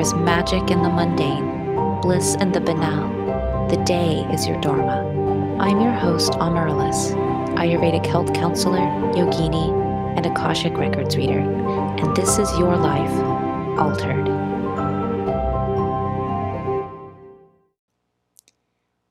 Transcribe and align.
is 0.00 0.14
magic 0.14 0.70
in 0.70 0.82
the 0.82 0.88
mundane, 0.88 2.00
bliss 2.00 2.34
in 2.36 2.52
the 2.52 2.60
banal. 2.60 3.68
The 3.68 3.76
day 3.84 4.26
is 4.32 4.46
your 4.46 4.58
Dharma. 4.62 5.06
I'm 5.60 5.78
your 5.78 5.92
host, 5.92 6.32
Amarylis, 6.32 7.12
Ayurvedic 7.56 8.06
health 8.06 8.32
counselor, 8.32 8.78
yogini, 9.12 9.68
and 10.16 10.24
Akashic 10.24 10.78
Records 10.78 11.18
reader, 11.18 11.40
and 11.40 12.16
this 12.16 12.38
is 12.38 12.50
your 12.58 12.78
life 12.78 13.12
altered. 13.78 14.26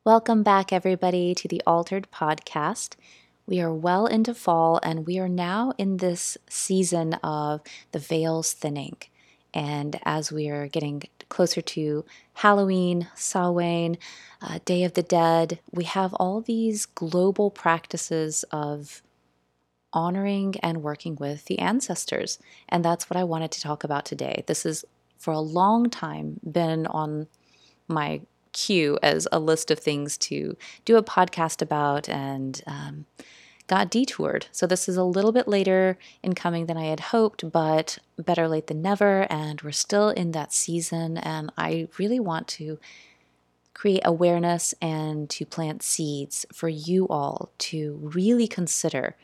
Welcome 0.04 0.42
back, 0.42 0.74
everybody, 0.74 1.36
to 1.36 1.48
the 1.48 1.62
Altered 1.68 2.08
Podcast. 2.12 2.96
We 3.46 3.62
are 3.62 3.72
well 3.72 4.08
into 4.08 4.34
fall, 4.34 4.80
and 4.82 5.06
we 5.06 5.20
are 5.20 5.30
now 5.30 5.72
in 5.78 5.98
this 5.98 6.36
season 6.50 7.14
of 7.22 7.62
the 7.92 8.00
veils 8.00 8.54
thinning. 8.54 8.98
And 9.54 10.00
as 10.04 10.32
we 10.32 10.50
are 10.50 10.68
getting 10.68 11.04
closer 11.30 11.62
to 11.62 12.06
Halloween, 12.34 13.08
Samhain, 13.16 13.98
uh, 14.42 14.60
Day 14.66 14.84
of 14.84 14.94
the 14.94 15.04
Dead, 15.04 15.60
we 15.72 15.84
have 15.86 16.14
all 16.16 16.42
these 16.42 16.86
global 16.86 17.52
practices 17.52 18.44
of 18.52 19.02
honoring 19.92 20.56
and 20.62 20.84
working 20.84 21.16
with 21.16 21.46
the 21.46 21.60
ancestors. 21.60 22.40
And 22.68 22.86
that's 22.86 23.10
what 23.10 23.18
I 23.18 23.24
wanted 23.24 23.52
to 23.52 23.62
talk 23.62 23.84
about 23.84 24.06
today. 24.06 24.44
This 24.48 24.66
is 24.66 24.86
for 25.18 25.34
a 25.34 25.40
long 25.40 25.90
time 25.90 26.40
been 26.50 26.88
on 26.88 27.28
my 27.88 28.22
queue 28.52 28.98
as 29.04 29.28
a 29.32 29.40
list 29.40 29.72
of 29.72 29.80
things 29.80 30.18
to 30.18 30.56
do 30.86 30.98
a 30.98 31.04
podcast 31.04 31.62
about 31.62 32.10
and 32.10 32.62
um, 32.66 33.06
got 33.70 33.92
detoured. 33.92 34.48
So 34.52 34.66
this 34.66 34.90
is 34.90 34.98
a 34.98 35.04
little 35.04 35.32
bit 35.32 35.48
later 35.48 35.98
in 36.24 36.34
coming 36.34 36.66
than 36.66 36.76
I 36.76 36.86
had 36.86 37.00
hoped, 37.00 37.50
but 37.52 38.00
better 38.18 38.48
late 38.48 38.68
than 38.68 38.82
never. 38.82 39.32
And 39.32 39.62
we're 39.62 39.72
still 39.72 40.10
in 40.10 40.32
that 40.32 40.52
season. 40.52 41.18
And 41.18 41.52
I 41.56 41.88
really 42.00 42.20
want 42.20 42.48
to 42.50 42.80
create 43.76 44.02
awareness 44.04 44.74
and 44.82 45.30
to 45.30 45.46
plant 45.46 45.84
seeds 45.84 46.48
for 46.52 46.68
you 46.68 47.08
all 47.08 47.50
to 47.60 48.00
really 48.02 48.48
consider 48.48 49.16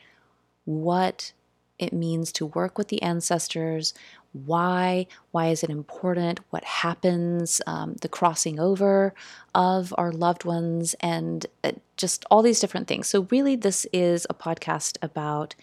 what 0.64 1.32
it 1.78 1.92
means 1.92 2.30
to 2.32 2.46
work 2.46 2.78
with 2.78 2.88
the 2.88 3.02
ancestors, 3.02 3.92
why, 4.44 5.06
why 5.30 5.48
is 5.48 5.62
it 5.62 5.70
important, 5.70 6.40
what 6.50 6.64
happens, 6.64 7.60
um, 7.66 7.94
the 8.02 8.08
crossing 8.08 8.60
over 8.60 9.14
of 9.54 9.94
our 9.96 10.12
loved 10.12 10.44
ones, 10.44 10.94
and 11.00 11.46
uh, 11.64 11.72
just 11.96 12.24
all 12.30 12.42
these 12.42 12.60
different 12.60 12.88
things. 12.88 13.06
So, 13.06 13.26
really, 13.30 13.56
this 13.56 13.86
is 13.92 14.26
a 14.28 14.34
podcast 14.34 14.98
about 15.00 15.54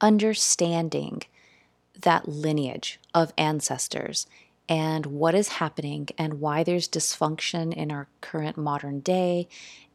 understanding 0.00 1.22
that 2.00 2.28
lineage 2.28 3.00
of 3.14 3.32
ancestors 3.38 4.26
and 4.68 5.06
what 5.06 5.34
is 5.34 5.48
happening 5.48 6.08
and 6.16 6.40
why 6.40 6.62
there's 6.62 6.88
dysfunction 6.88 7.72
in 7.72 7.90
our 7.90 8.08
current 8.20 8.56
modern 8.56 9.00
day 9.00 9.48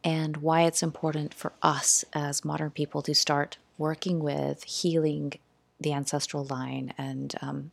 and 0.04 0.38
why 0.38 0.62
it's 0.62 0.82
important 0.82 1.34
for 1.34 1.52
us 1.62 2.04
as 2.12 2.44
modern 2.44 2.70
people 2.70 3.02
to 3.02 3.14
start 3.14 3.58
working 3.78 4.20
with 4.20 4.62
healing 4.64 5.32
the 5.80 5.92
ancestral 5.92 6.44
line 6.44 6.92
and 6.98 7.34
um, 7.40 7.70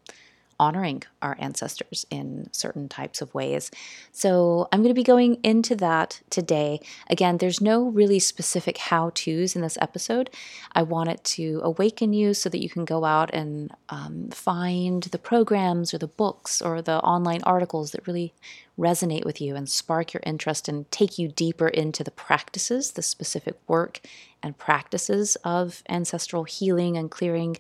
honoring 0.60 1.04
our 1.22 1.36
ancestors 1.40 2.06
in 2.10 2.50
certain 2.52 2.90
types 2.90 3.22
of 3.22 3.34
ways. 3.34 3.70
So, 4.12 4.68
I'm 4.72 4.82
going 4.82 4.90
to 4.90 5.00
be 5.00 5.04
going 5.04 5.40
into 5.44 5.76
that 5.76 6.22
today. 6.30 6.80
Again, 7.10 7.38
there's 7.38 7.62
no 7.62 7.88
really 7.90 8.20
specific 8.20 8.78
how 8.78 9.12
to's 9.14 9.56
in 9.56 9.62
this 9.62 9.78
episode. 9.80 10.30
I 10.74 10.84
want 10.84 11.10
it 11.10 11.24
to 11.26 11.62
awaken 11.64 12.14
you 12.14 12.34
so 12.34 12.50
that 12.50 12.62
you 12.62 12.70
can 12.70 12.86
go 12.86 13.06
out 13.06 13.34
and 13.34 13.72
um, 13.90 14.30
find 14.30 15.04
the 15.04 15.20
programs 15.20 15.94
or 15.94 16.00
the 16.00 16.08
books 16.08 16.62
or 16.62 16.82
the 16.82 17.00
online 17.02 17.44
articles 17.44 17.92
that 17.92 18.08
really 18.08 18.34
resonate 18.78 19.26
with 19.26 19.42
you 19.42 19.56
and 19.56 19.68
spark 19.70 20.14
your 20.14 20.22
interest 20.26 20.68
and 20.68 20.90
take 20.92 21.18
you 21.18 21.28
deeper 21.28 21.68
into 21.68 22.04
the 22.04 22.12
practices, 22.12 22.92
the 22.92 23.02
specific 23.02 23.56
work 23.68 24.02
and 24.44 24.58
practices 24.58 25.36
of 25.44 25.82
ancestral 25.90 26.44
healing 26.44 26.96
and 26.96 27.10
clearing 27.10 27.58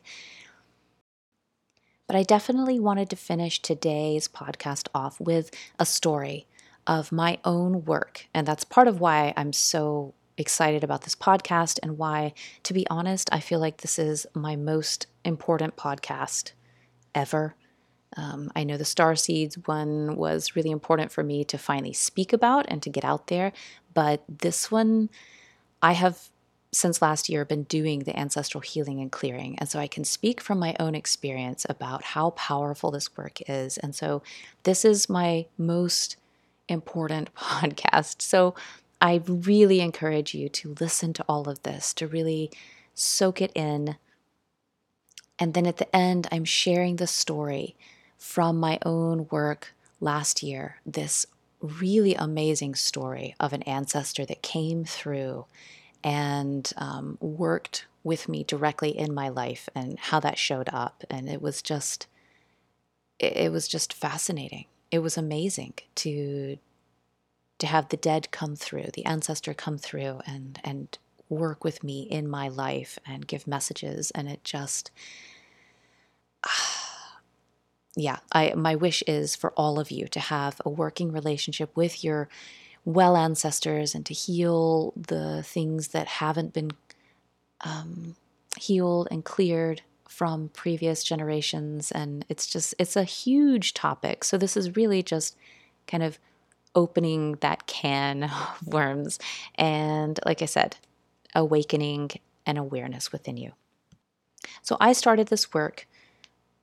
but 2.08 2.16
I 2.16 2.24
definitely 2.24 2.80
wanted 2.80 3.10
to 3.10 3.16
finish 3.16 3.62
today's 3.62 4.28
podcast 4.28 4.88
off 4.96 5.20
with 5.20 5.52
a 5.78 5.86
story 5.86 6.48
of 6.88 7.12
my 7.12 7.38
own 7.44 7.84
work. 7.84 8.28
And 8.34 8.48
that's 8.48 8.64
part 8.64 8.88
of 8.88 9.02
why 9.02 9.34
I'm 9.36 9.52
so 9.52 10.14
excited 10.38 10.84
about 10.84 11.02
this 11.02 11.16
podcast 11.16 11.80
and 11.84 11.98
why, 11.98 12.34
to 12.64 12.74
be 12.74 12.88
honest, 12.90 13.30
I 13.32 13.42
feel 13.42 13.60
like 13.60 13.82
this 13.82 14.00
is 14.00 14.26
my 14.34 14.56
most 14.56 15.08
important 15.26 15.76
podcast 15.76 16.54
ever. 17.14 17.56
Um, 18.16 18.52
I 18.56 18.64
know 18.64 18.78
the 18.78 18.86
Star 18.86 19.16
Seeds 19.16 19.58
one 19.66 20.16
was 20.16 20.56
really 20.56 20.72
important 20.72 21.12
for 21.12 21.24
me 21.24 21.44
to 21.46 21.58
finally 21.58 21.94
speak 21.94 22.32
about 22.32 22.66
and 22.70 22.82
to 22.84 22.90
get 22.90 23.04
out 23.04 23.28
there, 23.28 23.52
but 23.94 24.24
this 24.30 24.72
one 24.72 25.10
I 25.82 25.92
have 25.94 26.30
since 26.78 27.02
last 27.02 27.28
year 27.28 27.42
I've 27.42 27.48
been 27.48 27.64
doing 27.64 28.00
the 28.00 28.18
ancestral 28.18 28.62
healing 28.62 29.00
and 29.02 29.12
clearing. 29.12 29.58
And 29.58 29.68
so 29.68 29.80
I 29.80 29.88
can 29.88 30.04
speak 30.04 30.40
from 30.40 30.60
my 30.60 30.76
own 30.80 30.94
experience 30.94 31.66
about 31.68 32.04
how 32.04 32.30
powerful 32.32 32.92
this 32.92 33.18
work 33.18 33.40
is. 33.50 33.78
And 33.80 33.96
so 33.96 34.22
this 34.64 34.86
is 34.86 35.10
my 35.10 35.48
most 35.58 36.18
important 36.70 37.34
podcast. 37.36 38.22
So 38.22 38.54
I 39.02 39.22
really 39.26 39.80
encourage 39.80 40.36
you 40.36 40.50
to 40.50 40.76
listen 40.80 41.14
to 41.14 41.26
all 41.28 41.50
of 41.50 41.64
this, 41.64 41.94
to 41.96 42.08
really 42.08 42.52
soak 42.94 43.42
it 43.42 43.52
in. 43.56 43.98
And 45.40 45.54
then 45.56 45.66
at 45.66 45.78
the 45.78 45.96
end, 45.96 46.28
I'm 46.32 46.46
sharing 46.46 46.98
the 46.98 47.08
story 47.08 47.76
from 48.18 48.60
my 48.60 48.78
own 48.86 49.28
work 49.32 49.74
last 50.00 50.44
year, 50.44 50.78
this 50.86 51.26
really 51.60 52.14
amazing 52.14 52.76
story 52.76 53.36
of 53.40 53.52
an 53.52 53.64
ancestor 53.64 54.26
that 54.26 54.44
came 54.44 54.86
through 54.86 55.46
and 56.04 56.72
um, 56.78 57.18
worked 57.20 57.86
with 58.04 58.30
me 58.30 58.44
directly 58.44 58.98
in 58.98 59.14
my 59.14 59.30
life 59.30 59.68
and 59.76 60.00
how 60.00 60.20
that 60.20 60.38
showed 60.38 60.70
up. 60.72 61.04
And 61.10 61.30
it 61.30 61.42
was 61.42 61.62
just, 61.62 62.08
it 63.20 63.52
was 63.52 63.68
just 63.68 63.94
fascinating. 63.94 64.66
It 64.92 65.00
was 65.00 65.18
amazing 65.18 65.74
to 65.96 66.58
to 67.60 67.66
have 67.66 67.90
the 67.90 67.98
dead 67.98 68.30
come 68.30 68.56
through, 68.56 68.86
the 68.94 69.06
ancestor 69.06 69.54
come 69.54 69.78
through 69.78 70.22
and 70.26 70.60
and 70.64 70.98
work 71.30 71.64
with 71.64 71.84
me 71.84 72.04
in 72.04 72.28
my 72.28 72.48
life 72.48 72.98
and 73.06 73.28
give 73.28 73.48
messages 73.48 74.12
and 74.12 74.30
it 74.30 74.44
just 74.44 74.92
yeah, 77.96 78.18
I 78.32 78.54
my 78.56 78.76
wish 78.76 79.04
is 79.08 79.36
for 79.36 79.52
all 79.58 79.80
of 79.80 79.92
you 79.92 80.08
to 80.10 80.20
have 80.20 80.62
a 80.66 80.70
working 80.70 81.12
relationship 81.12 81.76
with 81.76 82.04
your 82.04 82.30
well 82.88 83.18
ancestors 83.18 83.94
and 83.94 84.06
to 84.06 84.14
heal 84.14 84.94
the 84.96 85.44
things 85.44 85.90
that 85.90 86.08
haven't 86.08 86.54
been 86.54 86.72
um, 87.60 88.16
healed 88.58 89.10
and 89.12 89.26
cleared 89.26 89.82
from 90.08 90.48
previous 90.54 91.04
generations. 91.04 91.92
And 91.92 92.26
it's 92.30 92.48
just, 92.48 92.74
it's 92.80 92.96
a 92.96 93.04
huge 93.04 93.74
topic. 93.74 94.24
So 94.24 94.38
this 94.38 94.56
is 94.56 94.78
really 94.78 95.04
just 95.04 95.36
kind 95.86 96.02
of 96.02 96.18
opening 96.76 97.34
that 97.42 97.68
can 97.68 98.24
of 98.62 98.66
worms. 98.66 99.20
And 99.56 100.18
like 100.26 100.42
I 100.42 100.46
said, 100.46 100.78
awakening 101.36 102.12
an 102.46 102.56
awareness 102.56 103.12
within 103.12 103.36
you. 103.36 103.52
So 104.62 104.78
I 104.80 104.94
started 104.94 105.28
this 105.28 105.54
work 105.54 105.90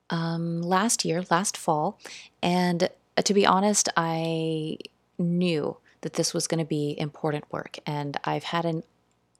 um, 0.09 0.63
last 0.63 1.05
year, 1.05 1.23
last 1.29 1.55
fall. 1.55 1.99
And 2.41 2.89
uh, 3.15 3.21
to 3.21 3.33
be 3.35 3.45
honest, 3.45 3.89
I 3.95 4.79
knew 5.19 5.77
that 6.01 6.13
this 6.13 6.33
was 6.33 6.47
going 6.47 6.59
to 6.59 6.65
be 6.65 6.95
important 6.97 7.51
work. 7.51 7.77
And 7.85 8.17
I've 8.23 8.45
had 8.45 8.65
an 8.65 8.83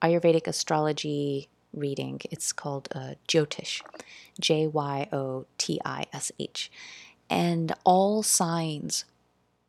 Ayurvedic 0.02 0.46
astrology 0.46 1.48
reading. 1.72 2.20
It's 2.30 2.52
called 2.52 2.88
uh, 2.94 3.14
Jyotish, 3.28 3.82
J 4.40 4.66
Y 4.66 5.08
O 5.12 5.46
T 5.58 5.80
I 5.84 6.06
S 6.12 6.32
H. 6.38 6.70
And 7.28 7.72
all 7.84 8.22
signs 8.22 9.04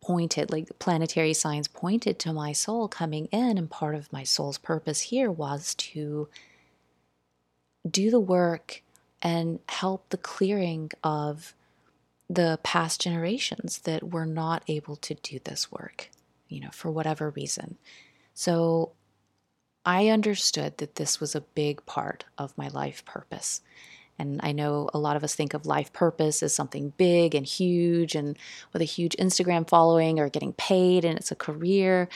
pointed, 0.01 0.51
like 0.51 0.79
planetary 0.79 1.33
signs 1.33 1.67
pointed 1.67 2.19
to 2.19 2.33
my 2.33 2.53
soul 2.53 2.87
coming 2.87 3.25
in. 3.27 3.57
And 3.57 3.69
part 3.69 3.95
of 3.95 4.11
my 4.13 4.23
soul's 4.23 4.57
purpose 4.57 5.01
here 5.01 5.31
was 5.31 5.75
to 5.75 6.29
do 7.89 8.09
the 8.11 8.19
work 8.19 8.83
and 9.21 9.59
help 9.69 10.09
the 10.09 10.17
clearing 10.17 10.91
of 11.03 11.53
the 12.29 12.59
past 12.63 13.01
generations 13.01 13.79
that 13.79 14.11
were 14.11 14.25
not 14.25 14.63
able 14.67 14.95
to 14.97 15.13
do 15.15 15.39
this 15.43 15.71
work 15.71 16.09
you 16.49 16.59
know, 16.61 16.69
for 16.71 16.91
whatever 16.91 17.31
reason. 17.31 17.77
So 18.33 18.91
I 19.85 20.09
understood 20.09 20.77
that 20.79 20.95
this 20.95 21.19
was 21.19 21.35
a 21.35 21.41
big 21.41 21.85
part 21.85 22.25
of 22.37 22.57
my 22.57 22.67
life 22.67 23.05
purpose. 23.05 23.61
And 24.19 24.39
I 24.43 24.51
know 24.51 24.89
a 24.93 24.99
lot 24.99 25.15
of 25.15 25.23
us 25.23 25.35
think 25.35 25.53
of 25.53 25.65
life 25.65 25.93
purpose 25.93 26.43
as 26.43 26.53
something 26.53 26.93
big 26.97 27.35
and 27.35 27.45
huge 27.45 28.15
and 28.15 28.37
with 28.73 28.81
a 28.81 28.85
huge 28.85 29.15
Instagram 29.17 29.69
following 29.69 30.19
or 30.19 30.29
getting 30.29 30.53
paid 30.53 31.05
and 31.05 31.17
it's 31.17 31.31
a 31.31 31.35
career. 31.35 32.09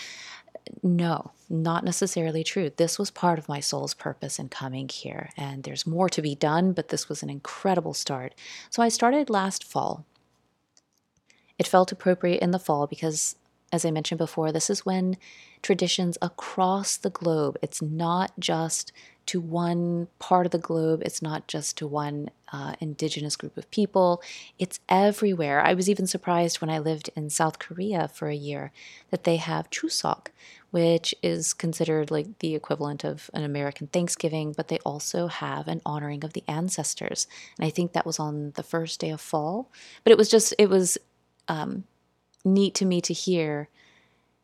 No, 0.84 1.32
not 1.50 1.84
necessarily 1.84 2.44
true. 2.44 2.72
This 2.76 3.00
was 3.00 3.12
part 3.12 3.40
of 3.40 3.50
my 3.50 3.60
soul's 3.60 3.94
purpose 3.94 4.40
in 4.40 4.50
coming 4.50 4.90
here. 4.90 5.30
And 5.38 5.64
there's 5.64 5.88
more 5.88 6.10
to 6.10 6.22
be 6.22 6.36
done, 6.36 6.74
but 6.74 6.90
this 6.90 7.10
was 7.10 7.24
an 7.24 7.30
incredible 7.30 7.94
start. 7.94 8.36
So 8.70 8.84
I 8.84 8.90
started 8.90 9.30
last 9.30 9.64
fall 9.64 10.06
It 11.58 11.68
felt 11.68 11.92
appropriate 11.92 12.42
in 12.42 12.52
the 12.52 12.60
fall 12.60 12.88
because, 12.88 13.36
as 13.72 13.86
I 13.86 13.92
mentioned 13.92 14.20
before, 14.20 14.52
this 14.52 14.70
is 14.70 14.86
when 14.86 15.18
traditions 15.62 16.18
across 16.22 16.98
the 16.98 17.10
globe, 17.10 17.58
it's 17.62 17.82
not 17.82 18.32
just 18.40 18.92
to 19.28 19.40
one 19.40 20.08
part 20.20 20.46
of 20.46 20.52
the 20.52 20.58
globe. 20.58 21.02
It's 21.06 21.22
not 21.22 21.48
just 21.48 21.78
to 21.78 21.88
one 21.88 22.30
uh, 22.52 22.74
indigenous 22.80 23.36
group 23.36 23.56
of 23.56 23.70
people. 23.72 24.22
It's 24.58 24.80
everywhere. 24.90 25.62
I 25.62 25.74
was 25.74 25.90
even 25.90 26.08
surprised 26.08 26.60
when 26.60 26.70
I 26.70 26.80
lived 26.80 27.10
in 27.16 27.30
South 27.30 27.60
Korea 27.60 28.08
for 28.08 28.28
a 28.28 28.36
year 28.36 28.72
that 29.10 29.24
they 29.24 29.38
have 29.38 29.70
Chuseok, 29.70 30.28
which 30.72 31.14
is 31.22 31.54
considered 31.54 32.12
like 32.12 32.40
the 32.40 32.56
equivalent 32.56 33.04
of 33.06 33.30
an 33.34 33.44
American 33.44 33.88
Thanksgiving, 33.88 34.54
but 34.58 34.68
they 34.68 34.80
also 34.80 35.28
have 35.28 35.68
an 35.68 35.82
honoring 35.86 36.26
of 36.26 36.34
the 36.34 36.44
ancestors. 36.48 37.28
And 37.58 37.66
I 37.66 37.70
think 37.70 37.94
that 37.94 38.06
was 38.06 38.20
on 38.20 38.52
the 38.56 38.64
first 38.64 39.00
day 39.00 39.12
of 39.12 39.22
fall. 39.22 39.72
But 40.04 40.12
it 40.12 40.18
was 40.18 40.30
just, 40.30 40.54
it 40.58 40.70
was 40.70 40.98
um, 41.48 41.86
neat 42.44 42.76
to 42.76 42.86
me 42.86 43.02
to 43.02 43.14
hear, 43.14 43.70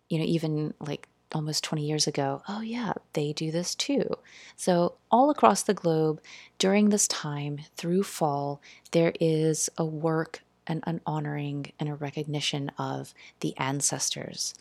you 0.09 0.19
know, 0.19 0.25
even 0.25 0.73
like 0.79 1.07
almost 1.33 1.63
20 1.63 1.85
years 1.85 2.07
ago, 2.07 2.41
oh, 2.47 2.61
yeah, 2.61 2.93
they 3.13 3.33
do 3.33 3.51
this 3.51 3.75
too. 3.75 4.17
So, 4.55 4.95
all 5.11 5.29
across 5.29 5.63
the 5.63 5.73
globe, 5.73 6.21
during 6.57 6.89
this 6.89 7.07
time 7.07 7.59
through 7.75 8.03
fall, 8.03 8.61
there 8.91 9.13
is 9.19 9.69
a 9.77 9.85
work 9.85 10.41
and 10.65 10.83
an 10.85 11.01
honoring 11.05 11.71
and 11.79 11.89
a 11.89 11.95
recognition 11.95 12.71
of 12.77 13.13
the 13.39 13.55
ancestors. 13.57 14.53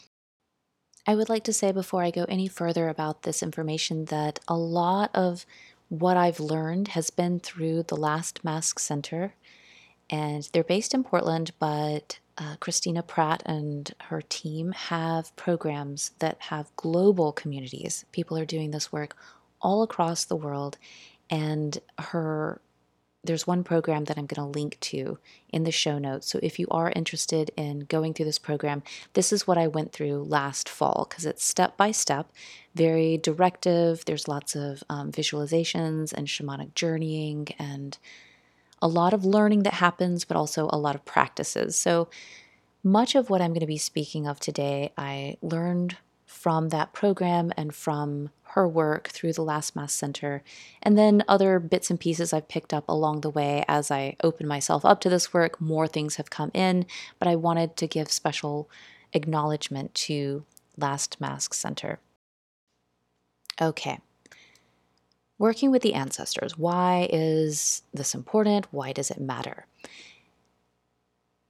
I 1.07 1.15
would 1.15 1.29
like 1.29 1.45
to 1.45 1.53
say 1.53 1.71
before 1.71 2.03
I 2.03 2.11
go 2.11 2.25
any 2.29 2.49
further 2.49 2.89
about 2.89 3.23
this 3.23 3.43
information 3.43 4.07
that 4.07 4.41
a 4.49 4.57
lot 4.57 5.11
of 5.15 5.47
what 5.89 6.17
I've 6.17 6.41
learned 6.41 6.89
has 6.89 7.11
been 7.11 7.39
through 7.39 7.85
the 7.85 7.97
Last 7.97 8.45
Mask 8.45 8.81
Center. 8.81 9.35
And 10.09 10.49
they're 10.53 10.65
based 10.65 10.95
in 10.95 11.05
Portland, 11.05 11.53
but 11.59 12.19
uh, 12.39 12.57
Christina 12.61 13.03
Pratt 13.03 13.43
and 13.47 13.93
her 14.03 14.23
team 14.23 14.73
have 14.73 15.35
programs 15.37 16.13
that 16.19 16.37
have 16.43 16.75
global 16.77 17.33
communities. 17.33 18.05
People 18.13 18.39
are 18.39 18.45
doing 18.45 18.71
this 18.71 18.93
work 18.93 19.17
all 19.61 19.83
across 19.83 20.25
the 20.25 20.37
world, 20.37 20.79
and 21.31 21.79
her 21.99 22.61
there's 23.27 23.47
one 23.47 23.65
program 23.65 24.05
that 24.05 24.17
I'm 24.17 24.27
going 24.27 24.53
to 24.53 24.59
link 24.59 24.79
to 24.81 25.19
in 25.49 25.65
the 25.65 25.73
show 25.73 25.99
notes. 25.99 26.29
So 26.29 26.39
if 26.43 26.59
you 26.59 26.67
are 26.71 26.93
interested 26.95 27.51
in 27.57 27.81
going 27.81 28.15
through 28.15 28.27
this 28.27 28.39
program, 28.39 28.83
this 29.15 29.33
is 29.33 29.47
what 29.47 29.59
I 29.59 29.67
went 29.67 29.93
through 29.93 30.25
last 30.25 30.69
fall 30.69 31.07
because 31.09 31.27
it's 31.27 31.45
step 31.45 31.77
by 31.77 31.91
step, 31.91 32.31
very 32.75 33.19
directive. 33.19 34.05
There's 34.05 34.29
lots 34.29 34.55
of 34.55 34.83
um, 34.89 35.13
visualizations 35.13 36.13
and 36.13 36.27
shamanic 36.27 36.75
journeying 36.75 37.49
and 37.59 37.99
a 38.83 38.89
lot 38.89 39.13
of 39.13 39.25
learning 39.25 39.63
that 39.63 39.75
happens, 39.75 40.25
but 40.25 40.37
also 40.37 40.69
a 40.71 40.79
lot 40.79 40.95
of 40.95 41.05
practices. 41.05 41.77
So, 41.77 42.09
much 42.83 43.15
of 43.15 43.31
what 43.31 43.41
I'm 43.41 43.51
going 43.51 43.61
to 43.61 43.67
be 43.67 43.79
speaking 43.79 44.29
of 44.29 44.39
today, 44.39 44.93
I 44.97 45.39
learned 45.43 45.97
from 46.25 46.69
that 46.69 46.93
program 46.93 47.53
and 47.57 47.75
from 47.75 48.31
her 48.51 48.69
work 48.69 49.09
through 49.09 49.33
the 49.33 49.43
Last 49.43 49.75
Mask 49.75 49.99
Center, 49.99 50.43
and 50.83 50.97
then 50.97 51.25
other 51.29 51.59
bits 51.59 51.91
and 51.91 51.99
pieces 51.99 52.33
I've 52.33 52.49
picked 52.49 52.73
up 52.73 52.85
along 52.89 53.21
the 53.21 53.31
way 53.31 53.65
as 53.67 53.91
I 53.91 54.17
open 54.23 54.47
myself 54.47 54.85
up 54.85 55.01
to 55.01 55.11
this 55.11 55.35
work. 55.35 55.61
More 55.61 55.89
things 55.89 56.17
have 56.17 56.31
come 56.31 56.51
in, 56.55 56.87
but 57.19 57.29
I 57.29 57.37
wanted 57.37 57.77
to 57.77 57.87
give 57.87 58.11
special 58.11 58.71
acknowledgement 59.13 59.95
to 59.95 60.45
Last 60.77 61.21
Mask 61.21 61.55
Center. 61.55 61.99
Okay, 63.61 63.99
Working 65.39 65.71
with 65.71 65.83
the 65.83 65.95
ancestors. 65.95 66.57
Why 66.57 67.09
is 67.13 67.83
this 67.93 68.15
important? 68.15 68.67
Why 68.71 68.93
does 68.93 69.11
it 69.11 69.21
matter? 69.21 69.67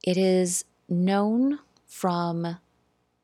It 0.03 0.17
is 0.17 0.65
known 0.89 1.59
from 1.85 2.57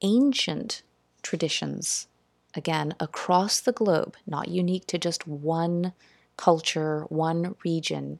ancient 0.01 0.83
traditions, 1.21 2.07
again, 2.54 2.94
across 3.00 3.60
the 3.60 3.71
globe, 3.71 4.15
not 4.25 4.48
unique 4.48 4.86
to 4.88 4.98
just 4.98 5.27
one 5.27 5.94
culture, 6.38 7.06
one 7.09 7.56
region. 7.66 8.19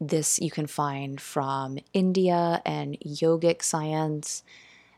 This 0.00 0.40
you 0.40 0.50
can 0.50 0.66
find 0.66 1.20
from 1.20 1.78
India 1.92 2.62
and 2.64 2.98
yogic 3.00 3.62
science 3.62 4.42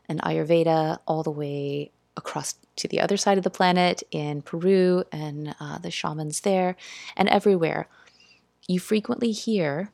and 0.07 0.21
Ayurveda 0.21 0.99
all 1.07 1.23
the 1.23 1.31
way 1.31 1.91
across 2.17 2.55
to 2.77 2.87
the 2.87 2.99
other 2.99 3.17
side 3.17 3.37
of 3.37 3.43
the 3.43 3.49
planet 3.49 4.03
in 4.11 4.41
Peru 4.41 5.03
and 5.11 5.55
uh, 5.59 5.77
the 5.77 5.91
shamans 5.91 6.41
there 6.41 6.75
and 7.15 7.29
everywhere, 7.29 7.87
you 8.67 8.79
frequently 8.79 9.31
hear 9.31 9.91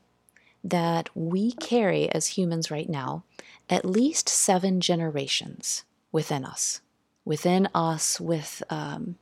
that 0.63 1.09
we 1.15 1.51
carry 1.53 2.09
as 2.09 2.27
humans 2.27 2.69
right 2.69 2.89
now 2.89 3.23
at 3.69 3.85
least 3.85 4.27
seven 4.27 4.81
generations 4.81 5.83
within 6.11 6.43
us, 6.43 6.81
within 7.23 7.67
us, 7.73 8.19
with 8.19 8.61
um, 8.69 9.15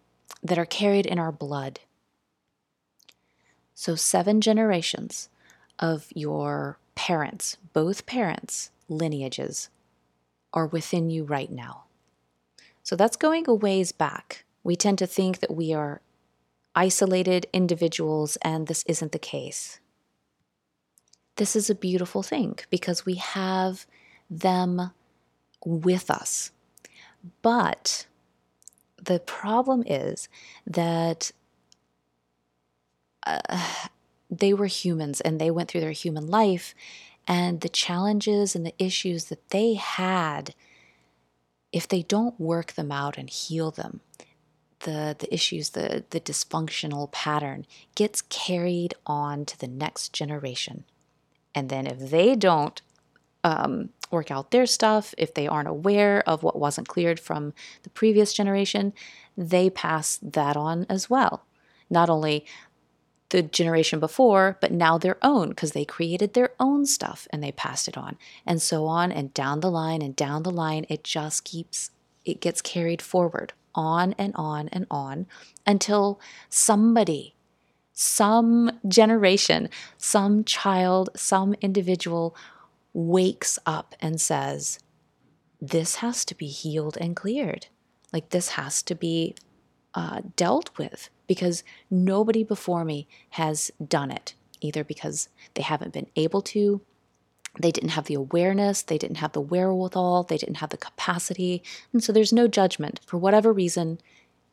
that 0.43 0.57
are 0.57 0.65
carried 0.65 1.05
in 1.05 1.19
our 1.19 1.31
blood. 1.31 1.79
So 3.73 3.95
seven 3.95 4.41
generations 4.41 5.29
of 5.77 6.07
your 6.13 6.79
parents, 6.95 7.57
both 7.73 8.05
parents' 8.05 8.71
lineages, 8.89 9.69
are 10.53 10.65
within 10.65 11.09
you 11.09 11.23
right 11.23 11.51
now. 11.51 11.83
So 12.83 12.95
that's 12.95 13.17
going 13.17 13.47
a 13.47 13.53
ways 13.53 13.91
back. 13.91 14.45
We 14.63 14.75
tend 14.75 14.97
to 14.99 15.07
think 15.07 15.39
that 15.39 15.55
we 15.55 15.73
are 15.73 16.01
isolated 16.75 17.47
individuals, 17.53 18.37
and 18.41 18.67
this 18.67 18.83
isn't 18.87 19.11
the 19.11 19.19
case. 19.19 19.79
This 21.35 21.55
is 21.55 21.69
a 21.69 21.75
beautiful 21.75 22.23
thing 22.23 22.59
because 22.69 23.05
we 23.05 23.15
have 23.15 23.85
them 24.29 24.91
with 25.65 26.09
us. 26.09 26.51
But 27.41 28.07
the 29.01 29.19
problem 29.19 29.83
is 29.85 30.29
that 30.65 31.31
uh, 33.25 33.85
they 34.29 34.53
were 34.53 34.67
humans 34.67 35.21
and 35.21 35.39
they 35.39 35.51
went 35.51 35.69
through 35.69 35.81
their 35.81 35.91
human 35.91 36.27
life, 36.27 36.75
and 37.27 37.61
the 37.61 37.69
challenges 37.69 38.55
and 38.55 38.65
the 38.65 38.83
issues 38.83 39.25
that 39.25 39.49
they 39.49 39.75
had 39.75 40.55
if 41.71 41.87
they 41.87 42.01
don't 42.03 42.39
work 42.39 42.73
them 42.73 42.91
out 42.91 43.17
and 43.17 43.29
heal 43.29 43.71
them, 43.71 44.01
the, 44.81 45.15
the 45.17 45.33
issues, 45.33 45.71
the, 45.71 46.03
the 46.09 46.19
dysfunctional 46.19 47.11
pattern 47.11 47.65
gets 47.95 48.21
carried 48.23 48.93
on 49.05 49.45
to 49.45 49.59
the 49.59 49.67
next 49.67 50.13
generation. 50.13 50.85
And 51.53 51.69
then 51.69 51.85
if 51.85 52.11
they 52.11 52.35
don't 52.35 52.81
um, 53.43 53.89
work 54.11 54.31
out 54.31 54.51
their 54.51 54.65
stuff, 54.65 55.13
if 55.17 55.33
they 55.33 55.47
aren't 55.47 55.67
aware 55.67 56.27
of 56.27 56.43
what 56.43 56.59
wasn't 56.59 56.87
cleared 56.87 57.19
from 57.19 57.53
the 57.83 57.89
previous 57.89 58.33
generation, 58.33 58.93
they 59.37 59.69
pass 59.69 60.19
that 60.21 60.55
on 60.55 60.85
as 60.89 61.09
well. 61.09 61.45
Not 61.89 62.09
only 62.09 62.45
the 63.29 63.43
generation 63.43 63.99
before, 63.99 64.57
but 64.59 64.71
now 64.71 64.97
their 64.97 65.17
own 65.21 65.49
because 65.49 65.71
they 65.71 65.85
created 65.85 66.33
their 66.33 66.51
own 66.59 66.85
stuff 66.85 67.27
and 67.31 67.43
they 67.43 67.51
passed 67.51 67.87
it 67.87 67.97
on, 67.97 68.17
and 68.45 68.61
so 68.61 68.85
on 68.85 69.11
and 69.11 69.33
down 69.33 69.59
the 69.59 69.71
line 69.71 70.01
and 70.01 70.15
down 70.15 70.43
the 70.43 70.51
line. 70.51 70.85
It 70.89 71.03
just 71.03 71.43
keeps, 71.43 71.91
it 72.25 72.41
gets 72.41 72.61
carried 72.61 73.01
forward 73.01 73.53
on 73.75 74.13
and 74.17 74.33
on 74.35 74.67
and 74.69 74.85
on 74.89 75.27
until 75.65 76.19
somebody, 76.49 77.35
some 77.93 78.71
generation, 78.87 79.69
some 79.97 80.43
child, 80.43 81.09
some 81.15 81.53
individual 81.61 82.35
wakes 82.93 83.59
up 83.65 83.95
and 84.01 84.19
says, 84.19 84.79
This 85.61 85.95
has 85.95 86.25
to 86.25 86.35
be 86.35 86.47
healed 86.47 86.97
and 86.99 87.15
cleared. 87.15 87.67
Like, 88.11 88.29
this 88.29 88.49
has 88.49 88.81
to 88.83 88.95
be 88.95 89.35
uh, 89.93 90.21
dealt 90.35 90.75
with 90.79 91.11
because 91.29 91.63
nobody 91.91 92.43
before 92.43 92.83
me 92.83 93.07
has 93.29 93.69
done 93.87 94.09
it, 94.09 94.33
either 94.61 94.83
because 94.83 95.29
they 95.53 95.61
haven't 95.61 95.93
been 95.93 96.07
able 96.15 96.41
to, 96.41 96.81
they 97.61 97.69
didn't 97.69 97.91
have 97.91 98.05
the 98.05 98.15
awareness, 98.15 98.81
they 98.81 98.97
didn't 98.97 99.17
have 99.17 99.33
the 99.33 99.39
wherewithal, 99.39 100.23
they 100.23 100.37
didn't 100.37 100.55
have 100.55 100.71
the 100.71 100.77
capacity. 100.77 101.61
And 101.93 102.03
so 102.03 102.11
there's 102.11 102.33
no 102.33 102.47
judgment. 102.47 102.99
For 103.05 103.17
whatever 103.17 103.53
reason, 103.53 103.99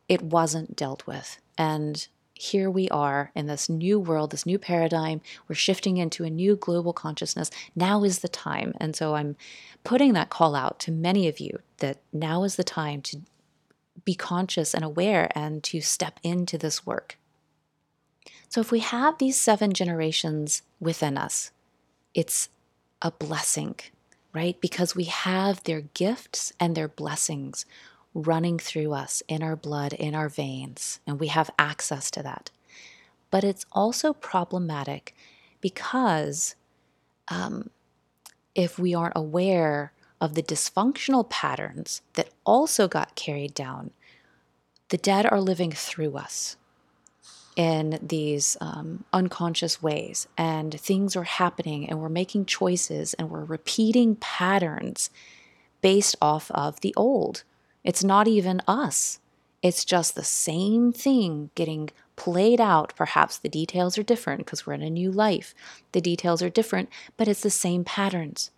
it 0.06 0.20
wasn't 0.20 0.76
dealt 0.76 1.06
with. 1.06 1.38
And 1.56 2.06
here 2.34 2.70
we 2.70 2.90
are 2.90 3.32
in 3.34 3.46
this 3.46 3.70
new 3.70 3.98
world, 3.98 4.30
this 4.30 4.44
new 4.44 4.58
paradigm. 4.58 5.22
We're 5.48 5.54
shifting 5.54 5.96
into 5.96 6.24
a 6.24 6.30
new 6.30 6.56
global 6.56 6.92
consciousness. 6.92 7.50
Now 7.74 8.04
is 8.04 8.18
the 8.18 8.28
time. 8.28 8.74
And 8.78 8.94
so 8.94 9.14
I'm 9.14 9.36
putting 9.82 10.12
that 10.12 10.28
call 10.28 10.54
out 10.54 10.78
to 10.80 10.92
many 10.92 11.26
of 11.26 11.40
you 11.40 11.60
that 11.78 12.02
now 12.12 12.44
is 12.44 12.56
the 12.56 12.64
time 12.64 13.00
to 13.02 13.22
be 14.06 14.14
conscious 14.14 14.72
and 14.72 14.82
aware 14.82 15.30
and 15.34 15.62
to 15.64 15.82
step 15.82 16.18
into 16.22 16.56
this 16.56 16.86
work. 16.86 17.18
So, 18.48 18.62
if 18.62 18.70
we 18.70 18.78
have 18.78 19.18
these 19.18 19.38
seven 19.38 19.74
generations 19.74 20.62
within 20.80 21.18
us, 21.18 21.50
it's 22.14 22.48
a 23.02 23.10
blessing, 23.10 23.74
right? 24.32 24.58
Because 24.60 24.96
we 24.96 25.04
have 25.04 25.62
their 25.64 25.82
gifts 25.82 26.54
and 26.58 26.74
their 26.74 26.88
blessings 26.88 27.66
running 28.14 28.58
through 28.58 28.94
us 28.94 29.22
in 29.28 29.42
our 29.42 29.56
blood, 29.56 29.92
in 29.92 30.14
our 30.14 30.30
veins, 30.30 31.00
and 31.06 31.20
we 31.20 31.26
have 31.26 31.50
access 31.58 32.10
to 32.12 32.22
that. 32.22 32.50
But 33.30 33.44
it's 33.44 33.66
also 33.72 34.14
problematic 34.14 35.14
because 35.60 36.54
um, 37.28 37.70
if 38.54 38.78
we 38.78 38.94
aren't 38.94 39.16
aware 39.16 39.92
of 40.20 40.34
the 40.34 40.42
dysfunctional 40.42 41.28
patterns 41.28 42.02
that 42.14 42.30
also 42.44 42.88
got 42.88 43.14
carried 43.14 43.54
down, 43.54 43.90
the 44.88 44.96
dead 44.96 45.26
are 45.26 45.40
living 45.40 45.72
through 45.72 46.16
us 46.16 46.56
in 47.56 47.98
these 48.02 48.56
um, 48.60 49.04
unconscious 49.12 49.82
ways, 49.82 50.28
and 50.36 50.78
things 50.78 51.16
are 51.16 51.24
happening, 51.24 51.88
and 51.88 51.98
we're 51.98 52.08
making 52.08 52.44
choices, 52.44 53.14
and 53.14 53.30
we're 53.30 53.44
repeating 53.44 54.16
patterns 54.16 55.10
based 55.80 56.16
off 56.20 56.50
of 56.50 56.80
the 56.80 56.94
old. 56.96 57.44
It's 57.82 58.04
not 58.04 58.28
even 58.28 58.60
us, 58.68 59.20
it's 59.62 59.84
just 59.84 60.14
the 60.14 60.22
same 60.22 60.92
thing 60.92 61.50
getting 61.54 61.90
played 62.14 62.60
out. 62.60 62.92
Perhaps 62.94 63.38
the 63.38 63.48
details 63.48 63.98
are 63.98 64.02
different 64.02 64.44
because 64.44 64.66
we're 64.66 64.74
in 64.74 64.82
a 64.82 64.90
new 64.90 65.10
life. 65.10 65.54
The 65.92 66.00
details 66.00 66.42
are 66.42 66.50
different, 66.50 66.88
but 67.16 67.26
it's 67.26 67.40
the 67.40 67.50
same 67.50 67.84
patterns. 67.84 68.50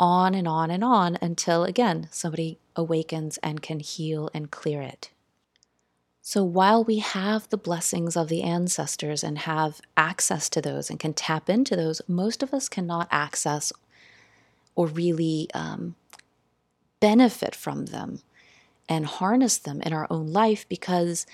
On 0.00 0.34
and 0.34 0.46
on 0.46 0.70
and 0.70 0.84
on 0.84 1.18
until 1.20 1.64
again 1.64 2.08
somebody 2.10 2.58
awakens 2.76 3.38
and 3.38 3.60
can 3.62 3.80
heal 3.80 4.30
and 4.32 4.50
clear 4.50 4.80
it. 4.80 5.10
So 6.22 6.44
while 6.44 6.84
we 6.84 6.98
have 6.98 7.48
the 7.48 7.56
blessings 7.56 8.16
of 8.16 8.28
the 8.28 8.42
ancestors 8.42 9.24
and 9.24 9.38
have 9.38 9.80
access 9.96 10.50
to 10.50 10.60
those 10.60 10.90
and 10.90 11.00
can 11.00 11.14
tap 11.14 11.48
into 11.48 11.74
those, 11.74 12.02
most 12.06 12.42
of 12.42 12.52
us 12.52 12.68
cannot 12.68 13.08
access 13.10 13.72
or 14.74 14.86
really 14.86 15.48
um, 15.54 15.94
benefit 17.00 17.54
from 17.54 17.86
them 17.86 18.20
and 18.88 19.06
harness 19.06 19.58
them 19.58 19.80
in 19.82 19.92
our 19.92 20.06
own 20.10 20.32
life 20.32 20.68
because 20.68 21.26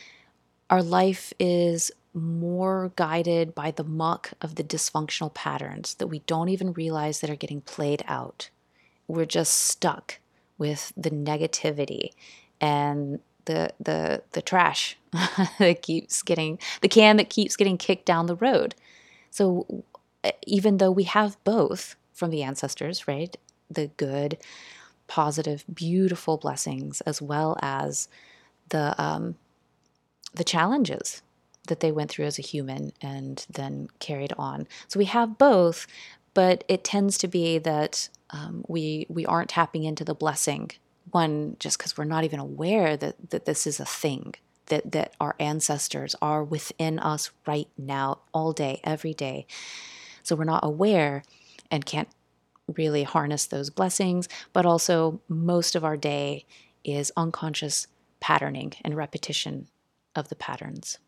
our 0.71 0.83
life 0.83 1.33
is 1.38 1.90
more 2.12 2.92
guided 2.97 3.54
by 3.54 3.71
the 3.71 3.85
muck 3.85 4.33
of 4.40 4.54
the 4.54 4.64
dysfunctional 4.64 5.35
patterns 5.35 5.94
that 5.94 6.06
we 6.06 6.21
don't 6.21 6.49
even 6.49 6.73
realize 6.73 7.21
that 7.21 7.30
are 7.30 7.37
getting 7.37 7.61
played 7.61 8.04
out. 8.06 8.49
We're 9.08 9.25
just 9.26 9.54
stuck 9.54 10.18
with 10.58 10.92
the 10.96 11.11
negativity 11.11 12.11
and 12.61 13.20
the 13.44 13.70
the 13.78 14.23
the 14.32 14.42
trash 14.42 14.96
that 15.58 15.82
keeps 15.82 16.23
getting 16.23 16.58
the 16.80 16.88
can 16.88 17.16
that 17.16 17.30
keeps 17.30 17.56
getting 17.56 17.76
kicked 17.76 18.06
down 18.06 18.26
the 18.26 18.37
road. 18.37 18.75
So 19.30 19.84
even 20.46 20.78
though 20.78 20.90
we 20.90 21.04
have 21.04 21.42
both 21.44 21.96
from 22.12 22.30
the 22.30 22.42
ancestors, 22.42 23.06
right? 23.06 23.37
The 23.70 23.88
good, 23.96 24.38
positive, 25.06 25.64
beautiful 25.73 26.38
blessings 26.38 27.00
as 27.02 27.20
well 27.20 27.56
as 27.61 28.08
the 28.70 29.00
um, 29.02 29.37
the 30.34 30.44
challenges 30.44 31.23
that 31.68 31.80
they 31.80 31.92
went 31.92 32.11
through 32.11 32.26
as 32.26 32.38
a 32.38 32.42
human 32.42 32.92
and 33.00 33.46
then 33.50 33.88
carried 33.99 34.32
on. 34.38 34.66
So 34.88 34.99
we 34.99 35.06
have 35.06 35.38
both, 35.38 35.87
but 36.34 36.62
it 36.68 36.84
tends 36.84 37.16
to 37.18 37.28
be 37.28 37.58
that 37.58 38.08
um, 38.34 38.64
we 38.68 39.06
we 39.08 39.24
aren't 39.24 39.50
tapping 39.50 39.84
into 39.84 40.04
the 40.04 40.14
blessing 40.14 40.72
one 41.10 41.56
just 41.60 41.78
because 41.78 41.96
we're 41.96 42.04
not 42.04 42.24
even 42.24 42.40
aware 42.40 42.96
that, 42.96 43.30
that 43.30 43.44
this 43.44 43.66
is 43.66 43.78
a 43.78 43.84
thing 43.84 44.34
that 44.66 44.90
that 44.92 45.14
our 45.20 45.36
ancestors 45.38 46.16
are 46.20 46.42
within 46.42 46.98
us 46.98 47.30
right 47.46 47.68
now 47.78 48.18
all 48.32 48.52
day 48.52 48.80
every 48.82 49.14
day. 49.14 49.46
So 50.24 50.34
we're 50.34 50.44
not 50.44 50.64
aware 50.64 51.22
and 51.70 51.86
can't 51.86 52.08
really 52.66 53.04
harness 53.04 53.46
those 53.46 53.70
blessings 53.70 54.28
but 54.52 54.66
also 54.66 55.20
most 55.28 55.76
of 55.76 55.84
our 55.84 55.96
day 55.96 56.44
is 56.82 57.12
unconscious 57.16 57.86
patterning 58.20 58.72
and 58.82 58.96
repetition 58.96 59.68
of 60.16 60.28
the 60.28 60.34
patterns. 60.34 60.98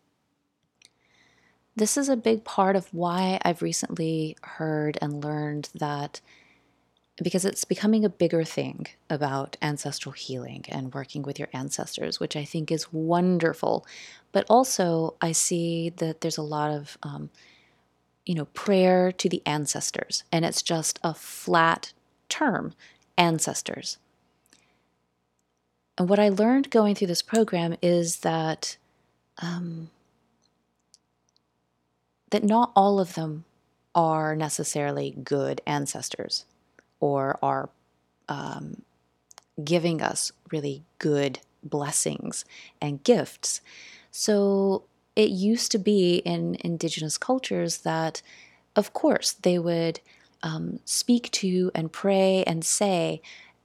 This 1.75 1.97
is 1.97 2.09
a 2.09 2.15
big 2.15 2.43
part 2.43 2.75
of 2.75 2.93
why 2.93 3.39
I've 3.43 3.61
recently 3.61 4.37
heard 4.43 4.97
and 5.01 5.23
learned 5.23 5.69
that 5.75 6.21
because 7.23 7.45
it's 7.45 7.65
becoming 7.65 8.05
a 8.05 8.09
bigger 8.09 8.43
thing 8.43 8.87
about 9.09 9.57
ancestral 9.61 10.13
healing 10.13 10.65
and 10.69 10.93
working 10.93 11.23
with 11.23 11.39
your 11.39 11.49
ancestors, 11.51 12.19
which 12.19 12.35
I 12.35 12.45
think 12.45 12.71
is 12.71 12.93
wonderful. 12.93 13.85
But 14.31 14.45
also, 14.49 15.15
I 15.19 15.31
see 15.31 15.89
that 15.97 16.21
there's 16.21 16.37
a 16.37 16.43
lot 16.43 16.71
of, 16.71 16.97
um, 17.01 17.29
you 18.25 18.35
know, 18.35 18.45
prayer 18.45 19.11
to 19.11 19.29
the 19.29 19.41
ancestors, 19.45 20.23
and 20.31 20.45
it's 20.45 20.61
just 20.61 20.99
a 21.03 21.13
flat 21.13 21.91
term 22.29 22.73
ancestors. 23.17 23.97
And 25.97 26.07
what 26.07 26.19
I 26.19 26.29
learned 26.29 26.69
going 26.69 26.93
through 26.93 27.07
this 27.07 27.23
program 27.23 27.75
is 27.81 28.17
that 28.17 28.77
um, 29.39 29.89
that 32.29 32.43
not 32.43 32.71
all 32.75 32.99
of 32.99 33.15
them 33.15 33.45
are 33.95 34.35
necessarily 34.35 35.15
good 35.23 35.61
ancestors 35.65 36.45
or 36.99 37.37
are 37.41 37.69
um, 38.29 38.81
giving 39.63 40.01
us 40.01 40.31
really 40.51 40.83
good 40.99 41.39
blessings 41.63 42.45
and 42.81 43.03
gifts. 43.03 43.61
So 44.11 44.83
it 45.15 45.29
used 45.29 45.71
to 45.71 45.79
be 45.79 46.17
in 46.17 46.57
indigenous 46.63 47.17
cultures 47.17 47.79
that, 47.79 48.21
of 48.75 48.93
course, 48.93 49.31
they 49.31 49.57
would 49.57 49.99
um, 50.43 50.79
speak 50.85 51.31
to 51.31 51.71
and 51.73 51.91
pray 51.91 52.43
and 52.45 52.63
say, 52.63 53.21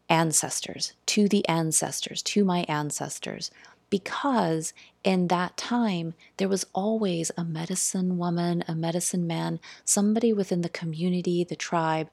ancestors, 0.09 0.93
to 1.07 1.29
the 1.29 1.47
ancestors, 1.49 2.23
to 2.23 2.45
my 2.45 2.65
ancestors, 2.69 3.51
because 3.91 4.73
in 5.05 5.29
that 5.29 5.57
time 5.57 6.15
there 6.39 6.49
was 6.49 6.67
always 6.73 7.31
a 7.37 7.45
medicine 7.45 8.17
woman, 8.19 8.65
a 8.67 8.75
medicine 8.75 9.27
man, 9.27 9.61
somebody 9.85 10.33
within 10.33 10.63
the 10.63 10.69
community, 10.69 11.45
the 11.45 11.57
tribe 11.57 12.09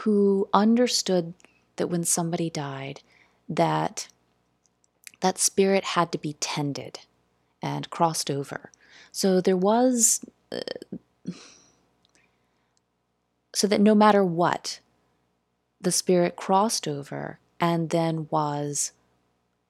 who 0.00 0.48
understood 0.54 1.34
that 1.76 1.88
when 1.88 2.04
somebody 2.04 2.48
died, 2.48 3.00
that 3.48 4.08
that 5.20 5.38
spirit 5.38 5.84
had 5.84 6.10
to 6.12 6.18
be 6.18 6.32
tended 6.34 7.00
and 7.62 7.90
crossed 7.90 8.30
over. 8.30 8.70
So 9.12 9.40
there 9.40 9.56
was, 9.56 10.24
uh, 10.50 10.60
so 13.54 13.66
that 13.66 13.80
no 13.80 13.94
matter 13.94 14.24
what, 14.24 14.80
the 15.80 15.92
spirit 15.92 16.36
crossed 16.36 16.88
over 16.88 17.38
and 17.60 17.90
then 17.90 18.26
was 18.30 18.92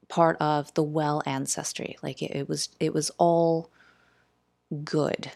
part 0.09 0.37
of 0.41 0.73
the 0.75 0.83
well 0.83 1.23
ancestry. 1.27 1.97
Like 2.03 2.23
it, 2.23 2.37
it 2.37 2.49
was, 2.49 2.69
it 2.79 2.95
was 2.95 3.11
all 3.19 3.69
good, 4.85 5.33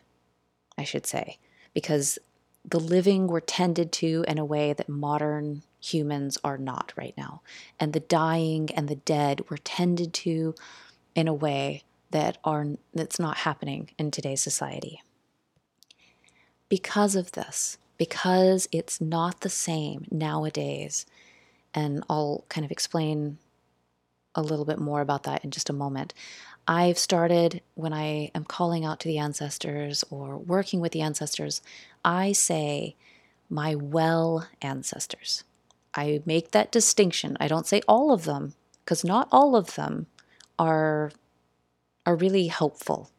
I 0.79 0.85
should 0.85 1.07
say, 1.07 1.39
because 1.73 2.19
the 2.65 2.81
living 2.81 3.27
were 3.27 3.41
tended 3.41 3.93
to 3.93 4.25
in 4.27 4.39
a 4.39 4.45
way 4.45 4.73
that 4.73 4.89
modern 4.89 5.63
humans 5.81 6.39
are 6.43 6.57
not 6.57 6.93
right 6.97 7.15
now. 7.17 7.43
And 7.79 7.93
the 7.93 8.01
dying 8.01 8.71
and 8.75 8.89
the 8.89 8.97
dead 8.97 9.51
were 9.51 9.59
tended 9.59 10.15
to 10.15 10.55
in 11.15 11.29
a 11.29 11.35
way 11.35 11.83
that 12.11 12.39
are 12.45 12.67
that's 12.95 13.19
not 13.19 13.39
happening 13.39 13.91
in 13.99 14.11
today's 14.11 14.43
society. 14.43 15.03
Because 16.69 17.15
of 17.15 17.33
this, 17.33 17.77
because 17.99 18.69
it's 18.73 19.01
not 19.01 19.41
the 19.41 19.51
same 19.51 20.07
nowadays, 20.11 21.07
and 21.75 22.03
I'll 22.09 22.45
kind 22.49 22.65
of 22.65 22.71
explain 22.71 23.39
a 24.35 24.43
little 24.43 24.65
bit 24.65 24.79
more 24.79 25.01
about 25.01 25.25
that 25.25 25.45
in 25.45 25.51
just 25.51 25.71
a 25.71 25.75
moment. 25.75 26.15
I've 26.67 26.99
started 26.99 27.61
when 27.75 27.93
I 27.93 28.31
am 28.35 28.45
calling 28.45 28.85
out 28.85 29.01
to 29.01 29.09
the 29.09 29.19
ancestors 29.19 30.05
or 30.11 30.39
working 30.39 30.81
with 30.81 30.93
the 30.93 31.03
ancestors, 31.03 31.61
I 32.05 32.33
say 32.33 32.97
my 33.51 33.75
well 33.75 34.49
ancestors. 34.63 35.45
I 35.95 36.23
make 36.25 36.51
that 36.51 36.73
distinction. 36.73 37.37
I 37.39 37.49
don't 37.49 37.67
say 37.67 37.83
all 37.87 38.13
of 38.13 38.25
them 38.25 38.55
because 38.85 39.05
not 39.05 39.29
all 39.31 39.55
of 39.57 39.75
them 39.75 40.07
are 40.59 41.13
are 42.07 42.17
really 42.17 42.49
helpful. 42.49 43.11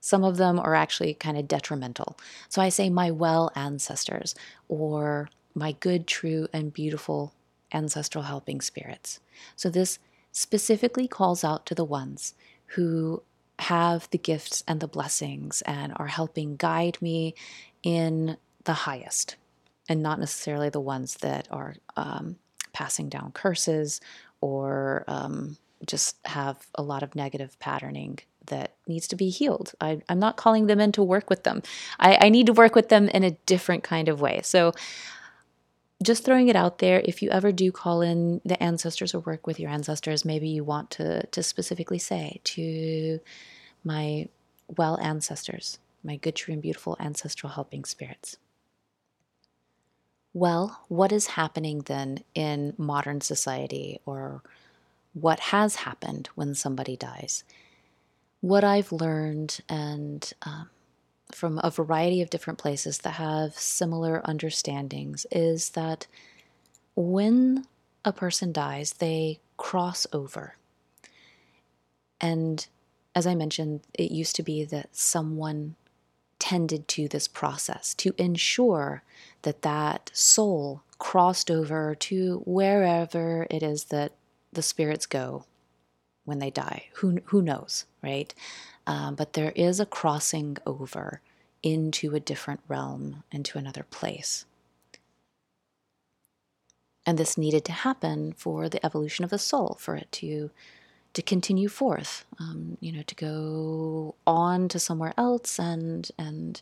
Some 0.00 0.24
of 0.24 0.36
them 0.36 0.58
are 0.58 0.74
actually 0.74 1.14
kind 1.14 1.38
of 1.38 1.48
detrimental. 1.48 2.18
So 2.48 2.60
I 2.60 2.68
say 2.68 2.90
my 2.90 3.10
well 3.10 3.50
ancestors 3.54 4.34
or 4.68 5.30
my 5.54 5.72
good, 5.72 6.06
true, 6.06 6.48
and 6.52 6.72
beautiful 6.72 7.32
ancestral 7.72 8.24
helping 8.24 8.60
spirits. 8.60 9.20
So 9.56 9.70
this 9.70 9.98
specifically 10.34 11.06
calls 11.06 11.44
out 11.44 11.64
to 11.64 11.74
the 11.74 11.84
ones 11.84 12.34
who 12.66 13.22
have 13.60 14.10
the 14.10 14.18
gifts 14.18 14.64
and 14.66 14.80
the 14.80 14.88
blessings 14.88 15.62
and 15.62 15.92
are 15.96 16.08
helping 16.08 16.56
guide 16.56 16.98
me 17.00 17.34
in 17.84 18.36
the 18.64 18.72
highest 18.72 19.36
and 19.88 20.02
not 20.02 20.18
necessarily 20.18 20.68
the 20.68 20.80
ones 20.80 21.18
that 21.18 21.46
are 21.52 21.76
um, 21.96 22.36
passing 22.72 23.08
down 23.08 23.30
curses 23.30 24.00
or 24.40 25.04
um, 25.06 25.56
just 25.86 26.16
have 26.24 26.66
a 26.74 26.82
lot 26.82 27.04
of 27.04 27.14
negative 27.14 27.56
patterning 27.60 28.18
that 28.46 28.74
needs 28.88 29.06
to 29.06 29.16
be 29.16 29.30
healed. 29.30 29.72
I, 29.80 30.02
am 30.08 30.18
not 30.18 30.36
calling 30.36 30.66
them 30.66 30.80
in 30.80 30.90
to 30.92 31.02
work 31.02 31.30
with 31.30 31.44
them. 31.44 31.62
I, 32.00 32.26
I 32.26 32.28
need 32.28 32.46
to 32.46 32.52
work 32.52 32.74
with 32.74 32.88
them 32.88 33.08
in 33.08 33.22
a 33.22 33.30
different 33.46 33.84
kind 33.84 34.08
of 34.08 34.20
way. 34.20 34.40
So, 34.42 34.72
just 36.02 36.24
throwing 36.24 36.48
it 36.48 36.56
out 36.56 36.78
there, 36.78 37.00
if 37.04 37.22
you 37.22 37.30
ever 37.30 37.52
do 37.52 37.70
call 37.70 38.02
in 38.02 38.40
the 38.44 38.60
ancestors 38.62 39.14
or 39.14 39.20
work 39.20 39.46
with 39.46 39.60
your 39.60 39.70
ancestors, 39.70 40.24
maybe 40.24 40.48
you 40.48 40.64
want 40.64 40.90
to, 40.92 41.26
to 41.26 41.42
specifically 41.42 41.98
say 41.98 42.40
to 42.44 43.20
my 43.84 44.28
well 44.76 44.98
ancestors, 45.00 45.78
my 46.02 46.16
good, 46.16 46.34
true, 46.34 46.52
and 46.52 46.62
beautiful 46.62 46.96
ancestral 46.98 47.52
helping 47.52 47.84
spirits. 47.84 48.36
Well, 50.32 50.80
what 50.88 51.12
is 51.12 51.28
happening 51.28 51.82
then 51.82 52.24
in 52.34 52.74
modern 52.76 53.20
society, 53.20 54.00
or 54.04 54.42
what 55.12 55.38
has 55.38 55.76
happened 55.76 56.28
when 56.34 56.56
somebody 56.56 56.96
dies? 56.96 57.44
What 58.40 58.64
I've 58.64 58.90
learned, 58.90 59.60
and 59.68 60.28
um, 60.42 60.70
from 61.34 61.60
a 61.62 61.70
variety 61.70 62.22
of 62.22 62.30
different 62.30 62.58
places 62.58 62.98
that 62.98 63.12
have 63.12 63.58
similar 63.58 64.22
understandings, 64.24 65.26
is 65.30 65.70
that 65.70 66.06
when 66.94 67.66
a 68.04 68.12
person 68.12 68.52
dies, 68.52 68.94
they 68.94 69.40
cross 69.56 70.06
over. 70.12 70.56
And 72.20 72.66
as 73.14 73.26
I 73.26 73.34
mentioned, 73.34 73.80
it 73.94 74.10
used 74.10 74.36
to 74.36 74.42
be 74.42 74.64
that 74.64 74.96
someone 74.96 75.76
tended 76.38 76.86
to 76.88 77.08
this 77.08 77.28
process 77.28 77.94
to 77.94 78.14
ensure 78.18 79.02
that 79.42 79.62
that 79.62 80.10
soul 80.12 80.82
crossed 80.98 81.50
over 81.50 81.94
to 81.94 82.42
wherever 82.44 83.46
it 83.50 83.62
is 83.62 83.84
that 83.84 84.12
the 84.52 84.62
spirits 84.62 85.06
go 85.06 85.44
when 86.24 86.38
they 86.38 86.50
die. 86.50 86.86
Who, 86.94 87.20
who 87.26 87.42
knows, 87.42 87.84
right? 88.02 88.34
Um, 88.86 89.14
but 89.14 89.32
there 89.32 89.52
is 89.56 89.80
a 89.80 89.86
crossing 89.86 90.58
over 90.66 91.20
into 91.62 92.14
a 92.14 92.20
different 92.20 92.60
realm, 92.68 93.24
into 93.32 93.58
another 93.58 93.84
place. 93.90 94.44
And 97.06 97.18
this 97.18 97.38
needed 97.38 97.64
to 97.66 97.72
happen 97.72 98.32
for 98.32 98.68
the 98.68 98.84
evolution 98.84 99.24
of 99.24 99.30
the 99.30 99.38
soul, 99.38 99.76
for 99.80 99.96
it 99.96 100.10
to 100.12 100.50
to 101.14 101.22
continue 101.22 101.68
forth, 101.68 102.24
um, 102.40 102.76
you 102.80 102.90
know, 102.90 103.02
to 103.02 103.14
go 103.14 104.16
on 104.26 104.68
to 104.68 104.78
somewhere 104.78 105.14
else 105.16 105.58
and 105.58 106.10
and 106.18 106.60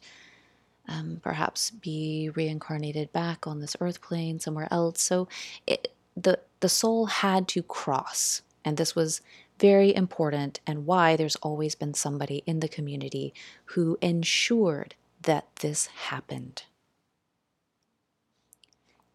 um, 0.88 1.20
perhaps 1.22 1.70
be 1.70 2.30
reincarnated 2.34 3.12
back 3.12 3.46
on 3.46 3.60
this 3.60 3.76
earth 3.80 4.00
plane 4.02 4.40
somewhere 4.40 4.68
else. 4.70 5.00
So 5.00 5.28
it, 5.66 5.92
the 6.16 6.38
the 6.60 6.68
soul 6.68 7.06
had 7.06 7.48
to 7.48 7.62
cross, 7.62 8.42
and 8.64 8.76
this 8.76 8.94
was 8.94 9.20
very 9.62 9.94
important, 9.94 10.58
and 10.66 10.86
why 10.86 11.14
there's 11.14 11.36
always 11.36 11.76
been 11.76 11.94
somebody 11.94 12.42
in 12.46 12.58
the 12.58 12.68
community 12.68 13.32
who 13.66 13.96
ensured 14.02 14.96
that 15.22 15.46
this 15.60 15.86
happened. 15.86 16.64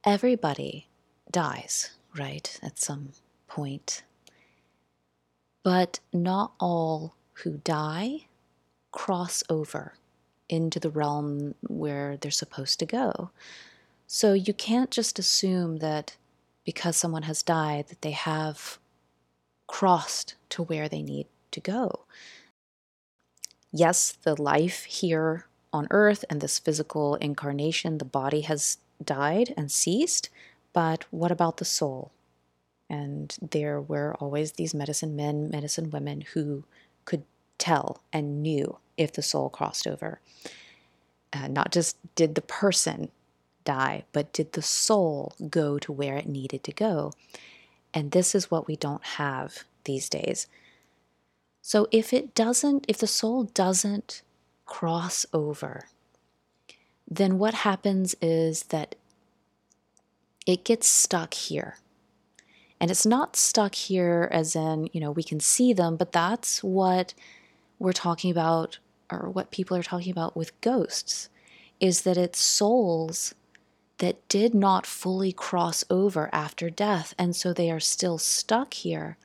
Everybody 0.06 0.88
dies, 1.30 1.92
right, 2.18 2.58
at 2.64 2.80
some 2.80 3.10
point. 3.50 4.04
But 5.66 6.00
not 6.14 6.54
all 6.62 7.16
who 7.44 7.58
die 7.66 8.28
cross 8.92 9.44
over 9.50 9.96
into 10.48 10.80
the 10.80 10.90
realm 10.90 11.56
where 11.68 12.16
they're 12.16 12.32
supposed 12.32 12.80
to 12.80 12.86
go. 12.86 13.32
So 14.08 14.32
you 14.32 14.54
can't 14.54 14.92
just 14.92 15.20
assume 15.20 15.80
that 15.80 16.16
because 16.64 16.96
someone 16.96 17.24
has 17.24 17.44
died 17.44 17.90
that 17.90 18.02
they 18.02 18.12
have 18.12 18.80
crossed 19.68 20.36
to 20.50 20.64
where 20.64 20.90
they 20.90 21.02
need 21.02 21.28
to 21.52 21.60
go. 21.60 22.06
Yes, 23.72 24.12
the 24.24 24.42
life 24.42 24.86
here 24.86 25.46
on 25.74 25.88
earth 25.92 26.24
and 26.30 26.42
this 26.42 26.58
physical 26.58 27.16
incarnation, 27.16 27.98
the 27.98 28.06
body 28.06 28.42
has 28.42 28.78
died 29.04 29.54
and 29.58 29.72
ceased, 29.72 30.30
but 30.74 31.06
what 31.12 31.32
about 31.32 31.58
the 31.58 31.66
soul? 31.66 32.12
And 32.90 33.36
there 33.42 33.82
were 33.82 34.16
always 34.20 34.54
these 34.54 34.74
medicine 34.74 35.16
men, 35.16 35.50
medicine 35.50 35.90
women 35.90 36.22
who 36.34 36.64
could 37.06 37.24
tell 37.58 38.02
and 38.14 38.42
knew 38.42 38.78
if 38.96 39.12
the 39.12 39.22
soul 39.22 39.50
crossed 39.50 39.86
over. 39.86 40.22
Uh, 41.34 41.48
not 41.48 41.72
just 41.72 41.98
did 42.16 42.36
the 42.36 42.42
person 42.42 43.12
die, 43.66 44.06
but 44.14 44.32
did 44.32 44.54
the 44.54 44.62
soul 44.62 45.34
go 45.50 45.78
to 45.78 45.92
where 45.92 46.16
it 46.16 46.28
needed 46.28 46.64
to 46.64 46.72
go? 46.72 47.12
And 47.94 48.12
this 48.12 48.36
is 48.36 48.52
what 48.52 48.68
we 48.68 48.76
don't 48.76 49.04
have 49.04 49.64
these 49.86 50.10
days. 50.10 50.48
So 51.62 51.88
if 51.92 52.14
it 52.14 52.36
doesn't, 52.36 52.86
if 52.88 52.98
the 52.98 53.08
soul 53.08 53.44
doesn't 53.44 54.22
cross 54.66 55.26
over, 55.34 55.88
then 57.10 57.38
what 57.38 57.54
happens 57.54 58.16
is 58.22 58.64
that 58.64 58.96
it 60.46 60.64
gets 60.64 60.88
stuck 60.88 61.34
here. 61.34 61.78
And 62.80 62.92
it's 62.92 63.06
not 63.06 63.36
stuck 63.36 63.76
here 63.76 64.30
as 64.32 64.56
in, 64.56 64.90
you 64.94 65.02
know, 65.02 65.12
we 65.12 65.24
can 65.24 65.40
see 65.40 65.74
them, 65.74 65.96
but 65.98 66.12
that's 66.12 66.64
what 66.64 67.14
we're 67.80 67.94
talking 67.94 68.30
about, 68.30 68.78
or 69.12 69.30
what 69.30 69.52
people 69.52 69.76
are 69.76 69.84
talking 69.84 70.12
about 70.12 70.38
with 70.38 70.60
ghosts, 70.62 71.30
is 71.80 72.02
that 72.02 72.18
it's 72.18 72.40
souls 72.40 73.34
that 74.00 74.28
did 74.30 74.54
not 74.54 74.86
fully 74.86 75.32
cross 75.32 75.84
over 75.90 76.30
after 76.32 76.70
death. 76.70 77.14
And 77.18 77.36
so 77.36 77.54
they 77.54 77.72
are 77.72 77.80
still 77.80 78.18
stuck 78.18 78.74
here 78.74 79.18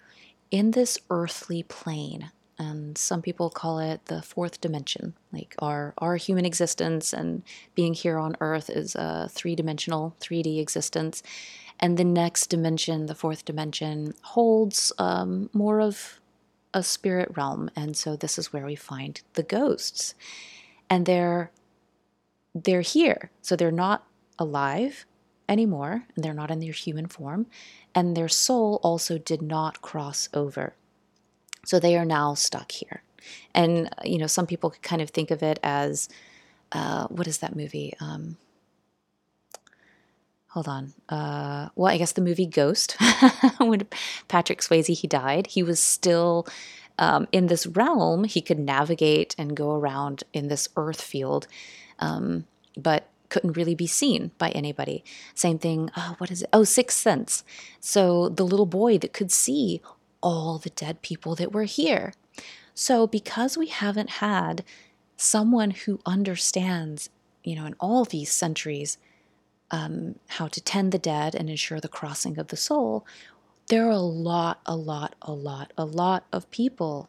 in 0.51 0.73
this 0.73 0.99
earthly 1.11 1.63
plane 1.63 2.31
and 2.63 2.97
some 2.97 3.23
people 3.23 3.51
call 3.51 3.79
it 3.79 4.05
the 4.07 4.23
fourth 4.23 4.61
dimension. 4.61 5.15
Like 5.33 5.55
our 5.59 5.95
our 5.99 6.17
human 6.17 6.45
existence 6.45 7.13
and 7.13 7.43
being 7.75 7.95
here 7.95 8.19
on 8.19 8.37
Earth 8.41 8.71
is 8.71 8.95
a 8.95 9.29
three 9.31 9.57
dimensional, 9.57 10.15
3D 10.21 10.61
existence, 10.61 11.23
and 11.81 11.97
the 11.97 12.05
next 12.05 12.49
dimension, 12.49 13.07
the 13.07 13.15
fourth 13.15 13.45
dimension, 13.45 14.15
holds 14.23 14.93
um, 14.99 15.51
more 15.53 15.81
of 15.81 16.21
a 16.75 16.83
spirit 16.83 17.31
realm, 17.37 17.71
and 17.77 17.97
so 17.97 18.17
this 18.17 18.39
is 18.39 18.53
where 18.53 18.65
we 18.65 18.77
find 18.77 19.21
the 19.35 19.43
ghosts, 19.43 20.15
and 20.89 21.07
they're 21.07 21.51
they're 22.55 22.83
here, 22.83 23.31
so 23.41 23.57
they're 23.57 23.73
not 23.73 24.05
alive 24.42 25.07
anymore, 25.48 26.05
and 26.14 26.24
they're 26.24 26.35
not 26.35 26.50
in 26.50 26.61
their 26.61 26.72
human 26.72 27.07
form, 27.07 27.46
and 27.94 28.16
their 28.16 28.28
soul 28.28 28.81
also 28.83 29.18
did 29.18 29.42
not 29.42 29.83
cross 29.83 30.28
over. 30.35 30.74
So 31.64 31.78
they 31.78 31.96
are 31.96 32.05
now 32.05 32.35
stuck 32.35 32.72
here. 32.72 33.02
And, 33.55 33.88
you 34.05 34.18
know, 34.18 34.26
some 34.26 34.46
people 34.46 34.70
could 34.70 34.83
kind 34.83 35.00
of 35.00 35.11
think 35.11 35.31
of 35.31 35.42
it 35.42 35.61
as 35.62 36.09
uh, 36.72 37.07
what 37.09 37.26
is 37.26 37.38
that 37.38 37.55
movie? 37.55 37.94
Um, 38.00 38.37
hold 40.48 40.68
on. 40.68 40.92
Uh, 41.09 41.68
well, 41.76 41.92
I 41.92 41.98
guess 41.98 42.12
the 42.12 42.20
movie 42.20 42.46
Ghost, 42.46 42.96
when 43.59 43.87
Patrick 44.28 44.61
Swayze 44.61 44.98
he 44.98 45.07
died, 45.07 45.48
he 45.48 45.62
was 45.62 45.81
still 45.81 46.46
um, 46.98 47.28
in 47.31 47.46
this 47.46 47.66
realm. 47.66 48.24
He 48.24 48.40
could 48.40 48.59
navigate 48.59 49.35
and 49.38 49.57
go 49.57 49.72
around 49.72 50.24
in 50.33 50.48
this 50.48 50.68
earth 50.76 51.00
field, 51.00 51.46
um, 51.98 52.46
but 52.76 53.09
couldn't 53.33 53.57
really 53.57 53.75
be 53.75 53.87
seen 53.87 54.31
by 54.37 54.51
anybody. 54.51 55.03
Same 55.35 55.59
thing. 55.59 55.88
Uh, 55.97 56.14
what 56.18 56.31
is 56.31 56.42
it? 56.42 56.51
Oh, 56.53 56.64
Sixth 56.64 56.99
Sense. 56.99 57.45
So 57.81 58.29
the 58.29 58.45
little 58.45 58.66
boy 58.66 58.99
that 58.99 59.14
could 59.14 59.33
see 59.33 59.81
all 60.23 60.59
the 60.59 60.68
dead 60.68 61.01
people 61.01 61.35
that 61.37 61.51
were 61.51 61.64
here. 61.64 62.12
So, 62.75 63.07
because 63.07 63.57
we 63.57 63.68
haven't 63.68 64.11
had 64.27 64.64
someone 65.16 65.71
who 65.71 66.01
understands, 66.05 67.09
you 67.42 67.57
know, 67.57 67.64
in 67.64 67.75
all 67.81 68.05
these 68.05 68.31
centuries, 68.31 68.99
um, 69.71 70.16
how 70.37 70.49
to 70.49 70.61
tend 70.61 70.92
the 70.92 70.99
dead 70.99 71.35
and 71.35 71.49
ensure 71.49 71.81
the 71.81 71.88
crossing 71.88 72.38
of 72.38 72.49
the 72.49 72.57
soul, 72.57 73.07
there 73.68 73.87
are 73.87 73.90
a 73.90 74.11
lot, 74.29 74.61
a 74.66 74.77
lot, 74.77 75.14
a 75.23 75.33
lot, 75.33 75.73
a 75.79 75.87
lot 75.87 76.27
of 76.33 76.51
people 76.51 77.09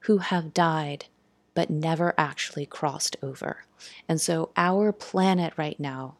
who 0.00 0.18
have 0.18 0.52
died 0.52 1.06
but 1.54 1.70
never 1.70 2.14
actually 2.18 2.66
crossed 2.66 3.16
over. 3.22 3.64
And 4.08 4.20
so 4.20 4.50
our 4.56 4.92
planet 4.92 5.52
right 5.56 5.78
now 5.78 6.16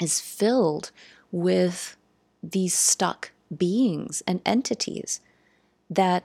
is 0.00 0.20
filled 0.20 0.90
with 1.30 1.96
these 2.42 2.74
stuck 2.74 3.32
beings 3.56 4.22
and 4.26 4.40
entities 4.44 5.20
that 5.88 6.24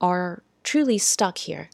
are 0.00 0.42
truly 0.62 0.98
stuck 0.98 1.38
here 1.38 1.70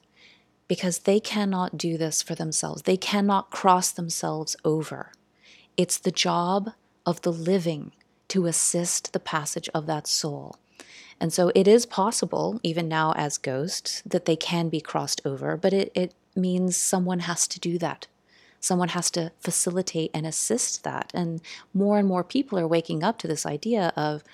because 0.69 1.01
they 1.01 1.21
cannot 1.21 1.77
do 1.77 1.99
this 1.99 2.23
for 2.23 2.35
themselves. 2.35 2.83
They 2.83 2.97
cannot 2.97 3.51
cross 3.51 3.91
themselves 3.91 4.57
over. 4.65 5.13
It's 5.77 5.99
the 5.99 6.11
job 6.11 6.71
of 7.05 7.23
the 7.23 7.33
living 7.33 7.93
to 8.29 8.47
assist 8.47 9.13
the 9.13 9.21
passage 9.21 9.69
of 9.75 9.87
that 9.87 10.07
soul. 10.07 10.57
And 11.23 11.33
so 11.33 11.53
it 11.55 11.69
is 11.69 11.87
possible, 11.87 12.59
even 12.65 12.89
now 12.89 13.13
as 13.13 13.39
ghosts, 13.39 14.03
that 14.05 14.25
they 14.25 14.35
can 14.35 14.69
be 14.69 14.81
crossed 14.81 15.21
over, 15.25 15.57
but 15.57 15.73
it, 15.73 15.93
it 15.95 16.15
means 16.35 16.77
someone 16.77 17.21
has 17.21 17.47
to 17.47 17.61
do 17.61 17.79
that. 17.79 18.09
Someone 18.59 18.89
has 18.89 19.09
to 19.13 19.31
facilitate 19.39 20.11
and 20.13 20.27
assist 20.27 20.83
that. 20.83 21.13
And 21.15 21.41
more 21.73 21.97
and 22.01 22.09
more 22.09 22.25
people 22.25 22.59
are 22.59 22.67
waking 22.67 23.05
up 23.05 23.19
to 23.19 23.29
this 23.29 23.47
idea 23.47 23.93
of 23.95 24.25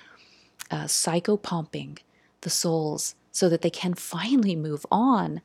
uh, 0.71 0.85
psychopomping 0.85 1.99
the 2.41 2.49
souls 2.49 3.13
so 3.31 3.49
that 3.49 3.61
they 3.61 3.69
can 3.69 3.93
finally 3.93 4.55
move 4.55 4.83
on 4.91 5.41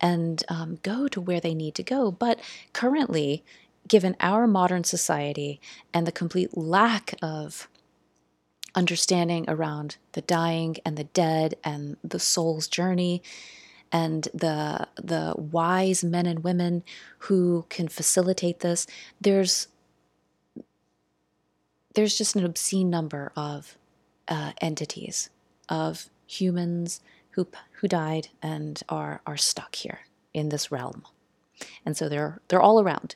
and 0.00 0.44
um, 0.48 0.78
go 0.84 1.08
to 1.08 1.20
where 1.20 1.40
they 1.40 1.54
need 1.54 1.74
to 1.74 1.82
go. 1.82 2.12
But 2.12 2.38
currently, 2.72 3.42
given 3.88 4.14
our 4.20 4.46
modern 4.46 4.84
society 4.84 5.60
and 5.92 6.06
the 6.06 6.12
complete 6.12 6.56
lack 6.56 7.16
of 7.20 7.68
understanding 8.74 9.44
around 9.48 9.96
the 10.12 10.22
dying 10.22 10.76
and 10.84 10.96
the 10.96 11.04
dead 11.04 11.54
and 11.62 11.96
the 12.02 12.18
soul's 12.18 12.68
journey 12.68 13.22
and 13.92 14.28
the 14.34 14.88
the 14.96 15.34
wise 15.36 16.02
men 16.02 16.26
and 16.26 16.42
women 16.42 16.82
who 17.18 17.64
can 17.68 17.86
facilitate 17.86 18.60
this 18.60 18.86
there's 19.20 19.68
there's 21.94 22.18
just 22.18 22.36
an 22.36 22.44
obscene 22.44 22.90
number 22.90 23.32
of 23.36 23.78
uh, 24.28 24.52
entities, 24.60 25.30
of 25.68 26.10
humans 26.26 27.00
who, 27.30 27.46
who 27.72 27.88
died 27.88 28.28
and 28.42 28.82
are, 28.88 29.20
are 29.26 29.36
stuck 29.36 29.76
here 29.76 30.00
in 30.32 30.48
this 30.48 30.70
realm. 30.70 31.04
And 31.86 31.96
so 31.96 32.08
they're, 32.08 32.40
they're 32.48 32.62
all 32.62 32.80
around. 32.80 33.14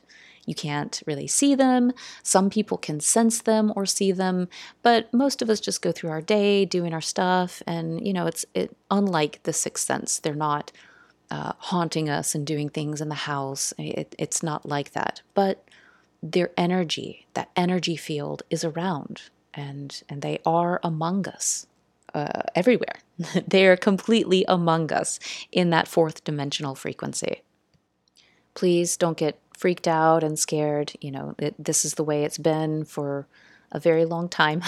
You 0.49 0.55
can't 0.55 1.03
really 1.05 1.27
see 1.27 1.55
them. 1.55 1.93
Some 2.23 2.49
people 2.49 2.79
can 2.79 3.01
sense 3.01 3.43
them 3.43 3.71
or 3.77 3.85
see 3.85 4.13
them, 4.13 4.49
but 4.83 5.13
most 5.13 5.43
of 5.43 5.51
us 5.51 5.61
just 5.61 5.83
go 5.83 5.93
through 5.93 6.09
our 6.09 6.23
day 6.23 6.65
doing 6.65 6.95
our 6.95 7.03
stuff. 7.03 7.63
And, 7.67 8.07
you 8.07 8.15
know, 8.15 8.27
it's 8.27 8.47
it, 8.55 8.75
unlike 8.91 9.43
the 9.43 9.53
sixth 9.53 9.85
sense. 9.85 10.19
They're 10.19 10.35
not 10.35 10.73
uh, 11.31 11.53
haunting 11.59 12.09
us 12.09 12.35
and 12.35 12.47
doing 12.47 12.71
things 12.71 13.03
in 13.03 13.11
the 13.11 13.15
house. 13.15 13.75
It, 13.77 14.15
it's 14.19 14.43
not 14.43 14.65
like 14.65 14.93
that. 14.93 15.21
But 15.35 15.69
their 16.23 16.51
energy, 16.57 17.27
that 17.35 17.51
energy 17.55 17.97
field 17.97 18.43
is 18.49 18.65
around 18.65 19.25
and, 19.53 20.03
and 20.09 20.23
they 20.23 20.39
are 20.47 20.81
among 20.83 21.29
us 21.29 21.67
uh, 22.15 22.45
everywhere. 22.55 23.01
they 23.47 23.67
are 23.67 23.77
completely 23.77 24.47
among 24.49 24.95
us 24.95 25.21
in 25.53 25.69
that 25.71 25.89
fourth 25.89 26.25
dimensional 26.25 26.75
frequency. 26.75 27.43
Please 28.55 28.97
don't 28.97 29.19
get 29.19 29.39
freaked 29.59 29.89
out 29.89 30.23
and 30.23 30.39
scared. 30.39 30.93
You 31.01 31.11
know, 31.11 31.35
it, 31.39 31.55
this 31.63 31.85
is 31.85 31.95
the 31.95 32.05
way 32.05 32.25
it's 32.25 32.39
been 32.39 32.85
for 32.85 33.27
a 33.73 33.81
very 33.81 34.05
long 34.05 34.29
time. 34.29 34.63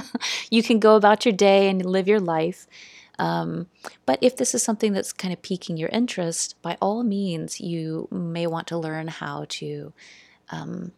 you 0.50 0.62
can 0.62 0.78
go 0.78 0.96
about 0.96 1.26
your 1.26 1.34
day 1.34 1.68
and 1.68 1.84
live 1.84 2.08
your 2.08 2.20
life. 2.20 2.66
Um, 3.18 3.66
but 4.06 4.18
if 4.22 4.36
this 4.36 4.54
is 4.54 4.62
something 4.62 4.92
that's 4.92 5.12
kind 5.12 5.32
of 5.32 5.42
piquing 5.42 5.76
your 5.76 5.88
interest, 5.88 6.54
by 6.62 6.78
all 6.80 7.02
means, 7.02 7.60
you 7.60 8.08
may 8.10 8.46
want 8.46 8.66
to 8.68 8.78
learn 8.78 9.08
how 9.08 9.46
to 9.48 9.92
um, 10.50 10.92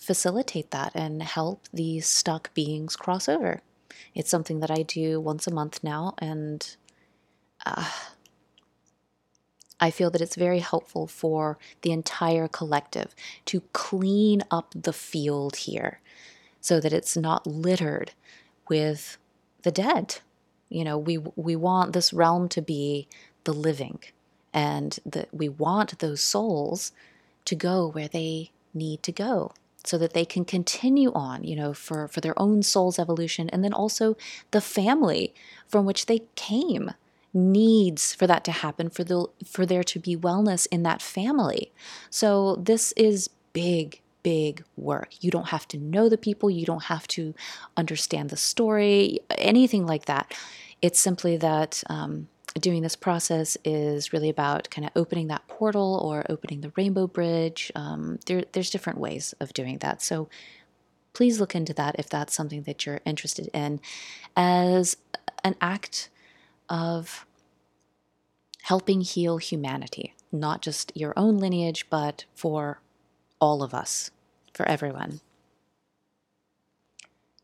facilitate 0.00 0.70
that 0.70 0.92
and 0.94 1.22
help 1.22 1.64
these 1.72 2.06
stuck 2.06 2.52
beings 2.54 2.96
cross 2.96 3.28
over. 3.28 3.60
It's 4.14 4.30
something 4.30 4.60
that 4.60 4.70
I 4.70 4.82
do 4.82 5.20
once 5.20 5.46
a 5.46 5.54
month 5.54 5.84
now, 5.84 6.14
and 6.18 6.76
uh, 7.66 7.90
I 9.80 9.90
feel 9.90 10.10
that 10.10 10.20
it's 10.20 10.36
very 10.36 10.58
helpful 10.58 11.06
for 11.06 11.58
the 11.82 11.92
entire 11.92 12.48
collective 12.48 13.14
to 13.46 13.62
clean 13.72 14.42
up 14.50 14.74
the 14.74 14.92
field 14.92 15.56
here 15.56 16.00
so 16.60 16.80
that 16.80 16.92
it's 16.92 17.16
not 17.16 17.46
littered 17.46 18.12
with 18.68 19.16
the 19.62 19.70
dead. 19.70 20.18
You 20.68 20.84
know, 20.84 20.98
we 20.98 21.18
we 21.18 21.56
want 21.56 21.92
this 21.92 22.12
realm 22.12 22.48
to 22.50 22.62
be 22.62 23.08
the 23.44 23.52
living 23.52 24.00
and 24.52 24.98
that 25.06 25.32
we 25.32 25.48
want 25.48 25.98
those 25.98 26.20
souls 26.20 26.92
to 27.46 27.54
go 27.54 27.88
where 27.88 28.08
they 28.08 28.50
need 28.74 29.02
to 29.02 29.12
go 29.12 29.52
so 29.84 29.96
that 29.96 30.12
they 30.12 30.24
can 30.24 30.44
continue 30.44 31.10
on, 31.12 31.42
you 31.42 31.56
know, 31.56 31.72
for, 31.72 32.06
for 32.06 32.20
their 32.20 32.38
own 32.38 32.62
soul's 32.62 32.98
evolution 32.98 33.48
and 33.50 33.64
then 33.64 33.72
also 33.72 34.16
the 34.50 34.60
family 34.60 35.34
from 35.66 35.86
which 35.86 36.06
they 36.06 36.22
came 36.34 36.90
needs 37.32 38.14
for 38.14 38.26
that 38.26 38.44
to 38.44 38.52
happen 38.52 38.90
for 38.90 39.04
the 39.04 39.26
for 39.44 39.64
there 39.64 39.84
to 39.84 39.98
be 39.98 40.16
wellness 40.16 40.66
in 40.70 40.82
that 40.82 41.00
family. 41.00 41.72
So 42.10 42.56
this 42.56 42.92
is 42.92 43.30
big 43.52 44.00
big 44.22 44.64
work. 44.76 45.22
You 45.22 45.30
don't 45.30 45.48
have 45.48 45.66
to 45.68 45.78
know 45.78 46.08
the 46.08 46.18
people, 46.18 46.50
you 46.50 46.66
don't 46.66 46.84
have 46.84 47.06
to 47.08 47.34
understand 47.76 48.30
the 48.30 48.36
story, 48.36 49.20
anything 49.38 49.86
like 49.86 50.06
that. 50.06 50.34
It's 50.82 51.00
simply 51.00 51.36
that 51.38 51.82
um, 51.88 52.28
doing 52.58 52.82
this 52.82 52.96
process 52.96 53.56
is 53.64 54.12
really 54.12 54.28
about 54.28 54.70
kind 54.70 54.86
of 54.86 54.92
opening 54.96 55.28
that 55.28 55.46
portal 55.48 56.00
or 56.04 56.26
opening 56.28 56.60
the 56.60 56.72
rainbow 56.76 57.06
bridge. 57.06 57.70
Um, 57.74 58.18
there, 58.26 58.44
there's 58.52 58.70
different 58.70 58.98
ways 58.98 59.34
of 59.40 59.52
doing 59.52 59.78
that. 59.78 60.02
So 60.02 60.28
please 61.12 61.40
look 61.40 61.54
into 61.54 61.74
that 61.74 61.96
if 61.98 62.08
that's 62.08 62.34
something 62.34 62.62
that 62.62 62.86
you're 62.86 63.00
interested 63.04 63.48
in 63.52 63.80
as 64.36 64.96
an 65.44 65.54
act 65.60 66.10
of 66.70 67.26
helping 68.62 69.00
heal 69.00 69.38
humanity, 69.38 70.14
not 70.30 70.62
just 70.62 70.92
your 70.94 71.12
own 71.16 71.38
lineage, 71.38 71.90
but 71.90 72.24
for 72.34 72.80
all 73.40 73.62
of 73.62 73.74
us, 73.74 74.10
for 74.54 74.66
everyone. 74.66 75.20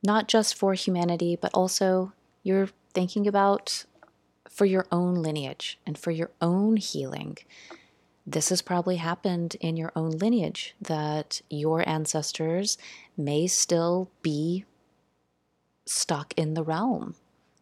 Not 0.02 0.28
just 0.28 0.54
for 0.54 0.74
humanity, 0.74 1.36
but 1.40 1.52
also 1.52 2.12
you're 2.42 2.68
thinking 2.94 3.26
about 3.26 3.84
for 4.48 4.64
your 4.64 4.86
own 4.92 5.16
lineage 5.16 5.78
and 5.84 5.98
for 5.98 6.12
your 6.12 6.30
own 6.40 6.76
healing. 6.76 7.36
This 8.26 8.48
has 8.48 8.62
probably 8.62 8.96
happened 8.96 9.56
in 9.60 9.76
your 9.76 9.92
own 9.94 10.12
lineage 10.12 10.74
that 10.80 11.42
your 11.50 11.88
ancestors 11.88 12.78
may 13.16 13.46
still 13.46 14.10
be 14.22 14.64
stuck 15.86 16.34
in 16.36 16.54
the 16.54 16.64
realm, 16.64 17.14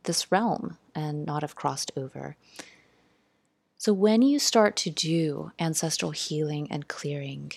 this 0.05 0.31
realm, 0.31 0.79
and 0.95 1.27
not 1.27 1.43
have 1.43 1.55
crossed 1.55 1.93
over. 1.97 2.37
So, 3.77 3.93
when 3.93 4.23
you 4.23 4.39
start 4.39 4.77
to 4.77 4.91
do 4.91 5.53
ancestral 5.59 6.13
healing 6.13 6.69
and 6.71 6.89
clearing, 6.89 7.53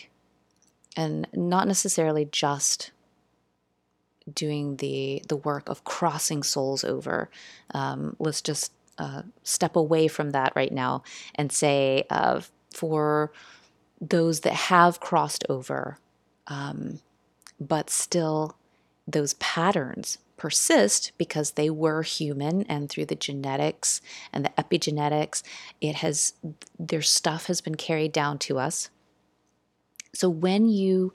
and 0.96 1.28
not 1.34 1.68
necessarily 1.68 2.26
just 2.26 2.92
doing 4.34 4.78
the 4.78 5.24
the 5.28 5.38
work 5.38 5.70
of 5.70 5.84
crossing 5.84 6.44
souls 6.44 6.84
over, 6.84 7.30
um, 7.74 8.16
let's 8.20 8.42
just 8.42 8.72
uh, 8.98 9.22
step 9.44 9.76
away 9.76 10.08
from 10.08 10.32
that 10.32 10.54
right 10.56 10.72
now 10.72 11.04
and 11.36 11.52
say 11.52 12.04
uh, 12.10 12.42
for 12.74 13.32
those 14.02 14.42
that 14.42 14.54
have 14.54 15.00
crossed 15.00 15.44
over, 15.50 15.98
um, 16.48 17.00
but 17.60 17.90
still 17.90 18.56
those 19.08 19.34
patterns 19.36 20.18
persist 20.38 21.12
because 21.18 21.52
they 21.52 21.70
were 21.70 22.04
human 22.04 22.64
and 22.64 22.90
through 22.90 23.06
the 23.06 23.16
genetics 23.16 24.02
and 24.32 24.46
the 24.46 24.50
epigenetics 24.50 25.42
it 25.82 25.96
has 25.96 26.34
their 26.80 27.02
stuff 27.02 27.48
has 27.48 27.60
been 27.60 27.76
carried 27.76 28.12
down 28.12 28.38
to 28.38 28.60
us. 28.60 28.90
So 30.14 30.30
when 30.30 30.70
you 30.70 31.14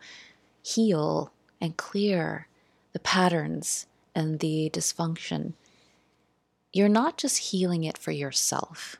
heal 0.62 1.32
and 1.60 1.76
clear 1.76 2.48
the 2.92 2.98
patterns 2.98 3.86
and 4.14 4.40
the 4.40 4.70
dysfunction 4.72 5.54
you're 6.72 6.88
not 6.88 7.18
just 7.18 7.38
healing 7.38 7.84
it 7.84 7.98
for 7.98 8.10
yourself 8.10 8.96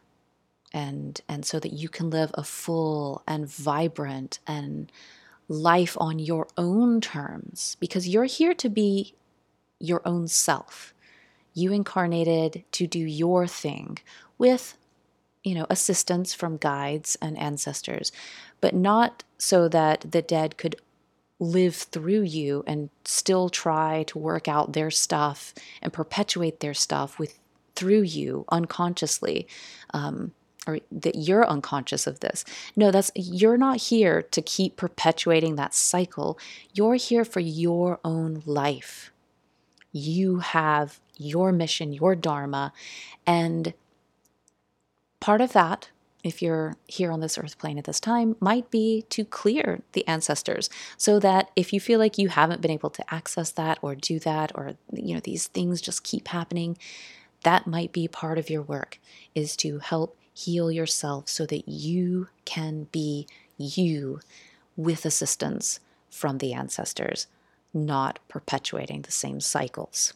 and 0.73 1.21
and 1.29 1.45
so 1.45 1.59
that 1.59 1.73
you 1.73 1.89
can 1.89 2.11
live 2.11 2.31
a 2.35 2.45
full 2.45 3.23
and 3.27 3.49
vibrant 3.49 4.39
and 4.47 4.91
life 5.49 5.97
on 6.01 6.19
your 6.19 6.47
own 6.57 7.01
terms 7.01 7.77
because 7.81 8.09
you're 8.09 8.25
here 8.25 8.55
to 8.55 8.69
be 8.69 9.15
your 9.83 10.01
own 10.07 10.29
self. 10.29 10.95
You 11.53 11.73
incarnated 11.73 12.65
to 12.73 12.87
do 12.87 13.01
your 13.01 13.47
thing 13.47 13.99
with, 14.39 14.79
you 15.45 15.55
know, 15.55 15.67
assistance 15.69 16.33
from 16.33 16.57
guides 16.57 17.19
and 17.21 17.37
ancestors, 17.37 18.13
but 18.61 18.75
not 18.75 19.25
so 19.37 19.69
that 19.69 20.13
the 20.13 20.23
dead 20.23 20.57
could 20.57 20.77
live 21.39 21.75
through 21.75 22.23
you 22.23 22.63
and 22.67 22.89
still 23.05 23.49
try 23.49 24.05
to 24.05 24.19
work 24.19 24.47
out 24.47 24.73
their 24.73 24.91
stuff 24.91 25.53
and 25.83 25.93
perpetuate 25.93 26.61
their 26.61 26.75
stuff 26.75 27.19
with 27.19 27.39
through 27.75 28.03
you 28.03 28.45
unconsciously. 28.51 29.47
Um, 29.93 30.33
or 30.65 30.79
that 30.93 31.17
you're 31.17 31.45
unconscious 31.45 32.07
of 32.07 32.21
this. 32.21 32.45
No, 32.77 32.93
that's 32.93 33.11
you're 33.17 33.57
not 33.57 33.79
here 33.79 34.23
to 34.23 34.41
keep 34.41 34.77
perpetuating 34.77 35.57
that 35.57 35.75
cycle. 35.75 36.39
You're 36.73 36.95
here 36.95 37.25
for 37.25 37.41
your 37.41 37.99
own 38.05 38.45
life 38.47 39.12
you 39.93 40.39
have 40.39 41.01
your 41.17 41.53
mission, 41.53 41.93
your 41.93 42.15
Dharma. 42.15 42.73
And 43.27 43.75
part 45.21 45.41
of 45.41 45.53
that, 45.53 45.91
if 46.25 46.41
you're 46.41 46.77
here 46.87 47.11
on 47.11 47.21
this 47.21 47.37
earth 47.37 47.59
plane 47.59 47.79
at 47.79 47.85
this 47.85 48.01
time, 48.01 48.37
might 48.41 48.71
be 48.71 49.05
to 49.11 49.25
clear 49.25 49.83
the 49.93 50.07
ancestors 50.07 50.71
so 50.97 51.19
that 51.19 51.51
if 51.57 51.73
you 51.73 51.81
feel 51.81 51.99
like 51.99 52.17
you 52.17 52.29
haven't 52.29 52.61
been 52.61 52.71
able 52.71 52.91
to 52.91 53.15
access 53.15 53.51
that 53.53 53.79
or 53.83 53.95
do 53.95 54.19
that, 54.21 54.53
or, 54.55 54.75
you 54.93 55.15
know, 55.15 55.21
these 55.21 55.49
things 55.49 55.81
just 55.81 56.05
keep 56.05 56.29
happening, 56.29 56.79
that 57.43 57.67
might 57.67 57.93
be 57.93 58.07
part 58.07 58.39
of 58.39 58.49
your 58.49 58.63
work 58.63 58.99
is 59.35 59.57
to 59.57 59.81
help 59.81 60.17
heal 60.33 60.71
yourself 60.71 61.29
so 61.29 61.45
that 61.47 61.69
you 61.69 62.29
can 62.45 62.85
be 62.93 63.27
you 63.59 64.21
with 64.77 65.05
assistance 65.05 65.81
from 66.09 66.39
the 66.39 66.53
ancestors 66.53 67.27
not 67.75 68.19
perpetuating 68.29 69.03
the 69.03 69.13
same 69.13 69.41
cycles. 69.41 70.15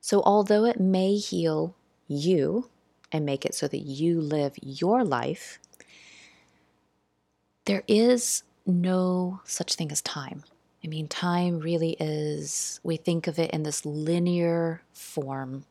So, 0.00 0.22
although 0.24 0.64
it 0.64 0.80
may 0.80 1.16
heal 1.16 1.74
you 2.06 2.68
and 3.12 3.26
make 3.26 3.44
it 3.44 3.54
so 3.54 3.68
that 3.68 3.78
you 3.78 4.20
live 4.20 4.54
your 4.62 5.04
life, 5.04 5.58
there 7.64 7.82
is 7.86 8.42
no 8.66 9.40
such 9.44 9.74
thing 9.74 9.92
as 9.92 10.00
time. 10.02 10.44
I 10.84 10.88
mean, 10.88 11.08
time 11.08 11.58
really 11.58 11.96
is, 11.98 12.80
we 12.82 12.96
think 12.96 13.26
of 13.26 13.38
it 13.38 13.50
in 13.50 13.64
this 13.64 13.84
linear 13.84 14.82
form 14.92 15.64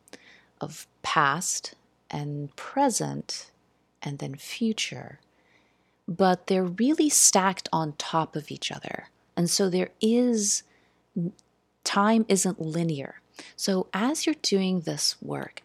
of 0.60 0.86
past 1.02 1.74
and 2.10 2.54
present 2.56 3.50
and 4.02 4.18
then 4.18 4.34
future, 4.34 5.20
but 6.06 6.46
they're 6.46 6.64
really 6.64 7.08
stacked 7.08 7.68
on 7.72 7.94
top 7.98 8.36
of 8.36 8.50
each 8.50 8.70
other. 8.70 9.08
And 9.38 9.48
so 9.48 9.70
there 9.70 9.90
is 10.02 10.64
Time 11.88 12.26
isn't 12.28 12.60
linear. 12.60 13.22
So, 13.56 13.86
as 13.94 14.26
you're 14.26 14.34
doing 14.42 14.80
this 14.80 15.16
work, 15.22 15.62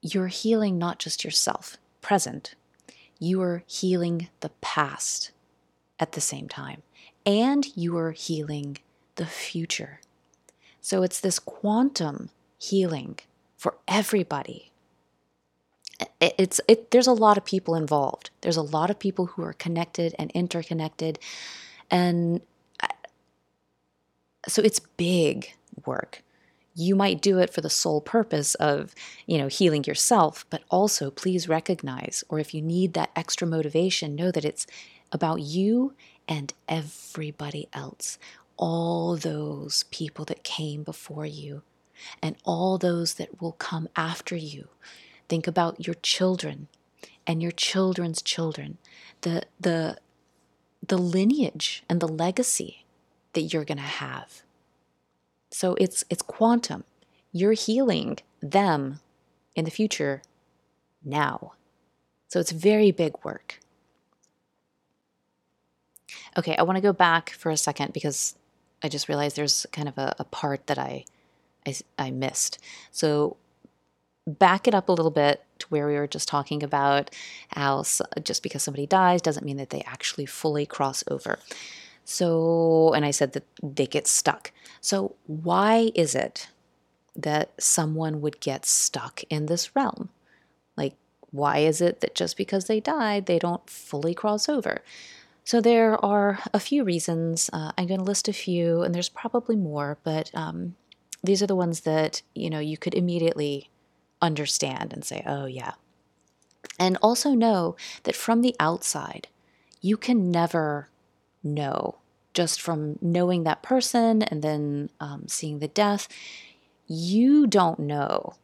you're 0.00 0.28
healing 0.28 0.78
not 0.78 1.00
just 1.00 1.24
yourself, 1.24 1.76
present, 2.00 2.54
you 3.18 3.42
are 3.42 3.64
healing 3.66 4.28
the 4.38 4.50
past 4.60 5.32
at 5.98 6.12
the 6.12 6.20
same 6.20 6.46
time, 6.46 6.82
and 7.26 7.66
you 7.76 7.98
are 7.98 8.12
healing 8.12 8.78
the 9.16 9.26
future. 9.26 10.00
So, 10.80 11.02
it's 11.02 11.18
this 11.18 11.40
quantum 11.40 12.30
healing 12.56 13.18
for 13.56 13.74
everybody. 13.88 14.70
It's 16.20 16.60
it, 16.68 16.92
there's 16.92 17.08
a 17.08 17.12
lot 17.12 17.38
of 17.38 17.44
people 17.44 17.74
involved. 17.74 18.30
There's 18.42 18.56
a 18.56 18.62
lot 18.62 18.88
of 18.88 19.00
people 19.00 19.26
who 19.26 19.42
are 19.42 19.52
connected 19.52 20.14
and 20.16 20.30
interconnected, 20.30 21.18
and 21.90 22.40
so 24.48 24.62
it's 24.62 24.80
big 24.80 25.54
work. 25.86 26.22
You 26.74 26.96
might 26.96 27.22
do 27.22 27.38
it 27.38 27.52
for 27.52 27.60
the 27.60 27.70
sole 27.70 28.00
purpose 28.00 28.54
of, 28.56 28.94
you 29.26 29.38
know, 29.38 29.46
healing 29.46 29.84
yourself, 29.84 30.44
but 30.50 30.62
also 30.70 31.10
please 31.10 31.48
recognize, 31.48 32.24
or 32.28 32.38
if 32.40 32.52
you 32.52 32.60
need 32.60 32.94
that 32.94 33.10
extra 33.14 33.46
motivation, 33.46 34.16
know 34.16 34.30
that 34.32 34.44
it's 34.44 34.66
about 35.12 35.40
you 35.40 35.94
and 36.26 36.52
everybody 36.68 37.68
else. 37.72 38.18
All 38.56 39.16
those 39.16 39.84
people 39.90 40.24
that 40.26 40.42
came 40.42 40.82
before 40.82 41.26
you 41.26 41.62
and 42.22 42.36
all 42.44 42.76
those 42.76 43.14
that 43.14 43.40
will 43.40 43.52
come 43.52 43.88
after 43.94 44.36
you. 44.36 44.68
Think 45.28 45.46
about 45.46 45.86
your 45.86 45.94
children 45.94 46.68
and 47.26 47.42
your 47.42 47.52
children's 47.52 48.20
children, 48.20 48.78
the, 49.22 49.44
the, 49.60 49.96
the 50.86 50.98
lineage 50.98 51.82
and 51.88 52.00
the 52.00 52.08
legacy 52.08 52.84
that 53.32 53.42
you're 53.42 53.64
going 53.64 53.78
to 53.78 53.82
have. 53.82 54.42
So 55.50 55.74
it's 55.74 56.04
it's 56.10 56.22
quantum. 56.22 56.84
You're 57.32 57.52
healing 57.52 58.18
them 58.40 59.00
in 59.54 59.64
the 59.64 59.70
future 59.70 60.22
now. 61.04 61.52
So 62.28 62.40
it's 62.40 62.50
very 62.50 62.90
big 62.90 63.12
work. 63.22 63.60
Okay, 66.36 66.56
I 66.56 66.62
want 66.62 66.76
to 66.76 66.82
go 66.82 66.92
back 66.92 67.30
for 67.30 67.50
a 67.50 67.56
second 67.56 67.92
because 67.92 68.34
I 68.82 68.88
just 68.88 69.08
realized 69.08 69.36
there's 69.36 69.66
kind 69.72 69.88
of 69.88 69.96
a, 69.98 70.14
a 70.18 70.24
part 70.24 70.66
that 70.66 70.78
I, 70.78 71.04
I 71.66 71.74
I 71.98 72.10
missed. 72.10 72.58
So 72.90 73.36
back 74.26 74.66
it 74.66 74.74
up 74.74 74.88
a 74.88 74.92
little 74.92 75.10
bit 75.10 75.44
to 75.58 75.66
where 75.68 75.86
we 75.86 75.94
were 75.94 76.06
just 76.06 76.28
talking 76.28 76.62
about 76.62 77.10
how 77.48 77.84
just 78.22 78.42
because 78.42 78.62
somebody 78.62 78.86
dies 78.86 79.20
doesn't 79.20 79.44
mean 79.44 79.58
that 79.58 79.70
they 79.70 79.82
actually 79.82 80.26
fully 80.26 80.66
cross 80.66 81.04
over. 81.08 81.38
So, 82.04 82.92
and 82.94 83.04
I 83.04 83.10
said 83.10 83.32
that 83.32 83.44
they 83.62 83.86
get 83.86 84.06
stuck. 84.06 84.52
So, 84.80 85.14
why 85.26 85.90
is 85.94 86.14
it 86.14 86.48
that 87.16 87.52
someone 87.58 88.20
would 88.20 88.40
get 88.40 88.66
stuck 88.66 89.22
in 89.30 89.46
this 89.46 89.74
realm? 89.74 90.10
Like, 90.76 90.94
why 91.30 91.58
is 91.58 91.80
it 91.80 92.00
that 92.00 92.14
just 92.14 92.36
because 92.36 92.66
they 92.66 92.80
died, 92.80 93.26
they 93.26 93.38
don't 93.38 93.68
fully 93.68 94.14
cross 94.14 94.48
over? 94.48 94.82
So, 95.44 95.60
there 95.62 96.02
are 96.04 96.40
a 96.52 96.60
few 96.60 96.84
reasons. 96.84 97.48
Uh, 97.52 97.72
I'm 97.78 97.86
going 97.86 98.00
to 98.00 98.04
list 98.04 98.28
a 98.28 98.34
few, 98.34 98.82
and 98.82 98.94
there's 98.94 99.08
probably 99.08 99.56
more, 99.56 99.96
but 100.04 100.30
um, 100.34 100.76
these 101.22 101.42
are 101.42 101.46
the 101.46 101.56
ones 101.56 101.80
that 101.80 102.20
you 102.34 102.50
know 102.50 102.60
you 102.60 102.76
could 102.76 102.94
immediately 102.94 103.70
understand 104.24 104.92
and 104.92 105.04
say, 105.04 105.22
oh, 105.26 105.46
yeah. 105.46 105.72
And 106.78 106.96
also 107.02 107.30
know 107.30 107.76
that 108.02 108.16
from 108.16 108.42
the 108.42 108.56
outside, 108.58 109.28
you 109.80 109.96
can 109.96 110.30
never 110.30 110.88
know 111.42 111.98
just 112.32 112.60
from 112.60 112.98
knowing 113.00 113.44
that 113.44 113.62
person 113.62 114.22
and 114.22 114.42
then 114.42 114.90
um, 114.98 115.28
seeing 115.28 115.60
the 115.60 115.68
death. 115.68 116.08
You 116.86 117.46
don't 117.46 117.78
know, 117.78 118.34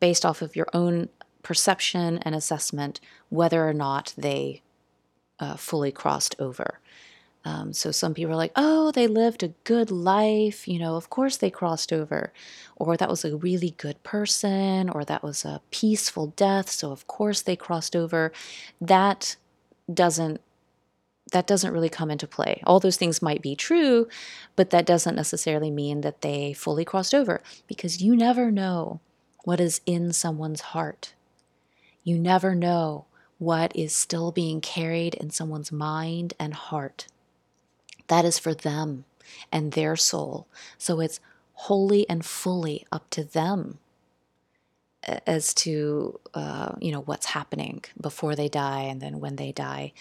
based 0.00 0.26
off 0.26 0.42
of 0.42 0.54
your 0.54 0.68
own 0.74 1.08
perception 1.42 2.18
and 2.18 2.34
assessment, 2.34 3.00
whether 3.30 3.66
or 3.66 3.72
not 3.72 4.12
they 4.18 4.62
uh, 5.40 5.56
fully 5.56 5.90
crossed 5.90 6.36
over. 6.38 6.80
Um, 7.44 7.72
so 7.72 7.90
some 7.90 8.14
people 8.14 8.32
are 8.32 8.36
like, 8.36 8.52
oh, 8.56 8.90
they 8.90 9.06
lived 9.06 9.42
a 9.42 9.54
good 9.64 9.90
life. 9.90 10.68
You 10.68 10.78
know, 10.78 10.96
of 10.96 11.08
course 11.10 11.36
they 11.36 11.50
crossed 11.50 11.92
over. 11.92 12.32
Or 12.76 12.96
that 12.96 13.08
was 13.08 13.24
a 13.24 13.36
really 13.36 13.70
good 13.70 14.02
person, 14.02 14.88
or 14.90 15.04
that 15.04 15.22
was 15.22 15.44
a 15.44 15.62
peaceful 15.70 16.28
death. 16.36 16.68
So 16.70 16.90
of 16.92 17.06
course 17.06 17.42
they 17.42 17.56
crossed 17.56 17.96
over. 17.96 18.32
That 18.80 19.36
doesn't 19.92 20.40
that 21.32 21.46
doesn't 21.46 21.72
really 21.72 21.90
come 21.90 22.10
into 22.10 22.26
play. 22.26 22.62
All 22.64 22.80
those 22.80 22.96
things 22.96 23.20
might 23.20 23.42
be 23.42 23.54
true, 23.54 24.08
but 24.56 24.70
that 24.70 24.86
doesn't 24.86 25.14
necessarily 25.14 25.70
mean 25.70 26.00
that 26.00 26.22
they 26.22 26.54
fully 26.54 26.86
crossed 26.86 27.14
over 27.14 27.42
because 27.66 28.00
you 28.02 28.16
never 28.16 28.50
know 28.50 29.00
what 29.44 29.60
is 29.60 29.82
in 29.84 30.12
someone's 30.12 30.60
heart. 30.60 31.12
You 32.02 32.18
never 32.18 32.54
know 32.54 33.04
what 33.38 33.74
is 33.76 33.94
still 33.94 34.32
being 34.32 34.60
carried 34.60 35.14
in 35.14 35.30
someone's 35.30 35.70
mind 35.70 36.34
and 36.38 36.54
heart. 36.54 37.06
That 38.08 38.24
is 38.24 38.38
for 38.38 38.54
them 38.54 39.04
and 39.52 39.72
their 39.72 39.96
soul. 39.96 40.46
So 40.76 41.00
it's 41.00 41.20
wholly 41.52 42.08
and 42.08 42.24
fully 42.24 42.86
up 42.92 43.08
to 43.10 43.24
them 43.24 43.78
as 45.26 45.54
to 45.54 46.18
uh, 46.34 46.74
you 46.80 46.92
know 46.92 47.00
what's 47.00 47.26
happening 47.26 47.84
before 48.00 48.34
they 48.34 48.48
die 48.48 48.82
and 48.82 49.00
then 49.00 49.20
when 49.20 49.36
they 49.36 49.52
die 49.52 49.92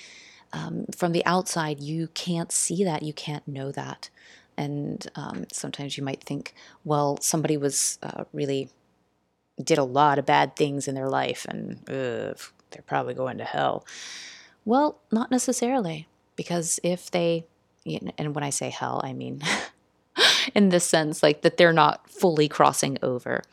um, 0.54 0.86
from 0.96 1.12
the 1.12 1.26
outside, 1.26 1.80
you 1.80 2.08
can't 2.13 2.52
see 2.52 2.84
that, 2.84 3.04
you 3.04 3.13
can't 3.13 3.48
know 3.48 3.72
that. 3.72 4.10
And 4.58 5.06
um, 5.15 5.46
sometimes 5.52 5.98
you 5.98 6.04
might 6.04 6.24
think, 6.24 6.54
well, 6.84 7.20
somebody 7.22 7.58
was 7.58 8.00
uh, 8.02 8.24
really 8.34 8.70
did 9.62 9.78
a 9.78 9.84
lot 9.84 10.20
of 10.20 10.26
bad 10.26 10.56
things 10.56 10.88
in 10.88 10.96
their 10.96 11.10
life 11.10 11.46
and 11.50 11.78
ugh, 11.89 12.39
they're 12.72 12.84
probably 12.86 13.13
going 13.13 13.38
to 13.39 13.43
hell. 13.43 13.86
Well, 14.65 15.00
not 15.12 15.32
necessarily, 15.32 16.08
because 16.36 16.80
if 16.84 17.10
they, 17.10 17.46
and 18.17 18.36
when 18.36 18.43
I 18.43 18.50
say 18.50 18.69
hell, 18.69 19.02
I 19.04 19.13
mean 19.13 19.41
in 20.56 20.69
this 20.69 20.86
sense, 20.86 21.23
like 21.23 21.41
that 21.41 21.58
they're 21.58 21.73
not 21.73 22.10
fully 22.10 22.47
crossing 22.47 22.97
over. 23.02 23.43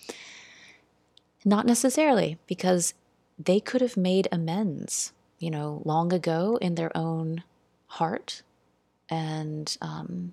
Not 1.44 1.66
necessarily, 1.66 2.38
because 2.47 2.94
they 3.38 3.61
could 3.61 3.81
have 3.81 3.97
made 3.97 4.29
amends 4.33 5.12
you 5.44 5.51
know, 5.51 5.83
long 5.85 6.11
ago 6.11 6.59
in 6.62 6.75
their 6.75 6.97
own 6.97 7.42
heart 7.87 8.40
and 9.11 9.77
um, 9.83 10.33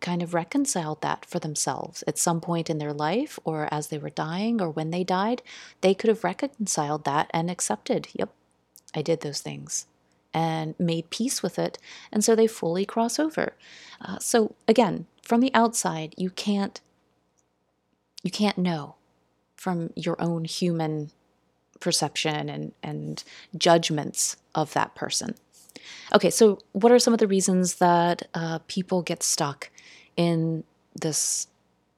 kind 0.00 0.20
of 0.20 0.34
reconciled 0.34 1.00
that 1.00 1.24
for 1.24 1.38
themselves 1.38 2.02
at 2.08 2.18
some 2.18 2.40
point 2.40 2.68
in 2.68 2.78
their 2.78 2.92
life 2.92 3.38
or 3.44 3.68
as 3.72 3.86
they 3.86 3.98
were 3.98 4.10
dying 4.10 4.60
or 4.60 4.68
when 4.68 4.90
they 4.90 5.04
died. 5.04 5.42
They 5.80 5.94
could 5.94 6.08
have 6.08 6.24
reconciled 6.24 7.04
that 7.04 7.30
and 7.32 7.48
accepted, 7.48 8.08
yep, 8.12 8.30
I 8.94 9.02
did 9.02 9.20
those 9.20 9.40
things 9.40 9.86
and 10.34 10.74
made 10.78 11.10
peace 11.10 11.42
with 11.42 11.58
it. 11.58 11.78
And 12.12 12.24
so 12.24 12.34
they 12.34 12.46
fully 12.46 12.84
cross 12.84 13.18
over. 13.18 13.54
Uh, 14.00 14.18
so 14.18 14.54
again, 14.66 15.06
from 15.22 15.40
the 15.40 15.52
outside, 15.54 16.14
you 16.16 16.30
can't 16.30 16.80
you 18.22 18.30
can't 18.30 18.58
know 18.58 18.96
from 19.54 19.90
your 19.94 20.20
own 20.20 20.44
human 20.44 21.10
perception 21.80 22.48
and, 22.48 22.72
and 22.82 23.22
judgments 23.56 24.36
of 24.54 24.72
that 24.72 24.94
person. 24.94 25.34
Okay, 26.14 26.30
so 26.30 26.58
what 26.72 26.92
are 26.92 26.98
some 26.98 27.12
of 27.12 27.20
the 27.20 27.28
reasons 27.28 27.76
that 27.76 28.28
uh, 28.34 28.58
people 28.66 29.02
get 29.02 29.22
stuck 29.22 29.70
in 30.16 30.64
this 31.00 31.46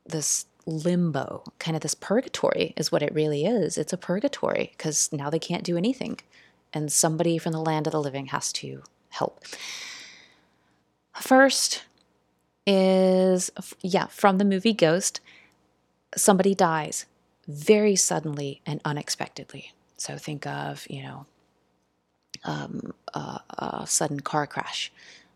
this 0.07 0.47
limbo, 0.67 1.43
kind 1.59 1.77
of 1.77 1.83
this 1.83 1.95
purgatory, 1.95 2.75
is 2.77 2.93
what 2.93 3.03
it 3.03 3.15
really 3.15 3.45
is. 3.45 3.79
It's 3.79 3.93
a 3.93 3.97
purgatory 3.97 4.73
because 4.77 5.11
now 5.13 5.31
they 5.31 5.39
can't 5.39 5.65
do 5.65 5.77
anything, 5.77 6.19
and 6.73 6.93
somebody 6.93 7.39
from 7.39 7.53
the 7.53 7.61
land 7.61 7.87
of 7.87 7.93
the 7.93 8.01
living 8.01 8.27
has 8.27 8.53
to 8.55 8.83
help. 9.11 9.45
First 11.15 11.85
is 12.67 13.51
yeah, 13.83 14.07
from 14.07 14.39
the 14.39 14.45
movie 14.45 14.73
Ghost, 14.73 15.21
somebody 16.17 16.55
dies 16.55 17.07
very 17.49 17.97
suddenly 17.97 18.61
and 18.65 18.81
unexpectedly. 18.85 19.73
So 19.97 20.17
think 20.17 20.47
of, 20.47 20.87
you 20.89 21.03
know, 21.03 21.27
um, 22.45 22.95
a, 23.13 23.41
a, 23.59 23.87
sudden 23.87 24.21
car 24.21 24.47
crash. 24.47 24.91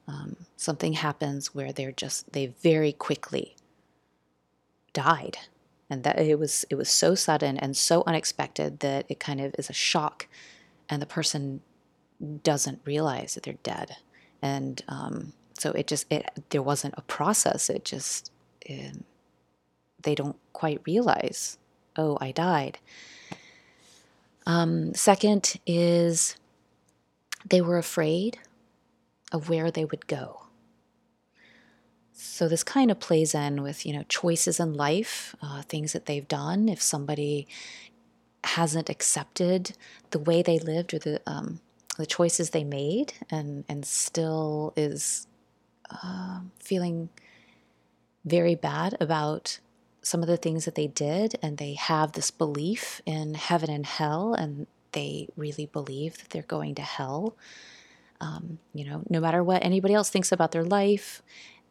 Um, 0.07 0.37
something 0.57 0.95
happens 0.95 1.55
where 1.55 1.73
they're 1.73 1.93
just, 1.93 2.33
they 2.33 2.47
very 2.47 2.93
quickly 2.93 3.57
died. 4.93 5.39
And 5.91 6.03
that 6.05 6.19
it 6.19 6.39
was 6.39 6.65
it 6.71 6.77
was 6.77 6.89
so 6.89 7.15
sudden 7.15 7.59
and 7.59 7.77
so 7.77 8.03
unexpected 8.07 8.81
that 8.81 9.05
it 9.09 9.21
kind 9.21 9.41
of 9.41 9.55
is 9.59 9.69
a 9.69 9.75
shock, 9.75 10.27
and 10.89 11.01
the 11.03 11.07
person 11.07 11.61
doesn't 12.43 12.81
realize 12.85 13.35
that 13.35 13.45
they're 13.45 13.55
dead, 13.63 13.97
and 14.43 14.83
um, 14.89 15.33
so 15.59 15.73
it 15.73 15.87
just 15.87 16.07
it 16.11 16.29
there 16.51 16.63
wasn't 16.63 16.95
a 16.97 17.03
process. 17.03 17.71
It 17.71 17.85
just 17.85 18.31
it, 18.63 18.93
um, 18.95 19.05
they 20.03 20.15
don't 20.15 20.37
quite 20.53 20.81
realize 20.87 21.59
oh, 21.97 22.19
I 22.21 22.33
died. 22.33 22.79
Um, 24.47 24.95
second 24.95 25.55
is 25.67 26.37
they 27.49 27.61
were 27.61 27.79
afraid 27.79 28.39
of 29.33 29.49
where 29.49 29.71
they 29.71 29.85
would 29.85 30.07
go. 30.07 30.41
so 32.13 32.49
this 32.49 32.63
kind 32.63 32.91
of 32.91 33.01
plays 33.01 33.35
in 33.35 33.63
with 33.63 33.85
you 33.87 33.93
know 33.93 34.05
choices 34.09 34.61
in 34.61 34.75
life, 34.75 35.35
uh, 35.43 35.63
things 35.63 35.93
that 35.93 36.07
they've 36.07 36.29
done. 36.29 36.69
If 36.69 36.83
somebody 36.83 37.47
hasn't 38.45 38.91
accepted 38.91 39.77
the 40.11 40.19
way 40.19 40.43
they 40.43 40.59
lived 40.59 40.95
or 40.95 40.99
the 40.99 41.21
um, 41.27 41.61
the 41.97 42.07
choices 42.07 42.51
they 42.51 42.65
made, 42.65 43.15
and 43.31 43.65
and 43.69 43.85
still 43.85 44.73
is 44.77 45.27
uh, 45.91 46.41
feeling 46.59 47.09
very 48.25 48.55
bad 48.55 48.97
about 49.01 49.59
some 50.03 50.23
of 50.23 50.29
the 50.29 50.37
things 50.37 50.65
that 50.65 50.75
they 50.75 50.87
did, 50.87 51.37
and 51.43 51.59
they 51.59 51.75
have 51.75 52.13
this 52.13 52.31
belief 52.31 53.01
in 53.07 53.35
heaven 53.35 53.71
and 53.71 53.87
hell, 53.87 54.35
and 54.35 54.67
they 54.93 55.29
really 55.37 55.67
believe 55.67 56.19
that 56.19 56.31
they're 56.31 56.43
going 56.43 56.75
to 56.75 56.83
hell. 56.83 57.37
Um, 58.21 58.59
you 58.73 58.85
know, 58.85 59.03
no 59.09 59.21
matter 59.21 59.43
what 59.43 59.65
anybody 59.65 59.95
else 59.95 60.11
thinks 60.11 60.33
about 60.33 60.53
their 60.53 60.65
life, 60.65 61.23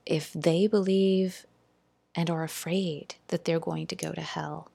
if 0.05 0.33
they 0.33 0.67
believe 0.67 1.45
and 2.15 2.29
are 2.29 2.43
afraid 2.43 3.15
that 3.29 3.45
they're 3.45 3.59
going 3.59 3.87
to 3.87 3.95
go 3.95 4.11
to 4.11 4.21
hell 4.21 4.69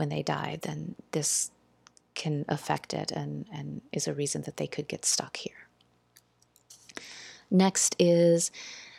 when 0.00 0.08
they 0.08 0.22
die, 0.22 0.58
then 0.62 0.94
this 1.12 1.50
can 2.14 2.46
affect 2.48 2.94
it 2.94 3.12
and, 3.12 3.44
and 3.52 3.82
is 3.92 4.08
a 4.08 4.14
reason 4.14 4.40
that 4.42 4.56
they 4.56 4.66
could 4.66 4.88
get 4.88 5.04
stuck 5.04 5.36
here. 5.36 5.68
Next 7.50 7.94
is 7.98 8.50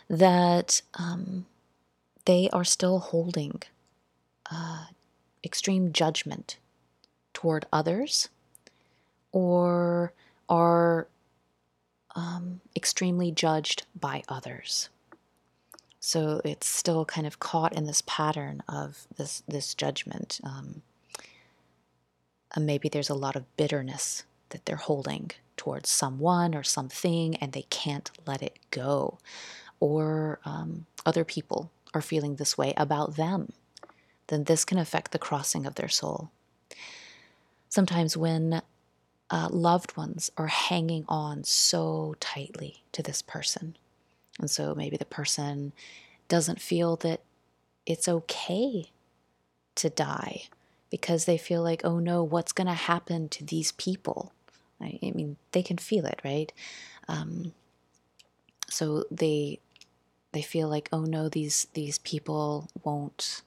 that 0.07 0.83
um, 0.93 1.47
they 2.25 2.49
are 2.53 2.63
still 2.63 2.99
holding 2.99 3.63
uh, 4.51 4.85
extreme 5.43 5.91
judgment 5.91 6.57
toward 7.33 7.65
others 7.73 8.29
or 9.31 10.13
are 10.49 11.07
um, 12.15 12.61
extremely 12.75 13.31
judged 13.31 13.87
by 13.99 14.21
others. 14.29 14.89
So 15.99 16.41
it's 16.45 16.67
still 16.67 17.05
kind 17.05 17.25
of 17.25 17.39
caught 17.39 17.73
in 17.73 17.85
this 17.85 18.03
pattern 18.05 18.61
of 18.67 19.07
this 19.17 19.43
this 19.47 19.75
judgment. 19.75 20.39
Um, 20.43 20.81
maybe 22.59 22.89
there's 22.89 23.09
a 23.09 23.15
lot 23.15 23.35
of 23.35 23.55
bitterness 23.57 24.23
that 24.49 24.65
they're 24.65 24.75
holding 24.75 25.31
towards 25.57 25.89
someone 25.89 26.55
or 26.55 26.63
something, 26.63 27.35
and 27.35 27.53
they 27.53 27.63
can't 27.69 28.11
let 28.25 28.41
it 28.41 28.57
go. 28.71 29.19
Or 29.79 30.39
um, 30.45 30.85
other 31.05 31.23
people 31.23 31.71
are 31.93 32.01
feeling 32.01 32.35
this 32.35 32.57
way 32.57 32.73
about 32.77 33.15
them. 33.15 33.53
Then 34.27 34.45
this 34.45 34.65
can 34.65 34.77
affect 34.77 35.11
the 35.11 35.19
crossing 35.19 35.65
of 35.65 35.75
their 35.75 35.89
soul. 35.89 36.31
Sometimes 37.69 38.17
when 38.17 38.61
uh, 39.29 39.47
loved 39.49 39.95
ones 39.95 40.29
are 40.37 40.47
hanging 40.47 41.05
on 41.07 41.43
so 41.43 42.15
tightly 42.19 42.83
to 42.91 43.01
this 43.01 43.21
person. 43.21 43.77
And 44.39 44.49
so 44.49 44.75
maybe 44.75 44.97
the 44.97 45.05
person 45.05 45.71
doesn't 46.27 46.61
feel 46.61 46.97
that 46.97 47.21
it's 47.85 48.07
okay 48.07 48.91
to 49.75 49.89
die 49.89 50.43
because 50.91 51.25
they 51.25 51.37
feel 51.37 51.63
like, 51.63 51.81
oh 51.83 51.97
no, 51.97 52.21
what's 52.21 52.51
going 52.51 52.67
to 52.67 52.73
happen 52.73 53.29
to 53.29 53.43
these 53.43 53.71
people? 53.71 54.33
I, 54.79 54.99
mean, 55.01 55.37
they 55.53 55.63
can 55.63 55.77
feel 55.77 56.05
it, 56.05 56.19
right? 56.23 56.51
Um, 57.07 57.53
so 58.69 59.05
they 59.09 59.59
they 60.33 60.41
feel 60.41 60.69
like, 60.69 60.89
oh 60.91 61.03
no, 61.03 61.29
these 61.29 61.67
these 61.73 61.97
people 61.99 62.69
won't 62.83 63.41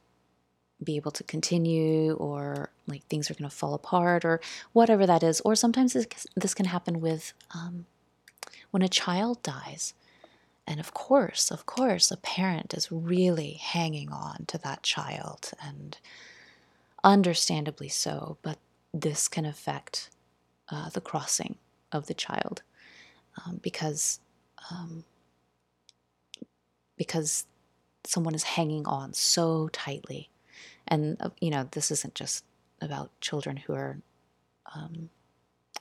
be 0.83 0.96
able 0.96 1.11
to 1.12 1.24
continue 1.24 2.14
or 2.14 2.70
like 2.87 3.04
things 3.07 3.30
are 3.30 3.35
going 3.35 3.48
to 3.48 3.57
fall 3.57 3.74
apart 3.74 4.24
or 4.24 4.40
whatever 4.72 5.07
that 5.07 5.22
is 5.22 5.40
or 5.40 5.54
sometimes 5.54 5.92
this, 5.94 6.07
this 6.35 6.52
can 6.52 6.66
happen 6.66 7.00
with 7.00 7.33
um, 7.54 7.87
when 8.70 8.83
a 8.83 8.88
child 8.88 9.42
dies 9.42 9.94
and 10.66 10.80
of 10.80 10.92
course 10.92 11.50
of 11.50 11.64
course 11.64 12.11
a 12.11 12.16
parent 12.18 12.74
is 12.74 12.92
really 12.92 13.52
hanging 13.52 14.11
on 14.11 14.44
to 14.46 14.59
that 14.59 14.83
child 14.83 15.52
and 15.64 15.96
understandably 17.04 17.88
so 17.88 18.38
but 18.42 18.58
this 18.92 19.28
can 19.28 19.44
affect 19.44 20.10
uh, 20.70 20.88
the 20.90 21.00
crossing 21.00 21.56
of 21.92 22.06
the 22.06 22.14
child 22.14 22.62
um, 23.44 23.60
because 23.62 24.20
um, 24.70 25.04
because 26.96 27.46
someone 28.04 28.34
is 28.34 28.42
hanging 28.42 28.86
on 28.86 29.12
so 29.12 29.68
tightly. 29.72 30.30
And 30.86 31.16
uh, 31.20 31.30
you 31.40 31.50
know 31.50 31.68
this 31.72 31.90
isn't 31.90 32.14
just 32.14 32.44
about 32.80 33.10
children 33.20 33.56
who 33.56 33.74
are 33.74 33.98
um, 34.74 35.10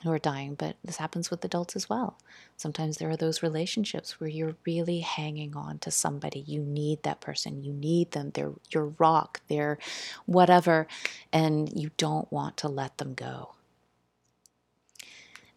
who 0.04 0.12
are 0.12 0.18
dying, 0.18 0.54
but 0.54 0.76
this 0.84 0.98
happens 0.98 1.30
with 1.30 1.44
adults 1.44 1.74
as 1.74 1.88
well. 1.88 2.18
Sometimes 2.56 2.98
there 2.98 3.10
are 3.10 3.16
those 3.16 3.42
relationships 3.42 4.20
where 4.20 4.28
you're 4.28 4.56
really 4.64 5.00
hanging 5.00 5.56
on 5.56 5.78
to 5.80 5.90
somebody. 5.90 6.40
You 6.40 6.60
need 6.60 7.02
that 7.02 7.20
person. 7.20 7.64
You 7.64 7.72
need 7.72 8.12
them. 8.12 8.30
They're 8.32 8.52
your 8.70 8.92
rock. 8.98 9.40
They're 9.48 9.78
whatever, 10.26 10.86
and 11.32 11.70
you 11.74 11.90
don't 11.96 12.30
want 12.30 12.56
to 12.58 12.68
let 12.68 12.98
them 12.98 13.14
go. 13.14 13.54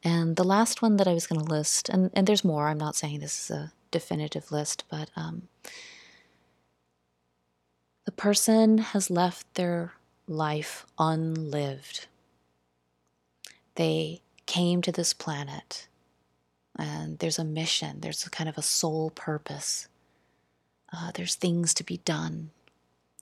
And 0.04 0.36
the 0.36 0.44
last 0.44 0.82
one 0.82 0.98
that 0.98 1.08
I 1.08 1.14
was 1.14 1.28
going 1.28 1.44
to 1.44 1.52
list, 1.52 1.90
and, 1.90 2.10
and 2.14 2.26
there's 2.26 2.46
more, 2.46 2.68
I'm 2.68 2.78
not 2.78 2.96
saying 2.96 3.20
this 3.20 3.44
is 3.44 3.52
a 3.56 3.72
definitive 3.92 4.52
list, 4.52 4.84
but 4.90 5.10
um, 5.16 5.50
the 8.06 8.12
person 8.12 8.78
has 8.78 9.10
left 9.10 9.54
their 9.56 9.94
life 10.28 10.86
unlived. 10.98 12.08
They 13.76 14.22
came 14.48 14.82
to 14.82 14.92
this 14.92 15.14
planet 15.14 15.88
and 16.78 17.20
there's 17.20 17.40
a 17.40 17.44
mission, 17.44 18.00
there's 18.02 18.26
a 18.26 18.30
kind 18.30 18.50
of 18.50 18.58
a 18.58 18.62
soul 18.64 19.12
purpose. 19.12 19.88
Uh, 20.92 21.12
there's 21.14 21.36
things 21.36 21.74
to 21.76 21.84
be 21.84 21.98
done, 21.98 22.52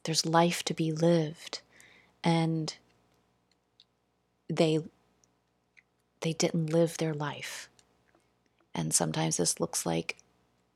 there's 0.03 0.25
life 0.25 0.63
to 0.63 0.73
be 0.73 0.91
lived, 0.91 1.61
and 2.23 2.75
they 4.49 4.79
they 6.21 6.33
didn't 6.33 6.67
live 6.67 6.97
their 6.97 7.13
life. 7.13 7.69
And 8.73 8.93
sometimes 8.93 9.37
this 9.37 9.59
looks 9.59 9.85
like 9.85 10.17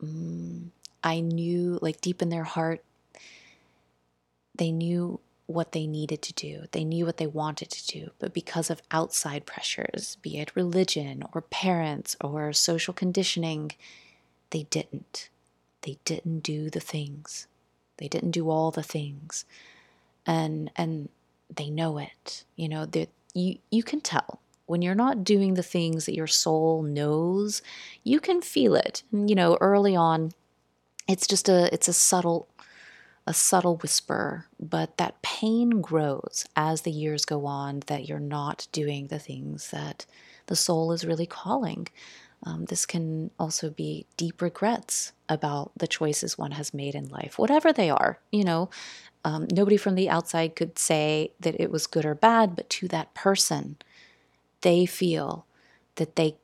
mm, 0.03 0.69
I 1.03 1.19
knew, 1.19 1.79
like 1.81 2.01
deep 2.01 2.21
in 2.21 2.29
their 2.29 2.43
heart, 2.43 2.83
they 4.55 4.71
knew 4.71 5.19
what 5.49 5.71
they 5.71 5.88
needed 5.88 6.21
to 6.21 6.33
do, 6.33 6.65
they 6.73 6.83
knew 6.83 7.05
what 7.05 7.17
they 7.17 7.25
wanted 7.25 7.71
to 7.71 7.88
do, 7.88 8.12
but 8.19 8.33
because 8.33 8.69
of 8.69 8.83
outside 8.91 9.47
pressures, 9.47 10.17
be 10.21 10.38
it 10.38 10.55
religion 10.55 11.23
or 11.33 11.41
parents 11.41 12.15
or 12.21 12.53
social 12.53 12.93
conditioning, 12.93 13.71
they 14.51 14.63
didn't. 14.69 15.29
They 15.81 15.97
didn't 16.05 16.41
do 16.41 16.69
the 16.69 16.79
things. 16.79 17.47
They 17.97 18.07
didn't 18.07 18.31
do 18.31 18.49
all 18.49 18.69
the 18.69 18.83
things. 18.83 19.45
And 20.25 20.69
and 20.75 21.09
they 21.53 21.71
know 21.71 21.97
it. 21.97 22.43
You 22.55 22.69
know, 22.69 22.85
that 22.85 23.09
you 23.33 23.57
you 23.71 23.81
can 23.81 24.01
tell 24.01 24.39
when 24.67 24.83
you're 24.83 24.93
not 24.93 25.23
doing 25.23 25.55
the 25.55 25.63
things 25.63 26.05
that 26.05 26.15
your 26.15 26.27
soul 26.27 26.83
knows, 26.83 27.63
you 28.03 28.19
can 28.19 28.39
feel 28.39 28.75
it. 28.75 29.01
You 29.12 29.33
know, 29.33 29.57
early 29.59 29.95
on, 29.95 30.31
it's 31.07 31.25
just 31.25 31.49
a 31.49 31.73
it's 31.73 31.88
a 31.88 31.93
subtle 31.93 32.47
a 33.30 33.34
subtle 33.34 33.78
whisper, 33.78 34.48
but 34.60 34.98
that 34.98 35.22
pain 35.22 35.82
grows 35.82 36.48
as 36.56 36.82
the 36.82 36.92
years 36.92 37.26
go 37.26 37.46
on 37.46 37.84
that 37.86 38.10
you're 38.10 38.20
not 38.20 38.68
doing 38.72 39.06
the 39.06 39.20
things 39.20 39.70
that 39.70 40.08
the 40.48 40.56
soul 40.56 40.92
is 40.92 41.06
really 41.06 41.28
calling. 41.28 41.88
Um, 42.44 42.65
this 42.65 42.88
can 42.88 43.30
also 43.38 43.70
be 43.70 44.08
deep 44.18 44.42
regrets 44.42 45.12
about 45.30 45.72
the 45.78 45.86
choices 45.86 46.39
one 46.39 46.54
has 46.54 46.74
made 46.74 46.96
in 46.96 47.08
life, 47.10 47.38
whatever 47.38 47.71
they 47.71 47.92
are. 47.92 48.17
You 48.32 48.46
know, 48.46 48.71
um, 49.23 49.46
nobody 49.52 49.77
from 49.77 49.94
the 49.94 50.10
outside 50.10 50.56
could 50.56 50.80
say 50.80 51.32
that 51.40 51.62
it 51.62 51.69
was 51.69 51.86
good 51.86 52.06
or 52.06 52.15
bad, 52.15 52.56
but 52.56 52.67
to 52.71 52.88
that 52.88 53.13
person, 53.13 53.77
they 54.62 54.88
feel 54.88 55.46
that 55.98 56.15
they 56.15 56.36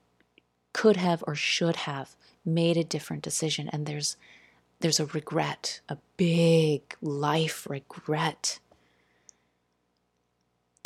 could 0.71 0.97
have 0.97 1.23
or 1.25 1.33
should 1.33 1.77
have 1.77 2.15
made 2.45 2.77
a 2.77 2.83
different 2.83 3.23
decision. 3.23 3.69
And 3.69 3.87
there's 3.87 4.17
there's 4.79 4.99
a 4.99 5.05
regret, 5.07 5.79
a 5.89 5.97
big 6.17 6.95
life 7.01 7.67
regret. 7.69 8.59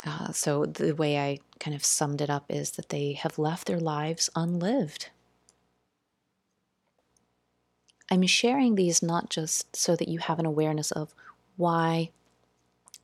Uh, 0.06 0.32
so, 0.32 0.64
the 0.64 0.92
way 0.92 1.18
I 1.18 1.38
kind 1.58 1.76
of 1.76 1.84
summed 1.84 2.20
it 2.20 2.30
up 2.30 2.46
is 2.48 2.72
that 2.72 2.88
they 2.88 3.12
have 3.12 3.38
left 3.38 3.66
their 3.66 3.80
lives 3.80 4.30
unlived. 4.34 5.10
I'm 8.10 8.26
sharing 8.26 8.74
these 8.74 9.02
not 9.02 9.30
just 9.30 9.76
so 9.76 9.94
that 9.96 10.08
you 10.08 10.18
have 10.18 10.38
an 10.38 10.46
awareness 10.46 10.90
of 10.90 11.14
why 11.56 12.10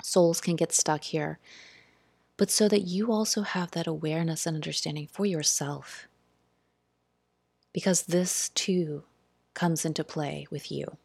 souls 0.02 0.40
can 0.40 0.56
get 0.56 0.72
stuck 0.72 1.04
here, 1.04 1.38
but 2.36 2.50
so 2.50 2.68
that 2.68 2.82
you 2.82 3.12
also 3.12 3.42
have 3.42 3.70
that 3.72 3.86
awareness 3.86 4.46
and 4.46 4.56
understanding 4.56 5.06
for 5.06 5.26
yourself. 5.26 6.08
Because 7.72 8.02
this 8.02 8.48
too 8.50 9.04
comes 9.56 9.84
into 9.84 10.04
play 10.04 10.46
with 10.50 10.70
you. 10.70 10.96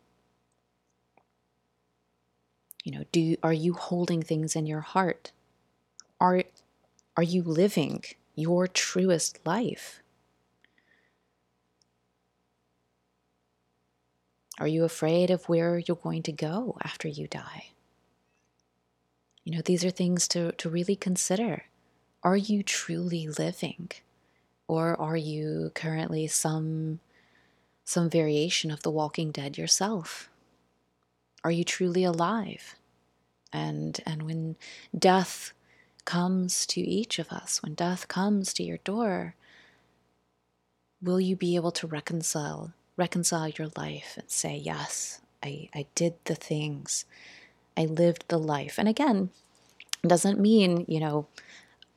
You 2.84 2.91
know, 2.91 3.06
do 3.12 3.36
are 3.41 3.54
you 3.54 3.74
holding 3.74 4.22
things 4.22 4.56
in 4.56 4.68
your 4.68 4.82
heart? 4.82 5.32
Are 6.20 6.43
are 7.18 7.24
you 7.24 7.41
living 7.41 8.04
your 8.36 8.68
truest 8.68 9.39
life? 9.45 10.04
Are 14.60 14.68
you 14.68 14.84
afraid 14.84 15.32
of 15.32 15.49
where 15.49 15.80
you're 15.80 15.95
going 15.95 16.22
to 16.24 16.32
go 16.32 16.78
after 16.84 17.08
you 17.08 17.28
die? 17.28 17.70
You 19.43 19.56
know, 19.56 19.62
these 19.64 19.84
are 19.84 19.89
things 19.89 20.28
to, 20.28 20.52
to 20.52 20.70
really 20.70 20.95
consider. 20.95 21.64
Are 22.22 22.38
you 22.38 22.62
truly 22.62 23.28
living? 23.28 23.89
Or 24.68 24.99
are 25.02 25.18
you 25.18 25.72
currently 25.74 26.28
some 26.28 26.99
some 27.92 28.10
variation 28.10 28.72
of 28.72 28.84
the 28.84 28.89
walking 28.89 29.32
dead 29.32 29.58
yourself? 29.58 30.30
Are 31.44 31.52
you 31.52 31.66
truly 31.66 32.06
alive? 32.06 32.76
And 33.52 34.00
and 34.06 34.24
when 34.24 34.56
death 34.98 35.52
comes 36.06 36.66
to 36.68 36.80
each 36.80 37.20
of 37.20 37.30
us, 37.30 37.62
when 37.62 37.74
death 37.74 38.08
comes 38.08 38.54
to 38.54 38.64
your 38.64 38.78
door, 38.78 39.36
will 41.02 41.20
you 41.20 41.36
be 41.36 41.56
able 41.58 41.72
to 41.72 41.86
reconcile 41.86 42.74
reconcile 42.96 43.50
your 43.50 43.70
life 43.76 44.14
and 44.18 44.30
say, 44.30 44.56
Yes, 44.56 45.20
I, 45.44 45.70
I 45.74 45.86
did 45.94 46.14
the 46.26 46.36
things. 46.36 47.06
I 47.76 47.86
lived 47.86 48.26
the 48.28 48.39
life. 48.39 48.76
And 48.78 48.88
again, 48.88 49.32
doesn't 50.06 50.39
mean, 50.39 50.86
you 50.88 51.00
know, 51.00 51.28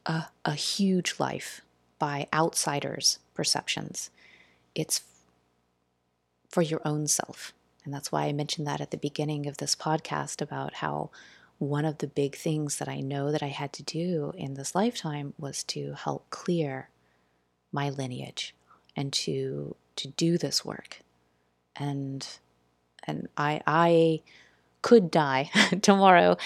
a, 0.07 0.24
a 0.45 0.55
huge 0.55 1.14
life 1.18 1.61
by 1.99 2.26
outsiders' 2.32 3.18
perceptions. 3.34 4.11
It's 4.74 5.01
for 6.55 6.62
your 6.62 6.80
own 6.84 7.09
self. 7.09 7.52
And 7.84 7.92
that's 7.92 8.12
why 8.12 8.26
I 8.26 8.32
mentioned 8.32 8.64
that 8.68 8.80
at 8.80 8.92
the 8.92 8.96
beginning 8.96 9.48
of 9.48 9.57
this 9.57 9.74
podcast 9.74 10.40
about 10.40 10.74
how 10.74 11.11
one 11.59 11.84
of 11.84 11.98
the 11.98 12.07
big 12.07 12.36
things 12.36 12.78
that 12.78 12.88
I 12.88 13.00
know 13.00 13.32
that 13.32 13.42
I 13.42 13.48
had 13.48 13.72
to 13.72 13.82
do 13.82 14.32
in 14.36 14.55
this 14.55 14.72
lifetime 14.72 15.34
was 15.36 15.64
to 15.64 15.94
help 15.94 16.30
clear 16.30 16.90
my 17.72 17.90
lineage 17.90 18.55
and 18.94 19.12
to 19.14 19.74
to 19.96 20.09
do 20.09 20.38
this 20.38 20.64
work. 20.64 21.00
And 21.74 22.24
and 23.02 23.28
I 23.36 23.61
I 23.66 24.20
could 24.80 25.11
die 25.11 25.50
tomorrow 25.82 26.36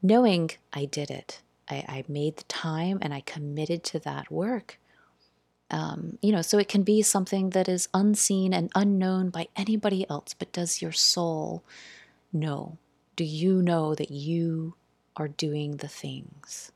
knowing 0.00 0.52
I 0.72 0.84
did 0.84 1.10
it. 1.10 1.42
I, 1.68 1.84
I 1.88 2.04
made 2.06 2.36
the 2.36 2.44
time 2.44 2.98
and 3.02 3.12
I 3.12 3.20
committed 3.20 3.82
to 3.84 3.98
that 3.98 4.30
work. 4.30 4.78
Um, 5.70 6.18
you 6.22 6.30
know, 6.30 6.42
so 6.42 6.58
it 6.58 6.68
can 6.68 6.82
be 6.82 7.02
something 7.02 7.50
that 7.50 7.68
is 7.68 7.88
unseen 7.92 8.54
and 8.54 8.70
unknown 8.74 9.30
by 9.30 9.48
anybody 9.56 10.08
else, 10.08 10.34
but 10.38 10.52
does 10.52 10.80
your 10.80 10.92
soul 10.92 11.64
know? 12.32 12.78
Do 13.16 13.24
you 13.24 13.62
know 13.62 13.94
that 13.94 14.10
you 14.10 14.74
are 15.16 15.28
doing 15.28 15.78
the 15.78 15.88
things? 15.88 16.70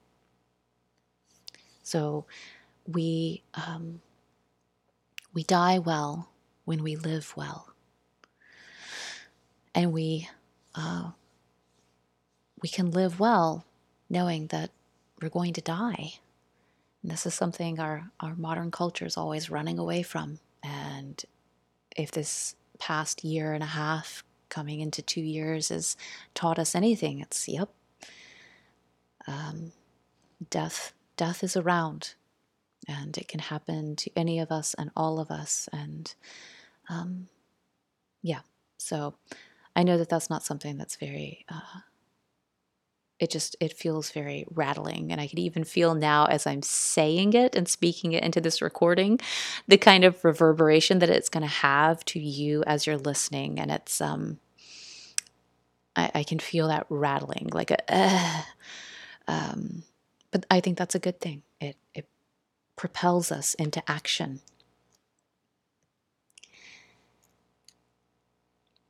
So 1.82 2.24
we 2.86 3.43
um, 3.55 4.01
we 5.32 5.45
die 5.45 5.78
well 5.78 6.30
when 6.64 6.82
we 6.82 6.97
live 6.97 7.34
well, 7.36 7.72
and 9.74 9.93
we 9.93 10.28
uh, 10.74 11.11
we 12.62 12.68
can 12.68 12.91
live 12.91 13.20
well 13.20 13.64
knowing 14.09 14.49
that 14.49 14.70
we're 15.20 15.28
going 15.28 15.53
to 15.53 15.61
die. 15.61 16.14
This 17.03 17.26
is 17.26 17.34
something 17.34 17.80
our, 17.80 18.11
our 18.20 18.34
modern 18.36 18.70
culture 18.70 19.07
is 19.07 19.16
always 19.16 19.51
running 19.51 19.78
away 19.78 20.03
from. 20.03 20.38
And 20.62 21.22
if 21.96 22.11
this 22.11 22.57
past 22.78 23.24
year 23.24 23.53
and 23.53 23.62
a 23.62 23.66
half, 23.66 24.22
coming 24.48 24.80
into 24.80 25.01
two 25.01 25.20
years, 25.20 25.68
has 25.70 25.96
taught 26.34 26.59
us 26.59 26.74
anything, 26.74 27.20
it's 27.20 27.48
yep. 27.48 27.70
Um, 29.26 29.72
death, 30.51 30.92
death 31.16 31.44
is 31.44 31.57
around, 31.57 32.14
and 32.88 33.16
it 33.16 33.28
can 33.28 33.40
happen 33.40 33.96
to 33.96 34.11
any 34.16 34.40
of 34.40 34.51
us 34.51 34.74
and 34.74 34.90
all 34.96 35.20
of 35.20 35.30
us. 35.30 35.68
And 35.72 36.12
um, 36.88 37.28
yeah, 38.22 38.40
so 38.78 39.14
I 39.76 39.82
know 39.84 39.98
that 39.98 40.09
that's 40.09 40.30
not 40.30 40.42
something 40.44 40.76
that's 40.76 40.96
very 40.96 41.44
uh, 41.48 41.80
it 43.21 43.31
just 43.31 43.55
it 43.61 43.73
feels 43.73 44.11
very 44.11 44.45
rattling 44.51 45.12
and 45.12 45.21
i 45.21 45.27
can 45.27 45.39
even 45.39 45.64
feel 45.64 45.95
now 45.95 46.25
as 46.27 46.47
i'm 46.47 46.62
saying 46.62 47.33
it 47.35 47.55
and 47.55 47.68
speaking 47.68 48.12
it 48.12 48.25
into 48.25 48.41
this 48.41 48.62
recording 48.62 49.21
the 49.68 49.79
kind 49.79 50.05
of 50.05 50.25
reverberation 50.25 50.99
that 50.99 51.11
it's 51.11 51.29
going 51.29 51.43
to 51.43 51.47
have 51.47 52.05
to 52.05 52.18
you 52.18 52.64
as 52.66 52.87
you're 52.87 52.99
listening 52.99 53.61
and 53.61 53.71
it's 53.71 54.01
um 54.01 54.39
i, 55.97 56.11
I 56.14 56.23
can 56.25 56.39
feel 56.39 56.68
that 56.68 56.87
rattling 56.89 57.51
like 57.53 57.71
a 57.71 57.79
uh, 57.95 58.43
um 59.29 59.83
but 60.31 60.47
i 60.51 60.61
think 60.61 60.79
that's 60.79 60.95
a 60.95 61.01
good 61.01 61.21
thing. 61.21 61.43
It 61.61 61.77
it 61.95 62.09
propels 62.77 63.31
us 63.31 63.55
into 63.55 63.83
action. 63.91 64.41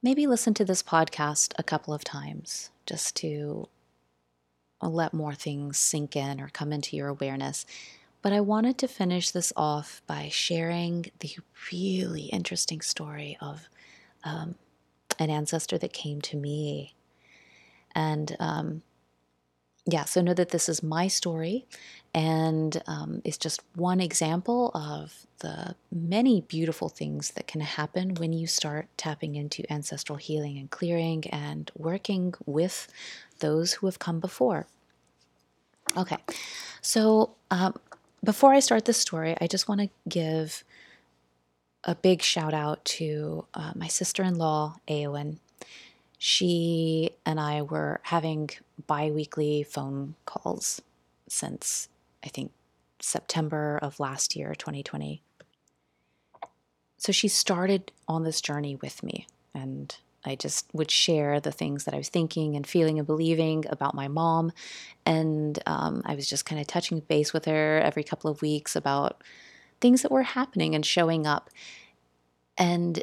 Maybe 0.02 0.26
listen 0.26 0.54
to 0.54 0.64
this 0.64 0.82
podcast 0.82 1.52
a 1.58 1.62
couple 1.62 1.92
of 1.92 2.04
times 2.04 2.70
just 2.86 3.16
to 3.16 3.68
let 4.88 5.12
more 5.12 5.34
things 5.34 5.78
sink 5.78 6.16
in 6.16 6.40
or 6.40 6.48
come 6.48 6.72
into 6.72 6.96
your 6.96 7.08
awareness. 7.08 7.66
But 8.22 8.32
I 8.32 8.40
wanted 8.40 8.78
to 8.78 8.88
finish 8.88 9.30
this 9.30 9.52
off 9.56 10.02
by 10.06 10.28
sharing 10.30 11.10
the 11.20 11.36
really 11.72 12.24
interesting 12.24 12.80
story 12.80 13.36
of 13.40 13.68
um, 14.24 14.56
an 15.18 15.30
ancestor 15.30 15.78
that 15.78 15.92
came 15.92 16.20
to 16.22 16.36
me. 16.36 16.94
And 17.94 18.36
um, 18.38 18.82
yeah, 19.86 20.04
so 20.04 20.20
know 20.20 20.34
that 20.34 20.50
this 20.50 20.68
is 20.68 20.82
my 20.82 21.08
story, 21.08 21.66
and 22.12 22.82
um, 22.86 23.22
it's 23.24 23.38
just 23.38 23.62
one 23.74 24.00
example 24.00 24.72
of 24.74 25.26
the 25.38 25.76
many 25.92 26.40
beautiful 26.40 26.88
things 26.88 27.30
that 27.32 27.46
can 27.46 27.60
happen 27.60 28.14
when 28.14 28.32
you 28.32 28.46
start 28.46 28.88
tapping 28.96 29.36
into 29.36 29.70
ancestral 29.72 30.18
healing 30.18 30.58
and 30.58 30.70
clearing 30.70 31.24
and 31.30 31.70
working 31.76 32.34
with 32.46 32.88
those 33.38 33.74
who 33.74 33.86
have 33.86 33.98
come 34.00 34.18
before. 34.18 34.66
Okay, 35.96 36.18
so 36.80 37.34
um, 37.50 37.74
before 38.24 38.52
I 38.52 38.60
start 38.60 38.84
this 38.84 38.98
story, 38.98 39.36
I 39.40 39.46
just 39.46 39.68
want 39.68 39.80
to 39.80 39.90
give 40.08 40.64
a 41.84 41.94
big 41.94 42.22
shout 42.22 42.54
out 42.54 42.84
to 42.84 43.46
uh, 43.54 43.72
my 43.74 43.88
sister 43.88 44.22
in 44.22 44.34
law, 44.34 44.76
Eowyn. 44.88 45.38
She 46.18 47.12
and 47.24 47.40
I 47.40 47.62
were 47.62 48.00
having 48.04 48.50
bi 48.86 49.10
weekly 49.10 49.62
phone 49.62 50.16
calls 50.26 50.82
since 51.28 51.88
I 52.24 52.28
think 52.28 52.52
September 53.00 53.78
of 53.82 54.00
last 54.00 54.36
year, 54.36 54.54
2020. 54.54 55.22
So 56.98 57.12
she 57.12 57.28
started 57.28 57.92
on 58.06 58.24
this 58.24 58.40
journey 58.40 58.76
with 58.76 59.02
me, 59.02 59.26
and 59.54 59.96
I 60.24 60.34
just 60.34 60.66
would 60.74 60.90
share 60.90 61.40
the 61.40 61.52
things 61.52 61.84
that 61.84 61.94
I 61.94 61.96
was 61.96 62.10
thinking 62.10 62.56
and 62.56 62.66
feeling 62.66 62.98
and 62.98 63.06
believing 63.06 63.64
about 63.70 63.94
my 63.94 64.08
mom. 64.08 64.52
And 65.06 65.58
um, 65.66 66.02
I 66.04 66.14
was 66.14 66.28
just 66.28 66.44
kind 66.44 66.60
of 66.60 66.66
touching 66.66 67.00
base 67.00 67.32
with 67.32 67.46
her 67.46 67.80
every 67.80 68.04
couple 68.04 68.30
of 68.30 68.42
weeks 68.42 68.76
about 68.76 69.22
things 69.80 70.02
that 70.02 70.12
were 70.12 70.22
happening 70.22 70.74
and 70.74 70.84
showing 70.84 71.26
up. 71.26 71.48
And 72.58 73.02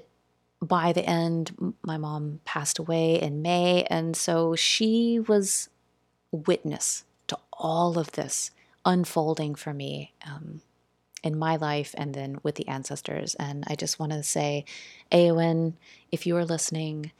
by 0.61 0.93
the 0.93 1.03
end, 1.03 1.73
my 1.83 1.97
mom 1.97 2.39
passed 2.45 2.77
away 2.77 3.19
in 3.19 3.41
May. 3.41 3.83
And 3.89 4.15
so 4.15 4.55
she 4.55 5.19
was 5.19 5.69
witness 6.31 7.03
to 7.27 7.37
all 7.53 7.97
of 7.97 8.11
this 8.11 8.51
unfolding 8.87 9.53
for 9.53 9.73
me. 9.73 10.13
Um, 10.25 10.61
in 11.23 11.37
my 11.37 11.55
life 11.55 11.93
and 11.97 12.13
then 12.13 12.37
with 12.43 12.55
the 12.55 12.67
ancestors. 12.67 13.35
And 13.35 13.63
I 13.67 13.75
just 13.75 13.99
want 13.99 14.11
to 14.13 14.23
say, 14.23 14.65
Eowyn, 15.11 15.73
if 16.11 16.25
you 16.25 16.37
are 16.37 16.45
listening, 16.45 17.11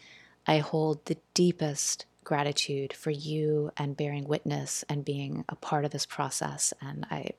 I 0.46 0.60
hold 0.60 1.06
the 1.06 1.18
deepest 1.34 2.06
gratitude 2.24 2.94
for 2.94 3.12
you 3.12 3.72
and 3.78 3.98
bearing 3.98 4.28
witness 4.28 4.84
and 4.90 5.04
being 5.04 5.46
a 5.50 5.56
part 5.56 5.86
of 5.86 5.92
this 5.92 6.06
process. 6.06 6.74
And 6.82 7.06
I, 7.10 7.32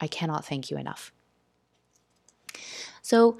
I 0.00 0.06
cannot 0.06 0.44
thank 0.44 0.70
you 0.70 0.76
enough. 0.76 1.12
So 3.02 3.38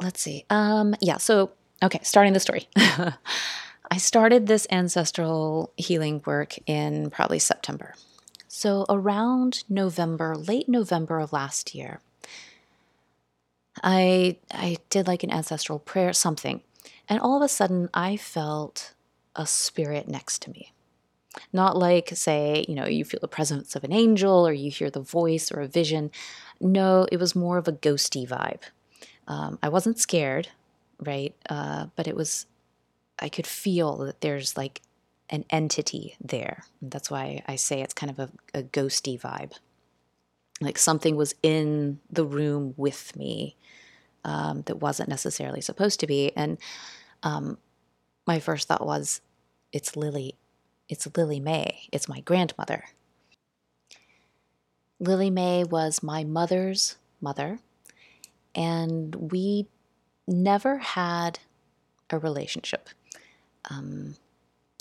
let's 0.00 0.20
see. 0.20 0.44
Um, 0.50 0.94
yeah, 1.00 1.16
so 1.18 1.52
okay, 1.82 2.00
starting 2.02 2.32
the 2.32 2.40
story. 2.40 2.68
I 3.90 3.96
started 3.96 4.46
this 4.46 4.66
ancestral 4.70 5.72
healing 5.76 6.22
work 6.26 6.56
in 6.66 7.10
probably 7.10 7.38
September. 7.38 7.94
So, 8.46 8.86
around 8.88 9.64
November, 9.68 10.34
late 10.34 10.68
November 10.68 11.20
of 11.20 11.32
last 11.32 11.74
year, 11.74 12.00
I, 13.82 14.36
I 14.50 14.78
did 14.90 15.06
like 15.06 15.22
an 15.22 15.30
ancestral 15.30 15.78
prayer, 15.78 16.12
something. 16.12 16.62
And 17.08 17.20
all 17.20 17.36
of 17.36 17.42
a 17.42 17.48
sudden, 17.48 17.88
I 17.94 18.16
felt 18.16 18.94
a 19.36 19.46
spirit 19.46 20.08
next 20.08 20.42
to 20.42 20.50
me. 20.50 20.72
Not 21.52 21.76
like, 21.76 22.10
say, 22.14 22.64
you 22.68 22.74
know, 22.74 22.86
you 22.86 23.04
feel 23.04 23.20
the 23.20 23.28
presence 23.28 23.76
of 23.76 23.84
an 23.84 23.92
angel 23.92 24.46
or 24.46 24.52
you 24.52 24.70
hear 24.70 24.90
the 24.90 25.00
voice 25.00 25.52
or 25.52 25.60
a 25.60 25.68
vision. 25.68 26.10
No, 26.60 27.06
it 27.12 27.18
was 27.18 27.36
more 27.36 27.58
of 27.58 27.68
a 27.68 27.72
ghosty 27.72 28.26
vibe. 28.26 28.62
Um, 29.28 29.58
I 29.62 29.68
wasn't 29.68 29.98
scared, 29.98 30.48
right? 30.98 31.34
Uh, 31.48 31.86
but 31.96 32.08
it 32.08 32.16
was, 32.16 32.46
I 33.20 33.28
could 33.28 33.46
feel 33.46 33.98
that 33.98 34.20
there's 34.20 34.56
like 34.56 34.80
an 35.30 35.44
entity 35.50 36.16
there. 36.20 36.64
That's 36.80 37.10
why 37.10 37.42
I 37.46 37.56
say 37.56 37.82
it's 37.82 37.94
kind 37.94 38.10
of 38.10 38.18
a, 38.18 38.30
a 38.58 38.62
ghosty 38.62 39.20
vibe. 39.20 39.52
Like 40.60 40.78
something 40.78 41.16
was 41.16 41.34
in 41.42 42.00
the 42.10 42.24
room 42.24 42.74
with 42.76 43.14
me, 43.16 43.56
um, 44.24 44.62
that 44.62 44.76
wasn't 44.76 45.08
necessarily 45.08 45.60
supposed 45.60 46.00
to 46.00 46.06
be. 46.06 46.32
And 46.36 46.58
um, 47.22 47.58
my 48.26 48.40
first 48.40 48.68
thought 48.68 48.86
was, 48.86 49.20
it's 49.72 49.96
Lily, 49.96 50.36
it's 50.88 51.08
Lily 51.16 51.40
May, 51.40 51.88
it's 51.92 52.08
my 52.08 52.20
grandmother. 52.20 52.84
Lily 55.00 55.30
May 55.30 55.64
was 55.64 56.02
my 56.02 56.24
mother's 56.24 56.96
mother, 57.20 57.60
and 58.54 59.14
we 59.14 59.68
never 60.26 60.78
had 60.78 61.38
a 62.10 62.18
relationship. 62.18 62.88
Um, 63.70 64.16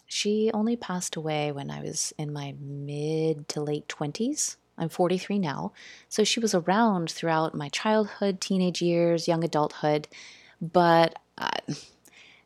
she 0.05 0.49
only 0.53 0.75
passed 0.75 1.15
away 1.15 1.51
when 1.51 1.69
I 1.69 1.81
was 1.81 2.13
in 2.17 2.31
my 2.31 2.55
mid 2.59 3.49
to 3.49 3.61
late 3.61 3.87
20s. 3.87 4.55
I'm 4.77 4.89
43 4.89 5.39
now. 5.39 5.73
So 6.07 6.23
she 6.23 6.39
was 6.39 6.53
around 6.53 7.11
throughout 7.11 7.55
my 7.55 7.69
childhood, 7.69 8.39
teenage 8.39 8.81
years, 8.81 9.27
young 9.27 9.43
adulthood, 9.43 10.07
but 10.61 11.17
uh, 11.37 11.49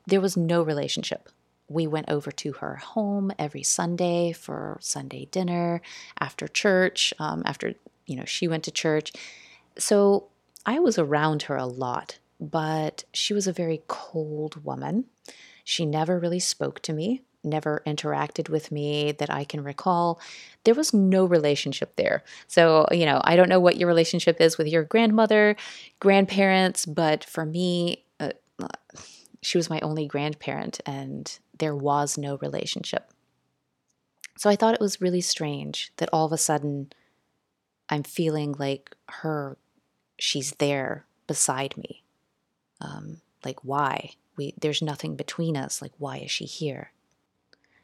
there 0.08 0.22
was 0.22 0.38
no 0.38 0.64
relationship. 0.64 1.30
We 1.68 1.88
went 1.88 2.10
over 2.10 2.32
to 2.32 2.54
her 2.54 2.78
home 2.78 3.32
every 3.38 3.64
Sunday 3.64 4.32
for 4.32 4.78
Sunday 4.82 5.26
dinner, 5.32 5.82
after 6.20 6.48
church, 6.48 7.14
um, 7.20 7.44
after, 7.46 7.76
you 8.06 8.16
know, 8.16 8.26
she 8.26 8.48
went 8.48 8.64
to 8.66 8.72
church. 8.72 9.14
So 9.78 10.28
I 10.66 10.80
was 10.80 10.98
around 10.98 11.44
her 11.44 11.56
a 11.56 11.66
lot, 11.66 12.20
but 12.40 13.04
she 13.14 13.34
was 13.34 13.48
a 13.48 13.54
very 13.54 13.84
cold 13.88 14.66
woman. 14.66 15.06
She 15.72 15.86
never 15.86 16.20
really 16.20 16.40
spoke 16.40 16.82
to 16.82 16.92
me 16.92 17.22
never 17.44 17.82
interacted 17.86 18.50
with 18.50 18.72
me 18.72 19.12
that 19.14 19.30
I 19.30 19.44
can 19.44 19.64
recall. 19.64 20.20
There 20.64 20.76
was 20.76 20.94
no 20.94 21.26
relationship 21.26 21.96
there. 21.96 22.24
So, 22.48 22.86
you 22.92 23.06
know, 23.06 23.22
I 23.24 23.36
don't 23.36 23.50
know 23.50 23.60
what 23.60 23.78
your 23.78 23.88
relationship 23.88 24.40
is 24.40 24.58
with 24.58 24.68
your 24.68 24.84
grandmother, 24.84 25.56
grandparents, 26.00 26.86
but 26.86 27.24
for 27.24 27.46
me, 27.46 28.04
uh, 28.20 28.32
she 29.42 29.58
was 29.58 29.70
my 29.70 29.80
only 29.80 30.06
grandparent 30.06 30.80
and 30.86 31.40
there 31.58 31.76
was 31.76 32.18
no 32.18 32.38
relationship. 32.38 33.12
So 34.38 34.50
I 34.50 34.56
thought 34.56 34.76
it 34.76 34.82
was 34.82 35.02
really 35.02 35.22
strange 35.22 35.92
that 35.98 36.10
all 36.14 36.26
of 36.26 36.32
a 36.32 36.38
sudden 36.38 36.92
I'm 37.90 38.04
feeling 38.04 38.56
like 38.58 38.96
her, 39.10 39.58
she's 40.18 40.52
there 40.54 41.06
beside 41.28 41.76
me. 41.78 42.04
Um, 42.80 43.22
like, 43.44 43.64
why? 43.64 44.12
We, 44.42 44.56
there's 44.60 44.82
nothing 44.82 45.16
between 45.16 45.56
us. 45.56 45.84
Like, 45.84 45.92
why 46.00 46.18
is 46.18 46.32
she 46.32 46.46
here? 46.46 46.92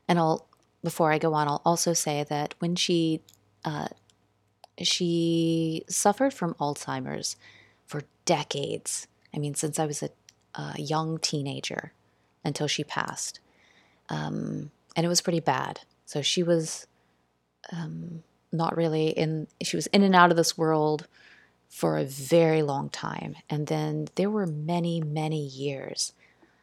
And 0.08 0.18
I'll, 0.18 0.48
before 0.84 1.12
I 1.12 1.20
go 1.20 1.36
on, 1.36 1.48
I'll 1.48 1.62
also 1.64 1.94
say 1.94 2.26
that 2.28 2.56
when 2.58 2.76
she, 2.76 3.22
uh, 3.64 3.90
she 4.82 5.84
suffered 5.88 6.34
from 6.34 6.56
Alzheimer's 6.56 7.36
for 7.86 8.02
decades. 8.26 9.08
I 9.36 9.38
mean, 9.38 9.54
since 9.54 9.78
I 9.78 9.86
was 9.86 10.02
a, 10.02 10.10
a 10.56 10.82
young 10.82 11.20
teenager 11.20 11.92
until 12.44 12.68
she 12.68 12.84
passed. 12.84 13.40
Um, 14.10 14.72
and 14.96 15.06
it 15.06 15.10
was 15.10 15.22
pretty 15.22 15.42
bad. 15.42 15.82
So 16.06 16.24
she 16.24 16.42
was 16.42 16.88
um, 17.72 18.24
not 18.52 18.76
really 18.76 19.10
in, 19.10 19.46
she 19.62 19.76
was 19.76 19.86
in 19.88 20.02
and 20.02 20.16
out 20.16 20.32
of 20.32 20.38
this 20.38 20.58
world 20.58 21.06
for 21.70 22.00
a 22.00 22.06
very 22.06 22.64
long 22.64 22.90
time. 22.90 23.36
And 23.48 23.68
then 23.68 24.08
there 24.16 24.32
were 24.32 24.48
many, 24.48 25.02
many 25.02 25.46
years 25.46 26.14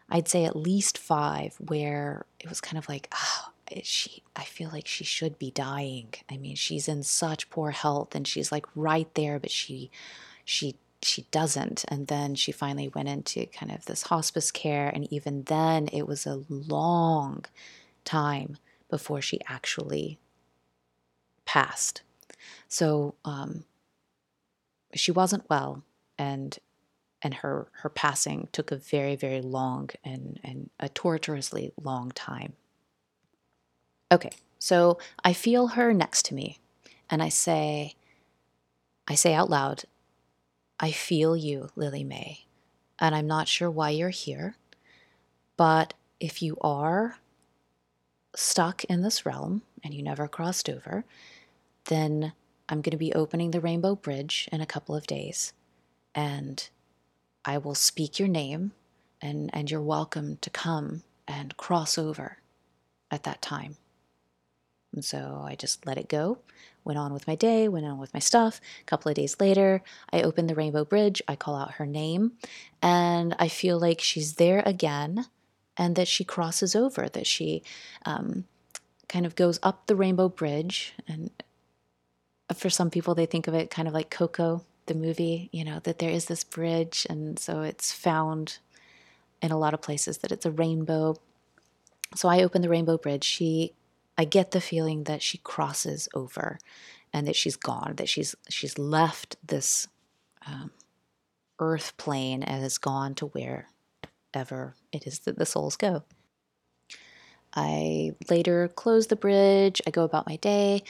I'd 0.08 0.28
say 0.28 0.44
at 0.44 0.56
least 0.56 0.98
five 0.98 1.56
where 1.58 2.26
it 2.40 2.48
was 2.48 2.60
kind 2.60 2.78
of 2.78 2.88
like, 2.88 3.08
oh, 3.12 3.52
she, 3.82 4.22
I 4.36 4.44
feel 4.44 4.70
like 4.70 4.86
she 4.86 5.04
should 5.04 5.38
be 5.38 5.50
dying. 5.50 6.14
I 6.30 6.36
mean, 6.36 6.56
she's 6.56 6.88
in 6.88 7.02
such 7.02 7.50
poor 7.50 7.70
health 7.70 8.14
and 8.14 8.26
she's 8.26 8.52
like 8.52 8.66
right 8.74 9.12
there, 9.14 9.38
but 9.38 9.50
she, 9.50 9.90
she, 10.44 10.76
she 11.02 11.26
doesn't. 11.30 11.84
And 11.88 12.06
then 12.06 12.34
she 12.34 12.52
finally 12.52 12.88
went 12.88 13.08
into 13.08 13.46
kind 13.46 13.72
of 13.72 13.86
this 13.86 14.04
hospice 14.04 14.50
care. 14.50 14.88
And 14.88 15.10
even 15.12 15.44
then, 15.44 15.88
it 15.92 16.06
was 16.06 16.26
a 16.26 16.42
long 16.48 17.44
time 18.04 18.58
before 18.90 19.22
she 19.22 19.40
actually 19.48 20.18
passed. 21.44 22.02
So 22.68 23.14
um, 23.24 23.64
she 24.94 25.12
wasn't 25.12 25.48
well, 25.48 25.82
and 26.18 26.58
and 27.24 27.34
her 27.34 27.66
her 27.72 27.88
passing 27.88 28.48
took 28.52 28.70
a 28.70 28.76
very 28.76 29.16
very 29.16 29.40
long 29.40 29.90
and 30.04 30.38
and 30.44 30.70
a 30.78 30.88
torturously 30.90 31.72
long 31.82 32.12
time. 32.12 32.52
Okay, 34.12 34.30
so 34.60 34.98
I 35.24 35.32
feel 35.32 35.68
her 35.68 35.92
next 35.92 36.26
to 36.26 36.34
me 36.34 36.58
and 37.10 37.22
I 37.22 37.30
say 37.30 37.94
I 39.08 39.16
say 39.16 39.34
out 39.34 39.50
loud, 39.50 39.84
I 40.78 40.92
feel 40.92 41.36
you, 41.36 41.70
Lily 41.76 42.04
May, 42.04 42.44
and 42.98 43.14
I'm 43.14 43.26
not 43.26 43.48
sure 43.48 43.70
why 43.70 43.90
you're 43.90 44.10
here, 44.10 44.56
but 45.56 45.94
if 46.20 46.42
you 46.42 46.56
are 46.60 47.18
stuck 48.34 48.84
in 48.84 49.02
this 49.02 49.26
realm 49.26 49.62
and 49.82 49.94
you 49.94 50.02
never 50.02 50.26
crossed 50.26 50.68
over, 50.68 51.04
then 51.84 52.32
I'm 52.68 52.80
going 52.80 52.92
to 52.92 52.96
be 52.96 53.12
opening 53.12 53.50
the 53.50 53.60
Rainbow 53.60 53.94
Bridge 53.94 54.48
in 54.50 54.60
a 54.60 54.66
couple 54.66 54.94
of 54.94 55.06
days. 55.06 55.52
And 56.14 56.68
I 57.44 57.58
will 57.58 57.74
speak 57.74 58.18
your 58.18 58.28
name 58.28 58.72
and, 59.20 59.50
and 59.52 59.70
you're 59.70 59.80
welcome 59.80 60.38
to 60.40 60.50
come 60.50 61.02
and 61.26 61.56
cross 61.56 61.98
over 61.98 62.38
at 63.10 63.22
that 63.24 63.42
time. 63.42 63.76
And 64.92 65.04
so 65.04 65.42
I 65.44 65.56
just 65.56 65.86
let 65.86 65.98
it 65.98 66.08
go, 66.08 66.38
went 66.84 66.98
on 66.98 67.12
with 67.12 67.26
my 67.26 67.34
day, 67.34 67.66
went 67.68 67.86
on 67.86 67.98
with 67.98 68.14
my 68.14 68.20
stuff. 68.20 68.60
A 68.80 68.84
couple 68.84 69.08
of 69.08 69.16
days 69.16 69.36
later, 69.40 69.82
I 70.12 70.22
open 70.22 70.46
the 70.46 70.54
Rainbow 70.54 70.84
Bridge, 70.84 71.20
I 71.26 71.34
call 71.34 71.56
out 71.56 71.72
her 71.72 71.86
name, 71.86 72.32
and 72.80 73.34
I 73.38 73.48
feel 73.48 73.78
like 73.78 74.00
she's 74.00 74.34
there 74.34 74.62
again 74.64 75.26
and 75.76 75.96
that 75.96 76.06
she 76.06 76.22
crosses 76.22 76.76
over, 76.76 77.08
that 77.08 77.26
she 77.26 77.62
um, 78.06 78.44
kind 79.08 79.26
of 79.26 79.34
goes 79.34 79.58
up 79.62 79.86
the 79.86 79.96
Rainbow 79.96 80.28
Bridge. 80.28 80.94
And 81.08 81.30
for 82.54 82.70
some 82.70 82.90
people, 82.90 83.14
they 83.14 83.26
think 83.26 83.48
of 83.48 83.54
it 83.54 83.70
kind 83.70 83.88
of 83.88 83.94
like 83.94 84.10
Coco, 84.10 84.64
the 84.86 84.94
movie, 84.94 85.48
you 85.52 85.64
know, 85.64 85.80
that 85.84 85.98
there 85.98 86.10
is 86.10 86.26
this 86.26 86.44
bridge, 86.44 87.06
and 87.08 87.38
so 87.38 87.62
it's 87.62 87.92
found 87.92 88.58
in 89.42 89.50
a 89.50 89.58
lot 89.58 89.74
of 89.74 89.82
places 89.82 90.18
that 90.18 90.32
it's 90.32 90.46
a 90.46 90.50
rainbow. 90.50 91.16
So 92.14 92.28
I 92.28 92.42
open 92.42 92.62
the 92.62 92.68
rainbow 92.68 92.96
bridge. 92.96 93.24
She, 93.24 93.72
I 94.16 94.24
get 94.24 94.50
the 94.52 94.60
feeling 94.60 95.04
that 95.04 95.22
she 95.22 95.38
crosses 95.38 96.08
over, 96.14 96.58
and 97.12 97.26
that 97.26 97.36
she's 97.36 97.56
gone. 97.56 97.94
That 97.96 98.08
she's 98.08 98.34
she's 98.48 98.78
left 98.78 99.36
this 99.46 99.88
um, 100.46 100.70
earth 101.58 101.96
plane 101.96 102.42
and 102.42 102.62
has 102.62 102.78
gone 102.78 103.14
to 103.16 103.26
wherever 103.26 104.74
it 104.92 105.06
is 105.06 105.20
that 105.20 105.38
the 105.38 105.46
souls 105.46 105.76
go. 105.76 106.04
I 107.56 108.12
later 108.28 108.68
close 108.68 109.06
the 109.06 109.16
bridge. 109.16 109.80
I 109.86 109.90
go 109.90 110.04
about 110.04 110.26
my 110.26 110.36
day, 110.36 110.82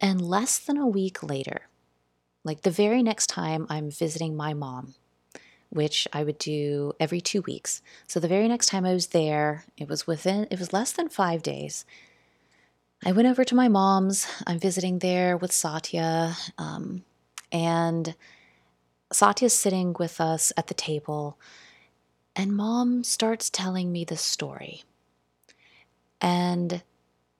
and 0.00 0.20
less 0.20 0.58
than 0.58 0.76
a 0.76 0.86
week 0.86 1.22
later, 1.22 1.68
like 2.44 2.62
the 2.62 2.70
very 2.70 3.02
next 3.02 3.28
time 3.28 3.66
I'm 3.68 3.90
visiting 3.90 4.36
my 4.36 4.54
mom, 4.54 4.94
which 5.70 6.08
I 6.12 6.24
would 6.24 6.38
do 6.38 6.92
every 6.98 7.20
two 7.20 7.42
weeks. 7.42 7.82
So 8.06 8.20
the 8.20 8.28
very 8.28 8.48
next 8.48 8.66
time 8.66 8.84
I 8.84 8.92
was 8.92 9.08
there, 9.08 9.64
it 9.76 9.88
was 9.88 10.06
within, 10.06 10.46
it 10.50 10.58
was 10.58 10.72
less 10.72 10.92
than 10.92 11.08
five 11.08 11.42
days. 11.42 11.84
I 13.04 13.12
went 13.12 13.28
over 13.28 13.44
to 13.44 13.54
my 13.54 13.68
mom's. 13.68 14.26
I'm 14.46 14.58
visiting 14.58 15.00
there 15.00 15.36
with 15.36 15.52
Satya. 15.52 16.36
Um, 16.58 17.04
and 17.50 18.14
Satya's 19.12 19.56
sitting 19.56 19.94
with 19.98 20.20
us 20.20 20.52
at 20.56 20.68
the 20.68 20.74
table. 20.74 21.38
And 22.34 22.56
mom 22.56 23.04
starts 23.04 23.50
telling 23.50 23.92
me 23.92 24.04
the 24.04 24.16
story. 24.16 24.84
And 26.20 26.82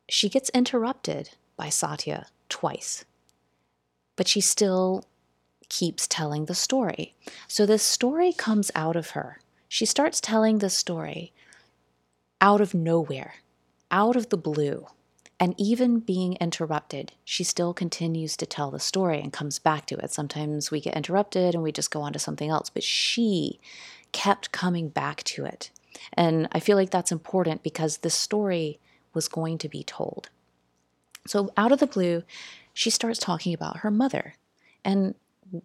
she 0.08 0.28
gets 0.28 0.50
interrupted 0.50 1.30
by 1.56 1.68
Satya 1.68 2.26
twice 2.48 3.04
but 4.16 4.28
she 4.28 4.40
still 4.40 5.04
keeps 5.68 6.06
telling 6.06 6.44
the 6.44 6.54
story. 6.54 7.14
So 7.48 7.64
this 7.64 7.82
story 7.82 8.32
comes 8.32 8.70
out 8.74 8.96
of 8.96 9.10
her. 9.10 9.40
She 9.68 9.86
starts 9.86 10.20
telling 10.20 10.58
the 10.58 10.68
story 10.68 11.32
out 12.40 12.60
of 12.60 12.74
nowhere, 12.74 13.36
out 13.90 14.16
of 14.16 14.28
the 14.28 14.36
blue. 14.36 14.86
And 15.40 15.54
even 15.58 15.98
being 15.98 16.34
interrupted, 16.34 17.12
she 17.24 17.42
still 17.42 17.72
continues 17.72 18.36
to 18.36 18.46
tell 18.46 18.70
the 18.70 18.78
story 18.78 19.20
and 19.20 19.32
comes 19.32 19.58
back 19.58 19.86
to 19.86 19.96
it. 19.96 20.12
Sometimes 20.12 20.70
we 20.70 20.80
get 20.80 20.94
interrupted 20.94 21.54
and 21.54 21.62
we 21.62 21.72
just 21.72 21.90
go 21.90 22.02
on 22.02 22.12
to 22.12 22.18
something 22.18 22.50
else, 22.50 22.70
but 22.70 22.84
she 22.84 23.58
kept 24.12 24.52
coming 24.52 24.88
back 24.88 25.24
to 25.24 25.44
it. 25.44 25.70
And 26.12 26.48
I 26.52 26.60
feel 26.60 26.76
like 26.76 26.90
that's 26.90 27.10
important 27.10 27.62
because 27.62 27.98
the 27.98 28.10
story 28.10 28.78
was 29.14 29.26
going 29.26 29.58
to 29.58 29.68
be 29.68 29.82
told. 29.82 30.28
So, 31.26 31.52
out 31.56 31.72
of 31.72 31.78
the 31.78 31.86
blue, 31.86 32.24
she 32.72 32.90
starts 32.90 33.18
talking 33.18 33.54
about 33.54 33.78
her 33.78 33.90
mother. 33.90 34.34
And 34.84 35.14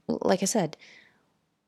like 0.08 0.42
I 0.42 0.46
said, 0.46 0.78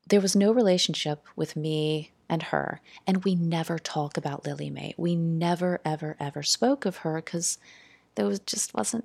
there 0.08 0.20
was 0.20 0.36
no 0.36 0.52
relationship 0.52 1.24
with 1.36 1.56
me 1.56 2.12
and 2.28 2.44
her, 2.44 2.80
and 3.06 3.24
we 3.24 3.34
never 3.34 3.78
talk 3.78 4.16
about 4.16 4.46
Lily 4.46 4.70
May. 4.70 4.94
We 4.96 5.16
never, 5.16 5.80
ever, 5.84 6.16
ever 6.20 6.42
spoke 6.42 6.84
of 6.86 6.98
her 6.98 7.16
because 7.16 7.58
there 8.14 8.26
was 8.26 8.40
just 8.40 8.74
wasn't. 8.74 9.04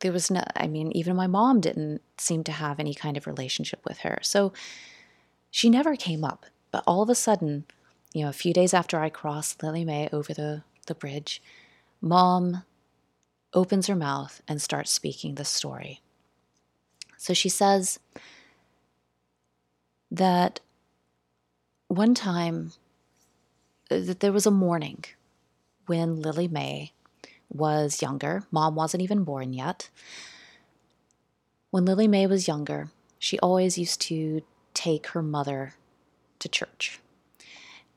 There 0.00 0.12
was 0.12 0.30
no. 0.30 0.42
I 0.54 0.68
mean, 0.68 0.92
even 0.92 1.16
my 1.16 1.26
mom 1.26 1.60
didn't 1.60 2.02
seem 2.18 2.44
to 2.44 2.52
have 2.52 2.78
any 2.78 2.94
kind 2.94 3.16
of 3.16 3.26
relationship 3.26 3.80
with 3.84 3.98
her. 3.98 4.18
So, 4.22 4.52
she 5.50 5.70
never 5.70 5.96
came 5.96 6.24
up. 6.24 6.46
But 6.70 6.84
all 6.86 7.02
of 7.02 7.08
a 7.08 7.14
sudden, 7.14 7.64
you 8.12 8.22
know, 8.22 8.28
a 8.28 8.34
few 8.34 8.52
days 8.52 8.74
after 8.74 9.00
I 9.00 9.08
crossed 9.08 9.62
Lily 9.62 9.84
May 9.84 10.08
over 10.12 10.34
the, 10.34 10.62
the 10.86 10.94
bridge, 10.94 11.42
mom 12.00 12.62
opens 13.54 13.86
her 13.86 13.96
mouth 13.96 14.42
and 14.46 14.60
starts 14.60 14.90
speaking 14.90 15.34
the 15.34 15.44
story. 15.44 16.00
So 17.16 17.34
she 17.34 17.48
says 17.48 17.98
that 20.10 20.60
one 21.88 22.14
time 22.14 22.72
that 23.88 24.20
there 24.20 24.32
was 24.32 24.46
a 24.46 24.50
morning 24.50 25.04
when 25.86 26.20
Lily 26.20 26.48
May 26.48 26.92
was 27.48 28.02
younger. 28.02 28.42
Mom 28.50 28.74
wasn't 28.74 29.02
even 29.02 29.24
born 29.24 29.52
yet. 29.52 29.88
When 31.70 31.84
Lily 31.84 32.08
May 32.08 32.26
was 32.26 32.48
younger, 32.48 32.90
she 33.18 33.38
always 33.38 33.78
used 33.78 34.00
to 34.02 34.42
take 34.74 35.08
her 35.08 35.22
mother 35.22 35.74
to 36.38 36.48
church. 36.48 37.00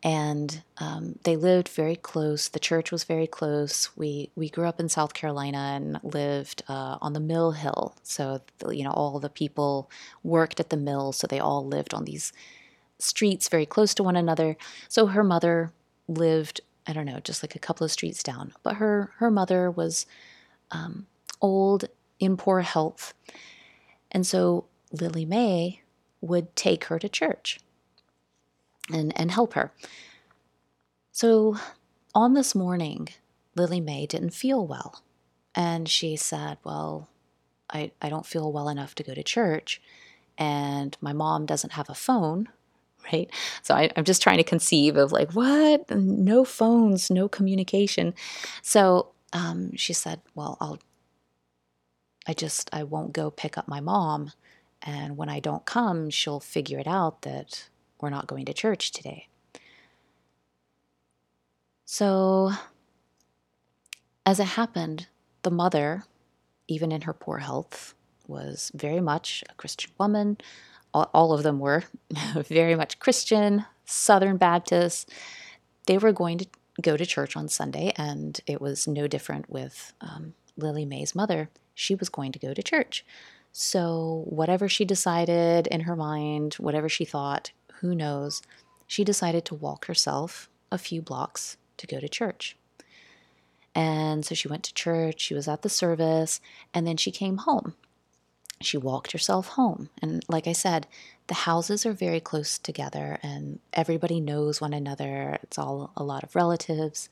And 0.02 0.64
um, 0.78 1.20
they 1.24 1.36
lived 1.36 1.68
very 1.68 1.98
close. 1.98 2.48
The 2.48 2.60
church 2.60 2.92
was 2.92 3.04
very 3.04 3.28
close. 3.28 3.90
We 3.98 4.30
we 4.36 4.50
grew 4.50 4.66
up 4.66 4.80
in 4.80 4.88
South 4.88 5.14
Carolina 5.14 5.74
and 5.76 6.00
lived 6.04 6.64
uh, 6.70 6.98
on 7.02 7.14
the 7.14 7.20
Mill 7.20 7.52
Hill. 7.52 7.96
So 8.04 8.42
the, 8.60 8.76
you 8.76 8.86
know 8.86 8.92
all 8.92 9.20
the 9.20 9.30
people 9.30 9.90
worked 10.24 10.60
at 10.60 10.70
the 10.70 10.78
mill, 10.78 11.12
so 11.12 11.28
they 11.28 11.40
all 11.40 11.66
lived 11.66 11.94
on 11.94 12.06
these 12.06 12.32
streets 12.98 13.50
very 13.50 13.66
close 13.66 13.94
to 13.96 14.04
one 14.04 14.16
another. 14.16 14.56
So 14.88 15.08
her 15.08 15.24
mother 15.24 15.74
lived 16.08 16.62
I 16.88 16.94
don't 16.94 17.06
know, 17.06 17.20
just 17.20 17.44
like 17.44 17.56
a 17.56 17.60
couple 17.60 17.86
of 17.86 17.92
streets 17.92 18.24
down. 18.24 18.54
But 18.64 18.78
her 18.78 19.12
her 19.18 19.30
mother 19.30 19.70
was 19.70 20.06
um, 20.72 21.08
old, 21.42 21.86
in 22.20 22.38
poor 22.38 22.62
health, 22.62 23.14
and 24.12 24.26
so 24.26 24.66
Lily 24.92 25.26
May 25.26 25.82
would 26.22 26.56
take 26.56 26.86
her 26.86 27.00
to 27.00 27.10
church 27.10 27.60
and 28.92 29.18
and 29.20 29.32
help 29.32 29.54
her. 29.54 29.72
So 31.12 31.58
on 32.16 32.34
this 32.34 32.56
morning, 32.56 33.10
Lily 33.56 33.82
May 33.82 34.06
didn't 34.06 34.32
feel 34.32 34.66
well, 34.66 35.04
and 35.56 35.88
she 35.88 36.16
said, 36.16 36.58
"Well, 36.64 37.10
I 37.70 37.92
I 38.02 38.10
don't 38.10 38.26
feel 38.26 38.52
well 38.52 38.70
enough 38.70 38.96
to 38.96 39.04
go 39.04 39.14
to 39.14 39.24
church." 39.24 39.82
And 40.40 40.98
my 41.02 41.12
mom 41.12 41.46
doesn't 41.46 41.74
have 41.74 41.90
a 41.90 41.94
phone, 41.94 42.48
right? 43.14 43.30
So 43.62 43.76
I, 43.76 43.92
am 43.96 44.06
just 44.06 44.24
trying 44.24 44.38
to 44.38 44.44
conceive 44.44 44.96
of 44.96 45.12
like, 45.12 45.34
what? 45.34 45.90
No 45.92 46.46
phones, 46.46 47.12
no 47.12 47.28
communication. 47.28 48.14
So 48.62 49.12
um, 49.34 49.76
she 49.76 49.94
said, 49.94 50.22
well, 50.34 50.58
I'll, 50.60 50.80
I 52.26 52.34
just, 52.34 52.70
I 52.74 52.84
won't 52.84 53.14
go 53.14 53.30
pick 53.30 53.58
up 53.58 53.68
my 53.68 53.82
mom. 53.82 54.32
And 54.82 55.18
when 55.18 55.30
I 55.30 55.42
don't 55.42 55.66
come, 55.66 56.10
she'll 56.10 56.40
figure 56.40 56.80
it 56.80 56.88
out 56.88 57.24
that 57.24 57.70
we're 58.02 58.10
not 58.10 58.28
going 58.28 58.46
to 58.46 58.54
church 58.54 58.92
today. 58.92 59.28
So 61.86 62.52
as 64.26 64.40
it 64.40 64.46
happened, 64.46 65.08
the 65.42 65.52
mother, 65.52 66.04
even 66.68 66.92
in 66.92 67.02
her 67.02 67.14
poor 67.14 67.40
health, 67.40 67.96
was 68.28 68.72
very 68.76 69.02
much 69.02 69.44
a 69.50 69.54
Christian 69.56 69.92
woman, 69.98 70.38
all 70.94 71.34
of 71.34 71.44
them 71.44 71.60
were 71.60 71.84
very 72.36 72.76
much 72.76 73.00
Christian, 73.00 73.66
Southern 73.86 74.38
Baptist. 74.38 75.12
They 75.88 75.98
were 75.98 76.12
going 76.12 76.40
to 76.40 76.48
go 76.82 76.98
to 76.98 77.06
church 77.06 77.36
on 77.36 77.48
Sunday, 77.48 77.94
and 77.96 78.40
it 78.48 78.62
was 78.62 78.88
no 78.88 79.08
different 79.08 79.50
with 79.50 79.94
um, 80.02 80.34
Lily 80.58 80.86
May's 80.86 81.16
mother. 81.16 81.50
She 81.74 81.96
was 81.96 82.10
going 82.10 82.32
to 82.32 82.40
go 82.40 82.54
to 82.54 82.64
church. 82.64 83.06
So, 83.52 84.26
whatever 84.28 84.70
she 84.70 84.86
decided 84.86 85.68
in 85.68 85.82
her 85.82 85.96
mind, 85.96 86.56
whatever 86.56 86.88
she 86.88 87.06
thought, 87.06 87.52
who 87.82 87.96
knows, 87.96 88.42
she 88.88 89.04
decided 89.04 89.46
to 89.46 89.56
walk 89.56 89.86
herself 89.86 90.50
a 90.72 90.78
few 90.78 91.02
blocks 91.02 91.58
to 91.78 91.88
go 91.88 92.00
to 92.00 92.10
church. 92.10 92.56
And 93.76 94.26
so 94.26 94.36
she 94.36 94.48
went 94.48 94.64
to 94.64 94.74
church, 94.74 95.22
she 95.22 95.34
was 95.34 95.48
at 95.48 95.62
the 95.62 95.70
service, 95.70 96.42
and 96.74 96.86
then 96.88 96.98
she 96.98 97.12
came 97.12 97.38
home 97.38 97.76
she 98.62 98.78
walked 98.78 99.12
herself 99.12 99.50
home. 99.50 99.90
And 100.02 100.24
like 100.28 100.48
I 100.48 100.54
said, 100.54 100.88
the 101.28 101.34
houses 101.34 101.86
are 101.86 101.94
very 101.94 102.20
close 102.20 102.58
together 102.58 103.20
and 103.24 103.60
everybody 103.74 104.20
knows 104.20 104.60
one 104.60 104.74
another. 104.74 105.38
It's 105.44 105.58
all 105.58 105.92
a 105.96 106.04
lot 106.04 106.24
of 106.24 106.36
relatives. 106.36 107.10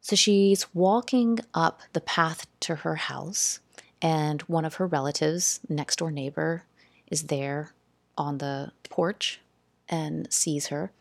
So 0.00 0.16
she's 0.16 0.72
walking 0.74 1.40
up 1.52 1.80
the 1.92 2.00
path 2.00 2.46
to 2.60 2.76
her 2.76 2.96
house, 2.96 3.60
and 4.00 4.40
one 4.42 4.64
of 4.64 4.76
her 4.76 4.86
relatives, 4.86 5.60
next 5.68 5.96
door 5.96 6.10
neighbor, 6.10 6.64
is 7.08 7.24
there 7.24 7.74
on 8.20 8.38
the 8.38 8.70
porch 8.90 9.40
and 9.88 10.30
sees 10.32 10.66
her, 10.66 10.92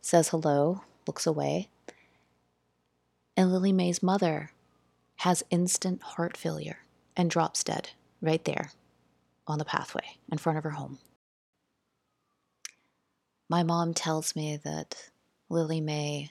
says 0.00 0.28
hello, 0.28 0.82
looks 1.06 1.26
away. 1.26 1.68
And 3.36 3.52
Lily 3.52 3.72
May's 3.72 4.02
mother 4.02 4.52
has 5.16 5.42
instant 5.50 6.02
heart 6.02 6.36
failure 6.36 6.78
and 7.16 7.28
drops 7.28 7.64
dead 7.64 7.90
right 8.20 8.44
there 8.44 8.70
on 9.46 9.58
the 9.58 9.64
pathway 9.64 10.18
in 10.30 10.38
front 10.38 10.56
of 10.56 10.64
her 10.64 10.70
home. 10.70 10.98
My 13.48 13.64
mom 13.64 13.92
tells 13.92 14.36
me 14.36 14.56
that 14.64 15.10
Lily 15.48 15.80
May 15.80 16.30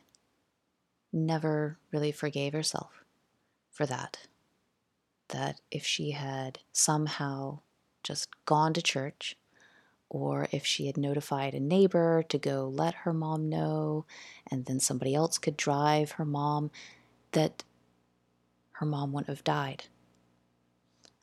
never 1.12 1.78
really 1.92 2.14
forgave 2.14 2.54
herself 2.54 3.04
for 3.70 3.86
that. 3.86 4.28
That 5.28 5.60
if 5.70 5.86
she 5.86 6.12
had 6.12 6.60
somehow 6.72 7.60
just 8.02 8.30
gone 8.46 8.74
to 8.74 8.82
church, 8.82 9.36
or 10.14 10.50
if 10.52 10.66
she 10.66 10.88
had 10.88 10.98
notified 10.98 11.54
a 11.54 11.60
neighbor 11.60 12.22
to 12.28 12.38
go 12.38 12.68
let 12.68 12.94
her 12.94 13.14
mom 13.14 13.48
know, 13.48 14.06
and 14.52 14.66
then 14.66 14.78
somebody 14.78 15.16
else 15.16 15.38
could 15.38 15.56
drive 15.56 16.12
her 16.12 16.26
mom, 16.26 16.70
that 17.32 17.64
her 18.74 18.86
mom 18.86 19.14
wouldn't 19.14 19.30
have 19.30 19.44
died. 19.46 19.86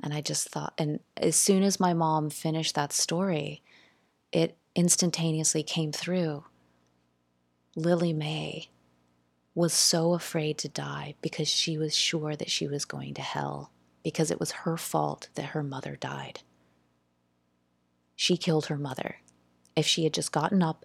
And 0.02 0.14
I 0.14 0.22
just 0.22 0.48
thought, 0.48 0.72
and 0.78 1.00
as 1.18 1.36
soon 1.36 1.62
as 1.64 1.78
my 1.78 1.92
mom 1.92 2.30
finished 2.30 2.74
that 2.76 2.94
story, 2.94 3.60
it 4.32 4.56
instantaneously 4.74 5.62
came 5.62 5.92
through. 5.92 6.44
Lily 7.76 8.14
May 8.14 8.70
was 9.54 9.74
so 9.74 10.14
afraid 10.14 10.56
to 10.58 10.68
die 10.68 11.14
because 11.20 11.48
she 11.48 11.76
was 11.76 11.94
sure 11.94 12.34
that 12.36 12.50
she 12.50 12.66
was 12.66 12.86
going 12.86 13.12
to 13.14 13.22
hell 13.22 13.70
because 14.02 14.30
it 14.30 14.40
was 14.40 14.52
her 14.52 14.78
fault 14.78 15.28
that 15.34 15.46
her 15.46 15.62
mother 15.62 15.94
died. 15.94 16.40
She 18.20 18.36
killed 18.36 18.66
her 18.66 18.76
mother. 18.76 19.18
If 19.76 19.86
she 19.86 20.02
had 20.02 20.12
just 20.12 20.32
gotten 20.32 20.60
up 20.60 20.84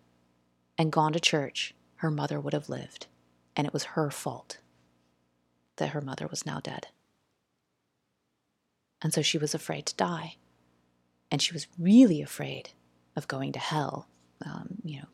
and 0.77 0.91
gone 0.91 1.13
to 1.13 1.19
church, 1.19 1.73
her 1.95 2.11
mother 2.11 2.39
would 2.39 2.53
have 2.53 2.69
lived, 2.69 3.07
and 3.55 3.65
it 3.65 3.73
was 3.73 3.95
her 3.95 4.11
fault 4.11 4.59
that 5.77 5.89
her 5.89 5.99
mother 5.99 6.27
was 6.27 6.45
now 6.45 6.59
dead. 6.59 6.89
And 9.01 9.11
so 9.11 9.23
she 9.23 9.39
was 9.39 9.55
afraid 9.55 9.87
to 9.87 9.95
die. 9.95 10.35
And 11.31 11.41
she 11.41 11.53
was 11.53 11.65
really 11.79 12.21
afraid 12.21 12.69
of 13.15 13.27
going 13.27 13.51
to 13.53 13.59
hell, 13.59 14.07
um, 14.45 14.75
you 14.83 14.99
know, 14.99 15.07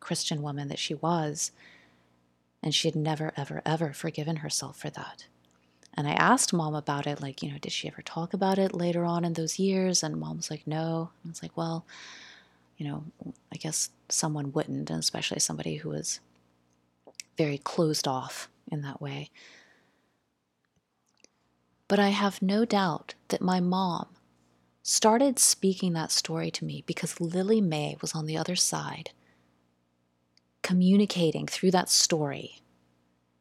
Christian 0.00 0.40
woman 0.40 0.68
that 0.68 0.78
she 0.78 0.94
was. 0.94 1.52
And 2.62 2.74
she 2.74 2.88
had 2.88 2.96
never, 2.96 3.34
ever, 3.36 3.60
ever 3.66 3.92
forgiven 3.92 4.36
herself 4.36 4.80
for 4.80 4.88
that. 4.88 5.26
And 5.98 6.06
I 6.06 6.12
asked 6.12 6.52
mom 6.52 6.76
about 6.76 7.08
it, 7.08 7.20
like, 7.20 7.42
you 7.42 7.50
know, 7.50 7.58
did 7.58 7.72
she 7.72 7.88
ever 7.88 8.02
talk 8.02 8.32
about 8.32 8.56
it 8.56 8.72
later 8.72 9.04
on 9.04 9.24
in 9.24 9.32
those 9.32 9.58
years? 9.58 10.04
And 10.04 10.20
mom 10.20 10.36
was 10.36 10.48
like, 10.48 10.64
no. 10.64 11.10
And 11.24 11.32
it's 11.32 11.42
like, 11.42 11.56
well, 11.56 11.84
you 12.76 12.86
know, 12.86 13.02
I 13.52 13.56
guess 13.56 13.90
someone 14.08 14.52
wouldn't, 14.52 14.90
and 14.90 15.00
especially 15.00 15.40
somebody 15.40 15.74
who 15.74 15.88
was 15.88 16.20
very 17.36 17.58
closed 17.58 18.06
off 18.06 18.48
in 18.70 18.82
that 18.82 19.02
way. 19.02 19.30
But 21.88 21.98
I 21.98 22.10
have 22.10 22.40
no 22.40 22.64
doubt 22.64 23.14
that 23.26 23.40
my 23.40 23.58
mom 23.58 24.06
started 24.84 25.40
speaking 25.40 25.94
that 25.94 26.12
story 26.12 26.52
to 26.52 26.64
me 26.64 26.84
because 26.86 27.20
Lily 27.20 27.60
May 27.60 27.96
was 28.00 28.14
on 28.14 28.26
the 28.26 28.36
other 28.36 28.54
side, 28.54 29.10
communicating 30.62 31.48
through 31.48 31.72
that 31.72 31.88
story 31.88 32.60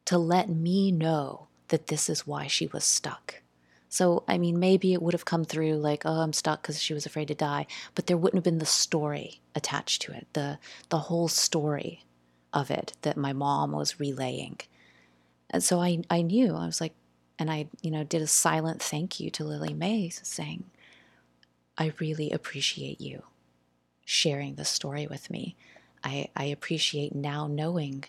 to 0.06 0.18
let 0.18 0.50
me 0.50 0.92
know 0.92 1.47
that 1.70 1.88
this 1.88 2.10
is 2.10 2.28
why 2.28 2.48
she 2.48 2.68
was 2.68 2.84
stuck. 2.84 3.42
So, 3.90 4.24
I 4.28 4.38
mean, 4.38 4.60
maybe 4.60 4.94
it 4.94 5.02
would 5.02 5.14
have 5.14 5.26
come 5.26 5.46
through 5.46 5.76
like, 5.76 6.06
oh, 6.06 6.20
I'm 6.22 6.34
stuck 6.34 6.62
because 6.62 6.82
she 6.82 6.94
was 6.94 7.06
afraid 7.06 7.30
to 7.30 7.36
die, 7.36 7.68
but 7.96 8.08
there 8.08 8.18
wouldn't 8.18 8.38
have 8.38 8.44
been 8.44 8.60
the 8.60 8.66
story 8.66 9.40
attached 9.56 10.02
to 10.04 10.12
it, 10.12 10.28
the, 10.34 10.60
the 10.90 11.00
whole 11.00 11.30
story 11.30 12.04
of 12.54 12.70
it 12.70 12.94
that 13.04 13.18
my 13.18 13.34
mom 13.34 13.72
was 13.72 14.00
relaying. 14.00 14.60
And 15.50 15.64
so 15.64 15.80
I, 15.80 16.02
I 16.10 16.22
knew, 16.22 16.56
I 16.56 16.66
was 16.66 16.82
like, 16.82 16.94
and 17.40 17.50
I, 17.50 17.68
you 17.82 17.92
know, 17.92 18.04
did 18.04 18.22
a 18.22 18.28
silent 18.28 18.82
thank 18.82 19.20
you 19.20 19.30
to 19.32 19.44
Lily 19.44 19.74
May, 19.74 20.10
saying, 20.10 20.66
I 21.78 21.94
really 22.00 22.32
appreciate 22.32 23.00
you 23.00 23.24
sharing 24.04 24.56
this 24.56 24.70
story 24.70 25.08
with 25.08 25.30
me. 25.30 25.56
I, 26.04 26.30
I 26.36 26.46
appreciate 26.46 27.14
now 27.14 27.48
knowing 27.48 28.06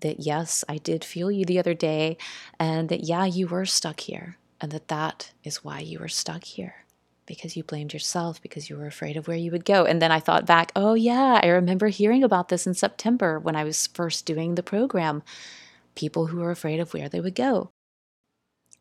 that, 0.00 0.20
yes, 0.20 0.64
I 0.68 0.78
did 0.78 1.04
feel 1.04 1.30
you 1.30 1.44
the 1.44 1.58
other 1.58 1.74
day, 1.74 2.16
and 2.58 2.88
that, 2.88 3.04
yeah, 3.04 3.24
you 3.24 3.46
were 3.48 3.66
stuck 3.66 4.00
here, 4.00 4.38
and 4.60 4.70
that 4.72 4.88
that 4.88 5.32
is 5.44 5.64
why 5.64 5.80
you 5.80 5.98
were 5.98 6.08
stuck 6.08 6.44
here. 6.44 6.84
because 7.28 7.56
you 7.56 7.62
blamed 7.62 7.92
yourself 7.92 8.40
because 8.42 8.68
you 8.68 8.76
were 8.76 8.86
afraid 8.86 9.16
of 9.16 9.28
where 9.28 9.36
you 9.36 9.52
would 9.52 9.64
go. 9.64 9.84
And 9.84 10.02
then 10.02 10.10
I 10.10 10.18
thought 10.18 10.46
back, 10.46 10.72
oh, 10.74 10.94
yeah, 10.94 11.38
I 11.42 11.46
remember 11.48 11.88
hearing 11.88 12.24
about 12.24 12.48
this 12.48 12.66
in 12.66 12.74
September 12.74 13.38
when 13.38 13.54
I 13.54 13.64
was 13.64 13.86
first 13.88 14.24
doing 14.24 14.54
the 14.54 14.62
program. 14.62 15.22
People 15.94 16.26
who 16.28 16.38
were 16.38 16.50
afraid 16.50 16.80
of 16.80 16.94
where 16.94 17.08
they 17.08 17.20
would 17.20 17.34
go. 17.34 17.70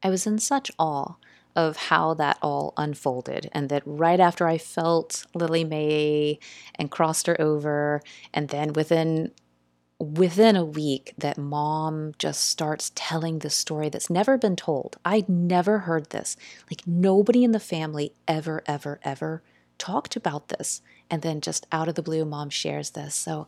I 0.01 0.09
was 0.09 0.26
in 0.26 0.39
such 0.39 0.72
awe 0.80 1.15
of 1.55 1.76
how 1.76 2.13
that 2.13 2.38
all 2.41 2.74
unfolded, 2.78 3.49
and 3.51 3.68
that 3.70 3.82
right 3.86 4.20
after 4.20 4.47
I 4.47 4.59
felt 4.59 5.26
Lily 5.34 5.63
May 5.63 6.39
and 6.76 6.91
crossed 6.91 7.26
her 7.28 7.39
over, 7.41 8.01
and 8.34 8.49
then 8.49 8.74
within 8.74 9.32
within 9.99 10.55
a 10.55 10.65
week 10.65 11.13
that 11.17 11.37
mom 11.37 12.13
just 12.19 12.43
starts 12.43 12.91
telling 12.93 13.39
the 13.39 13.49
story 13.49 13.89
that's 13.89 14.09
never 14.09 14.37
been 14.37 14.55
told. 14.55 14.97
I'd 15.03 15.27
never 15.27 15.79
heard 15.79 16.11
this. 16.11 16.37
Like 16.69 16.85
nobody 16.85 17.43
in 17.43 17.51
the 17.51 17.59
family 17.59 18.13
ever, 18.27 18.63
ever, 18.67 18.99
ever 19.03 19.41
talked 19.77 20.15
about 20.15 20.49
this. 20.49 20.81
And 21.09 21.21
then 21.21 21.41
just 21.41 21.65
out 21.71 21.87
of 21.87 21.95
the 21.95 22.03
blue, 22.03 22.25
mom 22.25 22.49
shares 22.49 22.91
this. 22.91 23.15
So 23.15 23.47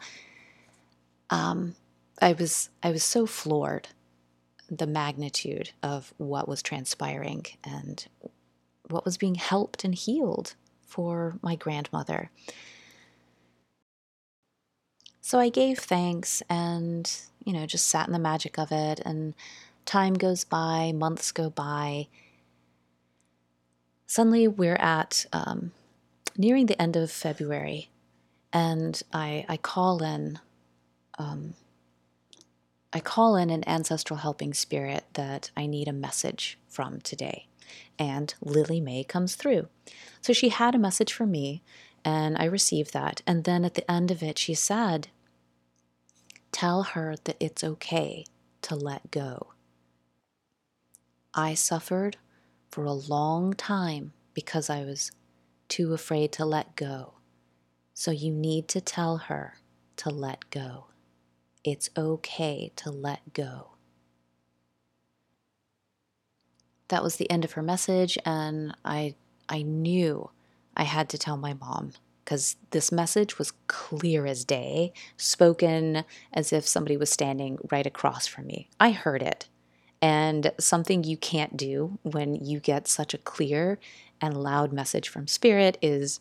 um, 1.29 1.75
I 2.21 2.33
was 2.33 2.69
I 2.81 2.91
was 2.91 3.03
so 3.03 3.25
floored 3.25 3.89
the 4.69 4.87
magnitude 4.87 5.71
of 5.81 6.13
what 6.17 6.47
was 6.47 6.61
transpiring 6.61 7.45
and 7.63 8.07
what 8.89 9.05
was 9.05 9.17
being 9.17 9.35
helped 9.35 9.83
and 9.83 9.95
healed 9.95 10.55
for 10.85 11.37
my 11.41 11.55
grandmother. 11.55 12.31
So 15.29 15.37
I 15.37 15.49
gave 15.49 15.77
thanks 15.77 16.41
and, 16.49 17.07
you 17.45 17.53
know, 17.53 17.67
just 17.67 17.87
sat 17.87 18.07
in 18.07 18.13
the 18.13 18.17
magic 18.17 18.57
of 18.57 18.71
it. 18.71 18.99
And 19.05 19.35
time 19.85 20.15
goes 20.15 20.43
by, 20.43 20.91
months 20.91 21.31
go 21.31 21.51
by. 21.51 22.07
Suddenly 24.07 24.47
we're 24.47 24.73
at 24.77 25.27
um, 25.31 25.71
nearing 26.35 26.65
the 26.65 26.81
end 26.81 26.95
of 26.95 27.11
February, 27.11 27.91
and 28.51 28.99
I, 29.13 29.45
I 29.47 29.57
call 29.57 30.01
in. 30.01 30.39
Um, 31.19 31.53
I 32.91 32.99
call 32.99 33.35
in 33.35 33.51
an 33.51 33.63
ancestral 33.69 34.17
helping 34.17 34.55
spirit 34.55 35.03
that 35.13 35.51
I 35.55 35.67
need 35.67 35.87
a 35.87 35.93
message 35.93 36.57
from 36.67 37.01
today. 37.01 37.45
And 37.99 38.33
Lily 38.41 38.81
May 38.81 39.03
comes 39.03 39.35
through. 39.35 39.67
So 40.21 40.33
she 40.33 40.49
had 40.49 40.73
a 40.73 40.79
message 40.79 41.13
for 41.13 41.27
me, 41.27 41.61
and 42.03 42.35
I 42.35 42.45
received 42.45 42.93
that. 42.93 43.21
And 43.27 43.43
then 43.43 43.63
at 43.63 43.75
the 43.75 43.91
end 43.91 44.09
of 44.09 44.23
it, 44.23 44.39
she 44.39 44.55
said, 44.55 45.09
Tell 46.51 46.83
her 46.83 47.15
that 47.23 47.37
it's 47.39 47.63
okay 47.63 48.25
to 48.63 48.75
let 48.75 49.11
go. 49.11 49.53
I 51.33 51.53
suffered 51.53 52.17
for 52.69 52.83
a 52.83 52.93
long 52.93 53.53
time 53.53 54.13
because 54.33 54.69
I 54.69 54.83
was 54.83 55.11
too 55.67 55.93
afraid 55.93 56.31
to 56.33 56.45
let 56.45 56.75
go. 56.75 57.13
So 57.93 58.11
you 58.11 58.31
need 58.31 58.67
to 58.69 58.81
tell 58.81 59.17
her 59.17 59.55
to 59.97 60.09
let 60.09 60.49
go. 60.49 60.85
It's 61.63 61.89
okay 61.97 62.71
to 62.77 62.89
let 62.89 63.33
go. 63.33 63.71
That 66.87 67.03
was 67.03 67.17
the 67.17 67.29
end 67.29 67.45
of 67.45 67.51
her 67.51 67.61
message, 67.61 68.17
and 68.25 68.75
I, 68.83 69.15
I 69.47 69.61
knew 69.61 70.31
I 70.75 70.83
had 70.83 71.09
to 71.09 71.17
tell 71.17 71.37
my 71.37 71.53
mom 71.53 71.91
because 72.29 72.57
this 72.69 72.91
message 72.91 73.39
was 73.39 73.53
clear 73.65 74.27
as 74.27 74.45
day, 74.45 74.93
spoken 75.17 76.03
as 76.31 76.53
if 76.53 76.67
somebody 76.67 76.95
was 76.95 77.09
standing 77.09 77.57
right 77.71 77.87
across 77.87 78.27
from 78.27 78.45
me. 78.45 78.69
I 78.79 78.91
heard 78.91 79.23
it. 79.23 79.47
And 79.99 80.51
something 80.59 81.03
you 81.03 81.17
can't 81.17 81.57
do 81.57 81.97
when 82.03 82.35
you 82.35 82.59
get 82.59 82.87
such 82.87 83.15
a 83.15 83.17
clear 83.17 83.79
and 84.21 84.37
loud 84.37 84.71
message 84.71 85.09
from 85.09 85.25
spirit 85.25 85.79
is 85.81 86.19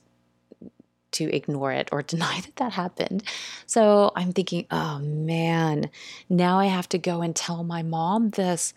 to 1.10 1.24
ignore 1.24 1.72
it 1.72 1.90
or 1.92 2.00
deny 2.14 2.40
that 2.40 2.56
that 2.56 2.72
happened. 2.72 3.22
So 3.66 4.10
I'm 4.16 4.32
thinking, 4.32 4.64
oh 4.70 5.00
man, 5.00 5.90
now 6.30 6.58
I 6.58 6.66
have 6.66 6.88
to 6.88 6.98
go 6.98 7.20
and 7.20 7.36
tell 7.36 7.64
my 7.64 7.82
mom 7.82 8.30
this. 8.30 8.72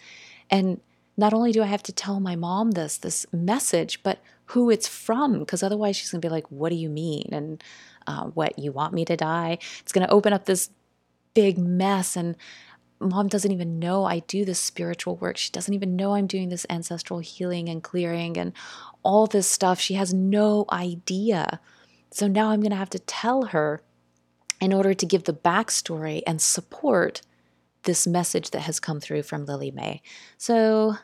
And 0.50 0.82
not 1.16 1.34
only 1.34 1.54
do 1.54 1.64
I 1.64 1.68
have 1.68 1.84
to 1.84 1.94
tell 1.94 2.20
my 2.20 2.36
mom 2.36 2.72
this, 2.72 2.98
this 2.98 3.26
message, 3.32 4.04
but 4.04 4.20
who 4.52 4.70
it's 4.70 4.88
from, 4.88 5.40
because 5.40 5.64
otherwise 5.64 5.96
she's 5.96 6.12
going 6.12 6.22
to 6.22 6.28
be 6.28 6.32
like, 6.32 6.50
What 6.52 6.70
do 6.70 6.76
you 6.76 6.90
mean? 6.90 7.30
And 7.32 7.64
uh, 8.08 8.26
what, 8.26 8.58
you 8.60 8.72
want 8.72 8.94
me 8.94 9.06
to 9.06 9.16
die? 9.16 9.58
It's 9.80 9.92
going 9.92 10.06
to 10.06 10.14
open 10.14 10.34
up 10.34 10.46
this 10.46 10.70
big 11.34 11.58
mess. 11.58 12.16
And 12.16 12.36
mom 13.00 13.28
doesn't 13.28 13.52
even 13.52 13.80
know 13.80 14.06
I 14.06 14.20
do 14.20 14.44
this 14.44 14.60
spiritual 14.60 15.16
work. 15.16 15.38
She 15.38 15.52
doesn't 15.52 15.74
even 15.74 15.96
know 15.96 16.16
I'm 16.16 16.28
doing 16.28 16.50
this 16.50 16.66
ancestral 16.70 17.20
healing 17.20 17.70
and 17.70 17.82
clearing 17.82 18.38
and 18.38 18.54
all 19.04 19.28
this 19.28 19.48
stuff. 19.48 19.80
She 19.80 19.94
has 19.96 20.14
no 20.14 20.66
idea. 20.72 21.60
So 22.12 22.28
now 22.28 22.50
I'm 22.50 22.60
going 22.60 22.72
to 22.72 22.78
have 22.78 22.90
to 22.92 23.00
tell 23.00 23.46
her 23.46 23.82
in 24.60 24.74
order 24.74 24.94
to 24.94 25.06
give 25.06 25.24
the 25.24 25.34
backstory 25.34 26.22
and 26.28 26.42
support 26.42 27.22
this 27.84 28.06
message 28.06 28.52
that 28.52 28.62
has 28.62 28.80
come 28.80 29.00
through 29.00 29.24
from 29.24 29.46
Lily 29.46 29.72
May. 29.72 30.02
So 30.38 30.98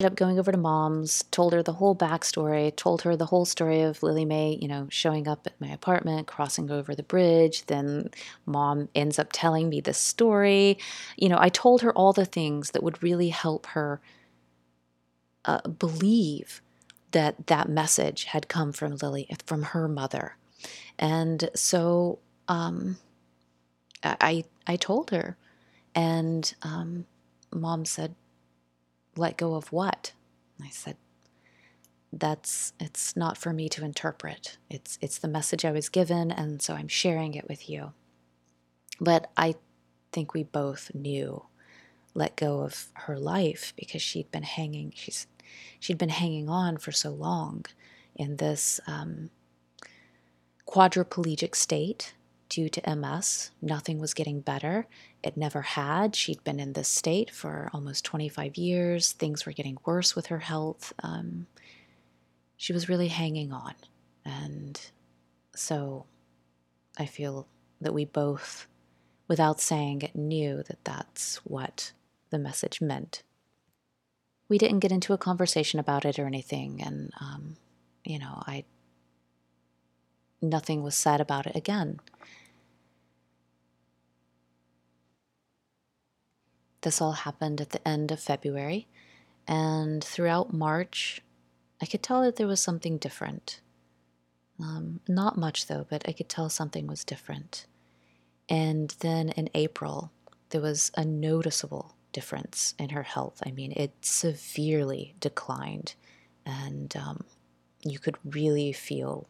ended 0.00 0.12
up 0.12 0.16
going 0.16 0.38
over 0.38 0.50
to 0.50 0.56
mom's, 0.56 1.24
told 1.30 1.52
her 1.52 1.62
the 1.62 1.74
whole 1.74 1.94
backstory, 1.94 2.74
told 2.74 3.02
her 3.02 3.16
the 3.16 3.26
whole 3.26 3.44
story 3.44 3.82
of 3.82 4.02
Lily 4.02 4.24
May, 4.24 4.56
you 4.58 4.66
know, 4.66 4.86
showing 4.88 5.28
up 5.28 5.46
at 5.46 5.60
my 5.60 5.68
apartment, 5.68 6.26
crossing 6.26 6.70
over 6.70 6.94
the 6.94 7.02
bridge. 7.02 7.66
Then 7.66 8.08
mom 8.46 8.88
ends 8.94 9.18
up 9.18 9.28
telling 9.30 9.68
me 9.68 9.82
the 9.82 9.92
story. 9.92 10.78
You 11.18 11.28
know, 11.28 11.36
I 11.38 11.50
told 11.50 11.82
her 11.82 11.92
all 11.92 12.14
the 12.14 12.24
things 12.24 12.70
that 12.70 12.82
would 12.82 13.02
really 13.02 13.28
help 13.28 13.66
her 13.66 14.00
uh, 15.44 15.68
believe 15.68 16.62
that 17.10 17.48
that 17.48 17.68
message 17.68 18.24
had 18.24 18.48
come 18.48 18.72
from 18.72 18.96
Lily, 18.96 19.28
from 19.44 19.64
her 19.64 19.86
mother. 19.86 20.36
And 20.98 21.50
so 21.54 22.20
um, 22.48 22.96
I, 24.02 24.44
I 24.66 24.76
told 24.76 25.10
her, 25.10 25.36
and 25.94 26.54
um, 26.62 27.04
mom 27.52 27.84
said, 27.84 28.14
let 29.20 29.36
go 29.36 29.54
of 29.54 29.70
what? 29.70 30.12
I 30.62 30.70
said, 30.70 30.96
that's 32.12 32.72
it's 32.80 33.14
not 33.14 33.38
for 33.38 33.52
me 33.52 33.68
to 33.68 33.84
interpret. 33.84 34.58
It's 34.68 34.98
it's 35.00 35.18
the 35.18 35.28
message 35.28 35.64
I 35.64 35.70
was 35.70 35.88
given 35.88 36.32
and 36.32 36.60
so 36.60 36.74
I'm 36.74 36.88
sharing 36.88 37.34
it 37.34 37.48
with 37.48 37.68
you. 37.70 37.92
But 39.00 39.30
I 39.36 39.54
think 40.10 40.34
we 40.34 40.42
both 40.42 40.90
knew 40.94 41.44
let 42.14 42.34
go 42.34 42.60
of 42.62 42.88
her 42.94 43.16
life 43.16 43.72
because 43.76 44.02
she'd 44.02 44.30
been 44.32 44.42
hanging 44.42 44.92
she's 44.96 45.28
she'd 45.78 45.98
been 45.98 46.08
hanging 46.08 46.48
on 46.48 46.76
for 46.76 46.90
so 46.90 47.10
long 47.10 47.64
in 48.16 48.36
this 48.36 48.80
um, 48.88 49.30
quadriplegic 50.66 51.54
state 51.54 52.14
due 52.50 52.68
to 52.68 52.96
MS. 52.96 53.52
Nothing 53.62 53.98
was 53.98 54.12
getting 54.12 54.40
better. 54.40 54.86
It 55.22 55.36
never 55.36 55.62
had. 55.62 56.14
She'd 56.14 56.44
been 56.44 56.60
in 56.60 56.74
this 56.74 56.88
state 56.88 57.30
for 57.30 57.70
almost 57.72 58.04
25 58.04 58.56
years. 58.56 59.12
Things 59.12 59.46
were 59.46 59.52
getting 59.52 59.78
worse 59.86 60.14
with 60.14 60.26
her 60.26 60.40
health. 60.40 60.92
Um, 61.02 61.46
she 62.56 62.74
was 62.74 62.90
really 62.90 63.08
hanging 63.08 63.52
on. 63.52 63.74
And 64.24 64.78
so 65.54 66.04
I 66.98 67.06
feel 67.06 67.46
that 67.80 67.94
we 67.94 68.04
both, 68.04 68.66
without 69.28 69.60
saying 69.60 70.02
it, 70.02 70.14
knew 70.14 70.62
that 70.64 70.84
that's 70.84 71.36
what 71.44 71.92
the 72.30 72.38
message 72.38 72.80
meant. 72.80 73.22
We 74.48 74.58
didn't 74.58 74.80
get 74.80 74.92
into 74.92 75.12
a 75.12 75.18
conversation 75.18 75.78
about 75.78 76.04
it 76.04 76.18
or 76.18 76.26
anything. 76.26 76.82
And, 76.82 77.12
um, 77.20 77.56
you 78.04 78.18
know, 78.18 78.42
I, 78.46 78.64
nothing 80.42 80.82
was 80.82 80.96
said 80.96 81.20
about 81.20 81.46
it 81.46 81.54
again. 81.54 82.00
This 86.82 87.00
all 87.00 87.12
happened 87.12 87.60
at 87.60 87.70
the 87.70 87.86
end 87.86 88.10
of 88.10 88.20
February, 88.20 88.88
and 89.46 90.02
throughout 90.02 90.52
March, 90.52 91.22
I 91.80 91.86
could 91.86 92.02
tell 92.02 92.22
that 92.22 92.36
there 92.36 92.46
was 92.46 92.60
something 92.60 92.98
different. 92.98 93.60
Um, 94.58 95.00
not 95.08 95.38
much 95.38 95.66
though, 95.66 95.86
but 95.88 96.08
I 96.08 96.12
could 96.12 96.28
tell 96.28 96.48
something 96.48 96.86
was 96.86 97.04
different. 97.04 97.66
And 98.48 98.94
then 99.00 99.30
in 99.30 99.48
April, 99.54 100.10
there 100.50 100.60
was 100.60 100.90
a 100.96 101.04
noticeable 101.04 101.94
difference 102.12 102.74
in 102.78 102.90
her 102.90 103.04
health. 103.04 103.42
I 103.46 103.52
mean, 103.52 103.72
it 103.72 103.92
severely 104.02 105.14
declined, 105.20 105.94
and 106.44 106.94
um, 106.96 107.24
you 107.82 107.98
could 107.98 108.16
really 108.24 108.72
feel 108.72 109.28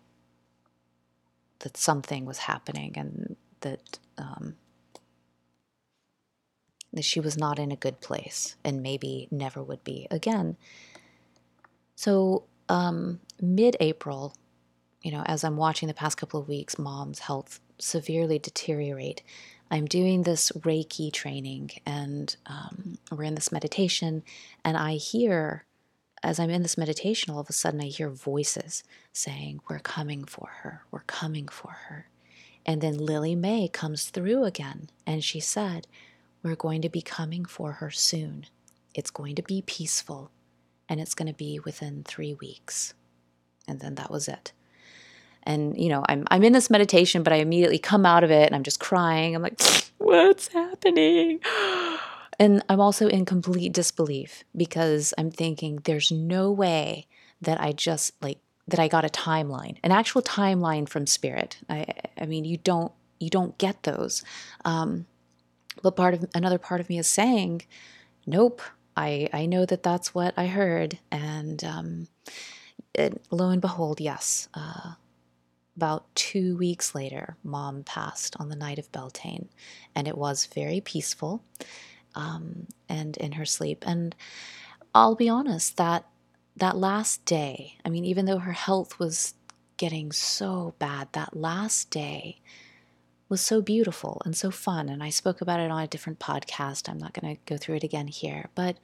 that 1.61 1.76
something 1.76 2.24
was 2.24 2.38
happening 2.38 2.94
and 2.96 3.36
that 3.61 3.98
um, 4.18 4.57
that 6.93 7.05
she 7.05 7.20
was 7.20 7.36
not 7.36 7.59
in 7.59 7.70
a 7.70 7.76
good 7.76 8.01
place 8.01 8.57
and 8.64 8.82
maybe 8.82 9.28
never 9.30 9.62
would 9.62 9.84
be 9.84 10.07
again. 10.11 10.57
So, 11.95 12.45
um, 12.68 13.20
mid 13.41 13.76
April, 13.80 14.34
you 15.03 15.11
know, 15.12 15.22
as 15.26 15.45
I'm 15.45 15.57
watching 15.57 15.88
the 15.88 15.95
past 15.95 16.16
couple 16.16 16.41
of 16.41 16.49
weeks, 16.49 16.78
mom's 16.78 17.20
health 17.20 17.61
severely 17.78 18.38
deteriorate, 18.38 19.22
I'm 19.70 19.86
doing 19.86 20.22
this 20.22 20.51
Reiki 20.53 21.12
training 21.12 21.70
and 21.86 22.34
um, 22.47 22.99
we're 23.11 23.24
in 23.24 23.36
this 23.36 23.53
meditation, 23.53 24.24
and 24.64 24.76
I 24.76 24.95
hear 24.95 25.64
as 26.22 26.38
I'm 26.38 26.51
in 26.51 26.62
this 26.62 26.76
meditation, 26.76 27.32
all 27.32 27.41
of 27.41 27.49
a 27.49 27.55
sudden 27.55 27.80
I 27.80 27.86
hear 27.86 28.11
voices 28.11 28.82
saying, 29.12 29.61
We're 29.68 29.78
coming 29.78 30.24
for 30.24 30.49
her, 30.62 30.82
we're 30.91 31.01
coming 31.01 31.49
for 31.49 31.70
her. 31.88 32.09
And 32.66 32.80
then 32.80 32.99
Lily 32.99 33.34
May 33.34 33.68
comes 33.68 34.11
through 34.11 34.45
again, 34.45 34.91
and 35.07 35.24
she 35.24 35.41
said, 35.41 35.86
We're 36.43 36.57
going 36.57 36.82
to 36.82 36.88
be 36.88 37.03
coming 37.03 37.45
for 37.45 37.72
her 37.72 37.91
soon. 37.91 38.47
It's 38.95 39.11
going 39.11 39.34
to 39.36 39.43
be 39.43 39.62
peaceful, 39.62 40.30
and 40.88 41.01
it's 41.01 41.14
going 41.14 41.28
to 41.28 41.34
be 41.34 41.61
within 41.61 42.03
three 42.05 42.34
weeks. 42.34 42.95
And 43.68 43.80
then 43.80 43.95
that 43.97 44.11
was 44.11 44.26
it. 44.26 44.53
And, 45.43 45.78
you 45.78 45.88
know, 45.88 46.05
I'm, 46.09 46.26
I'm 46.30 46.43
in 46.43 46.53
this 46.53 46.70
meditation, 46.70 47.22
but 47.22 47.32
I 47.32 47.36
immediately 47.36 47.78
come 47.78 48.05
out 48.05 48.24
of 48.24 48.30
it 48.30 48.47
and 48.47 48.55
I'm 48.55 48.62
just 48.62 48.80
crying. 48.80 49.34
I'm 49.34 49.43
like, 49.43 49.61
What's 49.99 50.49
happening? 50.49 51.41
And 52.38 52.64
I'm 52.70 52.80
also 52.80 53.07
in 53.07 53.26
complete 53.26 53.74
disbelief 53.74 54.45
because 54.57 55.12
I'm 55.18 55.30
thinking 55.30 55.80
there's 55.84 56.11
no 56.11 56.51
way 56.51 57.07
that 57.43 57.61
I 57.61 57.72
just 57.72 58.14
like 58.22 58.38
that 58.66 58.80
I 58.80 58.88
got 58.88 59.05
a 59.05 59.09
timeline, 59.09 59.76
an 59.82 59.93
actual 59.93 60.22
timeline 60.22 60.88
from 60.88 61.07
spirit. 61.07 61.59
I, 61.68 61.86
I 62.18 62.24
mean, 62.24 62.47
you 62.47 62.57
don't 62.57 62.93
you 63.18 63.28
don't 63.28 63.59
get 63.59 63.82
those. 63.82 64.24
Um, 64.64 65.05
but 65.83 65.97
part 65.97 66.14
of 66.14 66.24
another 66.35 66.59
part 66.59 66.81
of 66.81 66.89
me 66.89 66.99
is 66.99 67.07
saying, 67.07 67.62
nope. 68.26 68.62
I 68.97 69.28
I 69.33 69.47
know 69.47 69.64
that 69.66 69.83
that's 69.83 70.14
what 70.14 70.35
I 70.37 70.47
heard, 70.47 70.99
and 71.11 71.62
um, 71.64 72.09
lo 73.31 73.49
and 73.49 73.61
behold, 73.61 74.01
yes. 74.01 74.49
Uh, 74.53 74.95
about 75.76 76.14
two 76.14 76.57
weeks 76.57 76.95
later, 76.95 77.37
mom 77.43 77.85
passed 77.85 78.37
on 78.39 78.49
the 78.49 78.57
night 78.57 78.78
of 78.78 78.93
Beltane, 78.93 79.49
and 79.95 80.07
it 80.09 80.18
was 80.18 80.47
very 80.47 80.81
peaceful 80.81 81.43
um, 82.14 82.66
and 82.89 83.16
in 83.16 83.33
her 83.33 83.47
sleep. 83.47 83.85
And 83.87 84.14
I'll 84.95 85.14
be 85.14 85.28
honest, 85.28 85.76
that 85.76 86.07
that 86.57 86.76
last 86.76 87.24
day, 87.24 87.76
I 87.85 87.89
mean, 87.89 88.05
even 88.05 88.26
though 88.26 88.39
her 88.39 88.53
health 88.53 88.99
was 88.99 89.35
getting 89.76 90.12
so 90.12 90.74
bad, 90.78 91.09
that 91.12 91.37
last 91.37 91.91
day 91.91 92.41
was 93.31 93.41
so 93.41 93.62
beautiful 93.62 94.20
and 94.26 94.37
so 94.37 94.51
fun. 94.51 94.91
And 94.91 95.03
I 95.03 95.09
spoke 95.09 95.41
about 95.41 95.61
it 95.61 95.70
on 95.70 95.83
a 95.83 95.87
different 95.87 96.18
podcast. 96.18 96.89
I'm 96.89 96.99
not 96.99 97.14
going 97.18 97.35
to 97.35 97.41
go 97.47 97.57
through 97.57 97.76
it 97.76 97.85
again 97.85 98.09
here, 98.09 98.51
but 98.55 98.76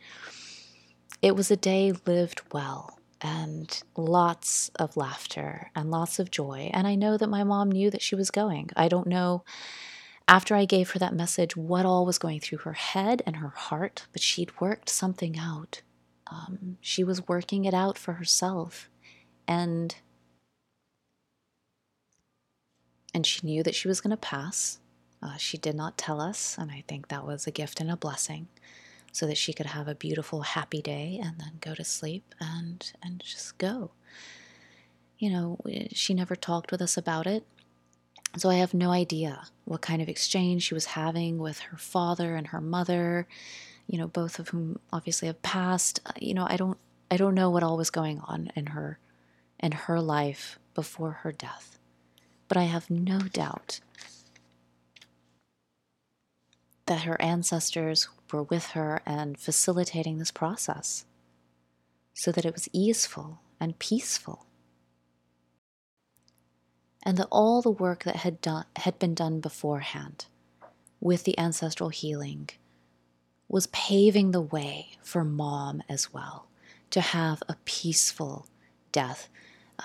it 1.20 1.36
was 1.36 1.50
a 1.50 1.56
day 1.56 1.92
lived 2.06 2.40
well 2.52 2.98
and 3.20 3.82
lots 3.96 4.70
of 4.76 4.96
laughter 4.96 5.70
and 5.74 5.90
lots 5.90 6.18
of 6.18 6.30
joy. 6.30 6.70
And 6.72 6.86
I 6.86 6.94
know 6.94 7.18
that 7.18 7.28
my 7.28 7.44
mom 7.44 7.70
knew 7.70 7.90
that 7.90 8.02
she 8.02 8.14
was 8.14 8.30
going. 8.30 8.70
I 8.76 8.88
don't 8.88 9.06
know 9.06 9.44
after 10.28 10.54
I 10.56 10.64
gave 10.64 10.90
her 10.90 10.98
that 10.98 11.14
message, 11.14 11.56
what 11.56 11.86
all 11.86 12.04
was 12.04 12.18
going 12.18 12.40
through 12.40 12.58
her 12.58 12.72
head 12.72 13.22
and 13.26 13.36
her 13.36 13.50
heart, 13.50 14.06
but 14.12 14.22
she'd 14.22 14.60
worked 14.60 14.88
something 14.88 15.38
out. 15.38 15.82
Um, 16.30 16.78
she 16.80 17.04
was 17.04 17.28
working 17.28 17.64
it 17.64 17.74
out 17.74 17.96
for 17.96 18.14
herself. 18.14 18.90
And 19.46 19.94
and 23.16 23.24
she 23.24 23.40
knew 23.46 23.62
that 23.62 23.74
she 23.74 23.88
was 23.88 24.02
going 24.02 24.10
to 24.10 24.16
pass. 24.18 24.78
Uh, 25.22 25.38
she 25.38 25.56
did 25.56 25.74
not 25.74 25.96
tell 25.96 26.20
us, 26.20 26.54
and 26.58 26.70
I 26.70 26.84
think 26.86 27.08
that 27.08 27.26
was 27.26 27.46
a 27.46 27.50
gift 27.50 27.80
and 27.80 27.90
a 27.90 27.96
blessing, 27.96 28.48
so 29.10 29.26
that 29.26 29.38
she 29.38 29.54
could 29.54 29.64
have 29.64 29.88
a 29.88 29.94
beautiful, 29.94 30.42
happy 30.42 30.82
day 30.82 31.18
and 31.24 31.40
then 31.40 31.52
go 31.62 31.74
to 31.74 31.82
sleep 31.82 32.34
and 32.38 32.92
and 33.02 33.22
just 33.24 33.56
go. 33.56 33.92
You 35.18 35.30
know, 35.30 35.58
she 35.92 36.12
never 36.12 36.36
talked 36.36 36.70
with 36.70 36.82
us 36.82 36.98
about 36.98 37.26
it. 37.26 37.46
So 38.36 38.50
I 38.50 38.56
have 38.56 38.74
no 38.74 38.90
idea 38.90 39.46
what 39.64 39.80
kind 39.80 40.02
of 40.02 40.10
exchange 40.10 40.64
she 40.64 40.74
was 40.74 40.84
having 40.84 41.38
with 41.38 41.60
her 41.60 41.78
father 41.78 42.36
and 42.36 42.48
her 42.48 42.60
mother, 42.60 43.26
you 43.86 43.96
know, 43.96 44.08
both 44.08 44.38
of 44.38 44.50
whom 44.50 44.78
obviously 44.92 45.26
have 45.28 45.40
passed. 45.40 46.00
Uh, 46.04 46.12
you 46.20 46.34
know, 46.34 46.46
I 46.46 46.58
don't 46.58 46.76
I 47.10 47.16
don't 47.16 47.34
know 47.34 47.48
what 47.48 47.62
all 47.62 47.78
was 47.78 47.88
going 47.88 48.20
on 48.20 48.52
in 48.54 48.66
her 48.66 48.98
in 49.58 49.72
her 49.72 50.02
life 50.02 50.58
before 50.74 51.12
her 51.22 51.32
death. 51.32 51.76
But 52.48 52.56
I 52.56 52.64
have 52.64 52.90
no 52.90 53.18
doubt 53.18 53.80
that 56.86 57.02
her 57.02 57.20
ancestors 57.20 58.08
were 58.32 58.44
with 58.44 58.66
her 58.68 59.02
and 59.04 59.38
facilitating 59.38 60.18
this 60.18 60.30
process 60.30 61.04
so 62.14 62.32
that 62.32 62.44
it 62.44 62.52
was 62.54 62.68
easeful 62.72 63.40
and 63.60 63.78
peaceful. 63.78 64.46
And 67.02 67.18
that 67.18 67.28
all 67.30 67.62
the 67.62 67.70
work 67.70 68.04
that 68.04 68.16
had, 68.16 68.40
done, 68.40 68.64
had 68.76 68.98
been 68.98 69.14
done 69.14 69.40
beforehand 69.40 70.26
with 71.00 71.24
the 71.24 71.38
ancestral 71.38 71.90
healing 71.90 72.50
was 73.48 73.68
paving 73.68 74.32
the 74.32 74.40
way 74.40 74.90
for 75.02 75.22
mom 75.22 75.82
as 75.88 76.12
well 76.12 76.46
to 76.90 77.00
have 77.00 77.42
a 77.48 77.56
peaceful 77.64 78.46
death 78.90 79.28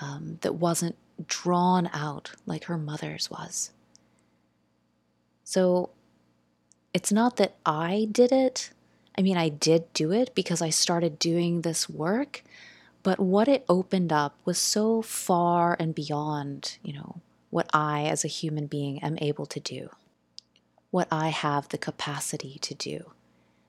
um, 0.00 0.38
that 0.40 0.56
wasn't 0.56 0.96
drawn 1.28 1.88
out 1.92 2.32
like 2.46 2.64
her 2.64 2.78
mother's 2.78 3.30
was. 3.30 3.70
So 5.44 5.90
it's 6.94 7.12
not 7.12 7.36
that 7.36 7.56
I 7.64 8.08
did 8.10 8.32
it. 8.32 8.70
I 9.16 9.22
mean, 9.22 9.36
I 9.36 9.48
did 9.48 9.92
do 9.92 10.12
it 10.12 10.34
because 10.34 10.62
I 10.62 10.70
started 10.70 11.18
doing 11.18 11.60
this 11.60 11.88
work, 11.88 12.42
but 13.02 13.18
what 13.18 13.48
it 13.48 13.64
opened 13.68 14.12
up 14.12 14.36
was 14.44 14.58
so 14.58 15.02
far 15.02 15.76
and 15.78 15.94
beyond, 15.94 16.78
you 16.82 16.94
know, 16.94 17.20
what 17.50 17.68
I 17.74 18.04
as 18.04 18.24
a 18.24 18.28
human 18.28 18.66
being 18.66 19.02
am 19.02 19.18
able 19.20 19.44
to 19.46 19.60
do, 19.60 19.90
what 20.90 21.08
I 21.10 21.28
have 21.28 21.68
the 21.68 21.78
capacity 21.78 22.58
to 22.62 22.74
do. 22.74 23.12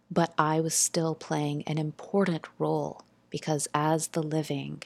But 0.10 0.34
I 0.38 0.62
was 0.62 0.74
still 0.74 1.16
playing 1.16 1.64
an 1.64 1.78
important 1.78 2.46
role 2.60 3.04
because 3.30 3.68
as 3.74 4.10
the 4.10 4.24
living, 4.24 4.84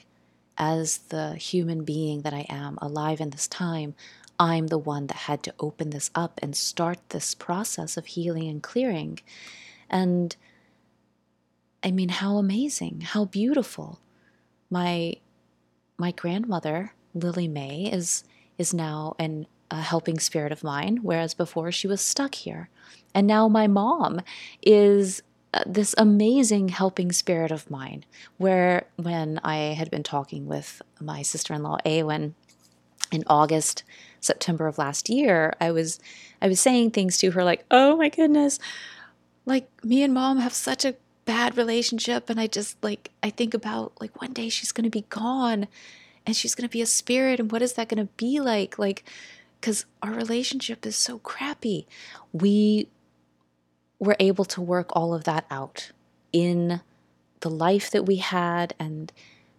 as 0.58 0.98
the 1.08 1.34
human 1.36 1.84
being 1.84 2.22
that 2.22 2.34
I 2.34 2.46
am 2.48 2.78
alive 2.82 3.20
in 3.20 3.30
this 3.30 3.48
time, 3.48 3.94
I'm 4.38 4.66
the 4.66 4.78
one 4.78 5.06
that 5.06 5.16
had 5.16 5.42
to 5.44 5.54
open 5.58 5.90
this 5.90 6.10
up 6.14 6.38
and 6.42 6.54
start 6.54 6.98
this 7.08 7.34
process 7.34 7.96
of 7.96 8.06
healing 8.06 8.48
and 8.48 8.62
clearing. 8.62 9.20
And 9.88 10.36
I 11.82 11.90
mean, 11.90 12.08
how 12.08 12.36
amazing, 12.36 13.02
how 13.02 13.24
beautiful 13.24 14.00
my 14.70 15.14
my 15.96 16.12
grandmother 16.12 16.92
Lily 17.14 17.48
May 17.48 17.90
is 17.90 18.24
is 18.58 18.74
now 18.74 19.14
an 19.18 19.46
a 19.70 19.82
helping 19.82 20.18
spirit 20.18 20.50
of 20.50 20.64
mine, 20.64 20.98
whereas 21.02 21.34
before 21.34 21.70
she 21.70 21.86
was 21.86 22.00
stuck 22.00 22.34
here. 22.34 22.70
And 23.14 23.26
now 23.26 23.48
my 23.48 23.66
mom 23.66 24.20
is 24.62 25.22
Uh, 25.54 25.62
this 25.66 25.94
amazing 25.96 26.68
helping 26.68 27.10
spirit 27.12 27.50
of 27.50 27.70
mine. 27.70 28.04
Where 28.36 28.86
when 28.96 29.40
I 29.42 29.56
had 29.74 29.90
been 29.90 30.02
talking 30.02 30.46
with 30.46 30.82
my 31.00 31.22
sister 31.22 31.54
in 31.54 31.62
law, 31.62 31.78
Awen, 31.86 32.34
in 33.10 33.24
August, 33.26 33.82
September 34.20 34.66
of 34.66 34.76
last 34.78 35.08
year, 35.08 35.54
I 35.60 35.70
was 35.70 35.98
I 36.42 36.48
was 36.48 36.60
saying 36.60 36.90
things 36.90 37.16
to 37.18 37.30
her 37.32 37.44
like, 37.44 37.64
"Oh 37.70 37.96
my 37.96 38.10
goodness, 38.10 38.58
like 39.46 39.68
me 39.84 40.02
and 40.02 40.12
mom 40.14 40.38
have 40.38 40.52
such 40.52 40.84
a 40.84 40.94
bad 41.24 41.56
relationship 41.58 42.30
and 42.30 42.40
I 42.40 42.46
just 42.46 42.82
like 42.82 43.10
I 43.22 43.30
think 43.30 43.54
about 43.54 43.92
like 44.00 44.20
one 44.20 44.32
day 44.32 44.48
she's 44.48 44.72
going 44.72 44.84
to 44.84 44.90
be 44.90 45.04
gone 45.10 45.68
and 46.26 46.36
she's 46.36 46.54
going 46.54 46.68
to 46.68 46.72
be 46.72 46.82
a 46.82 46.86
spirit 46.86 47.40
and 47.40 47.52
what 47.52 47.62
is 47.62 47.74
that 47.74 47.88
going 47.88 48.06
to 48.06 48.12
be 48.16 48.40
like 48.40 48.78
like 48.78 49.04
cuz 49.60 49.84
our 50.02 50.12
relationship 50.12 50.86
is 50.86 50.96
so 50.96 51.18
crappy. 51.18 51.86
We 52.32 52.88
were 53.98 54.16
able 54.20 54.44
to 54.44 54.60
work 54.60 54.90
all 54.92 55.14
of 55.14 55.24
that 55.24 55.44
out 55.50 55.92
in 56.32 56.80
the 57.40 57.50
life 57.50 57.90
that 57.90 58.06
we 58.06 58.16
had 58.16 58.74
and 58.78 59.12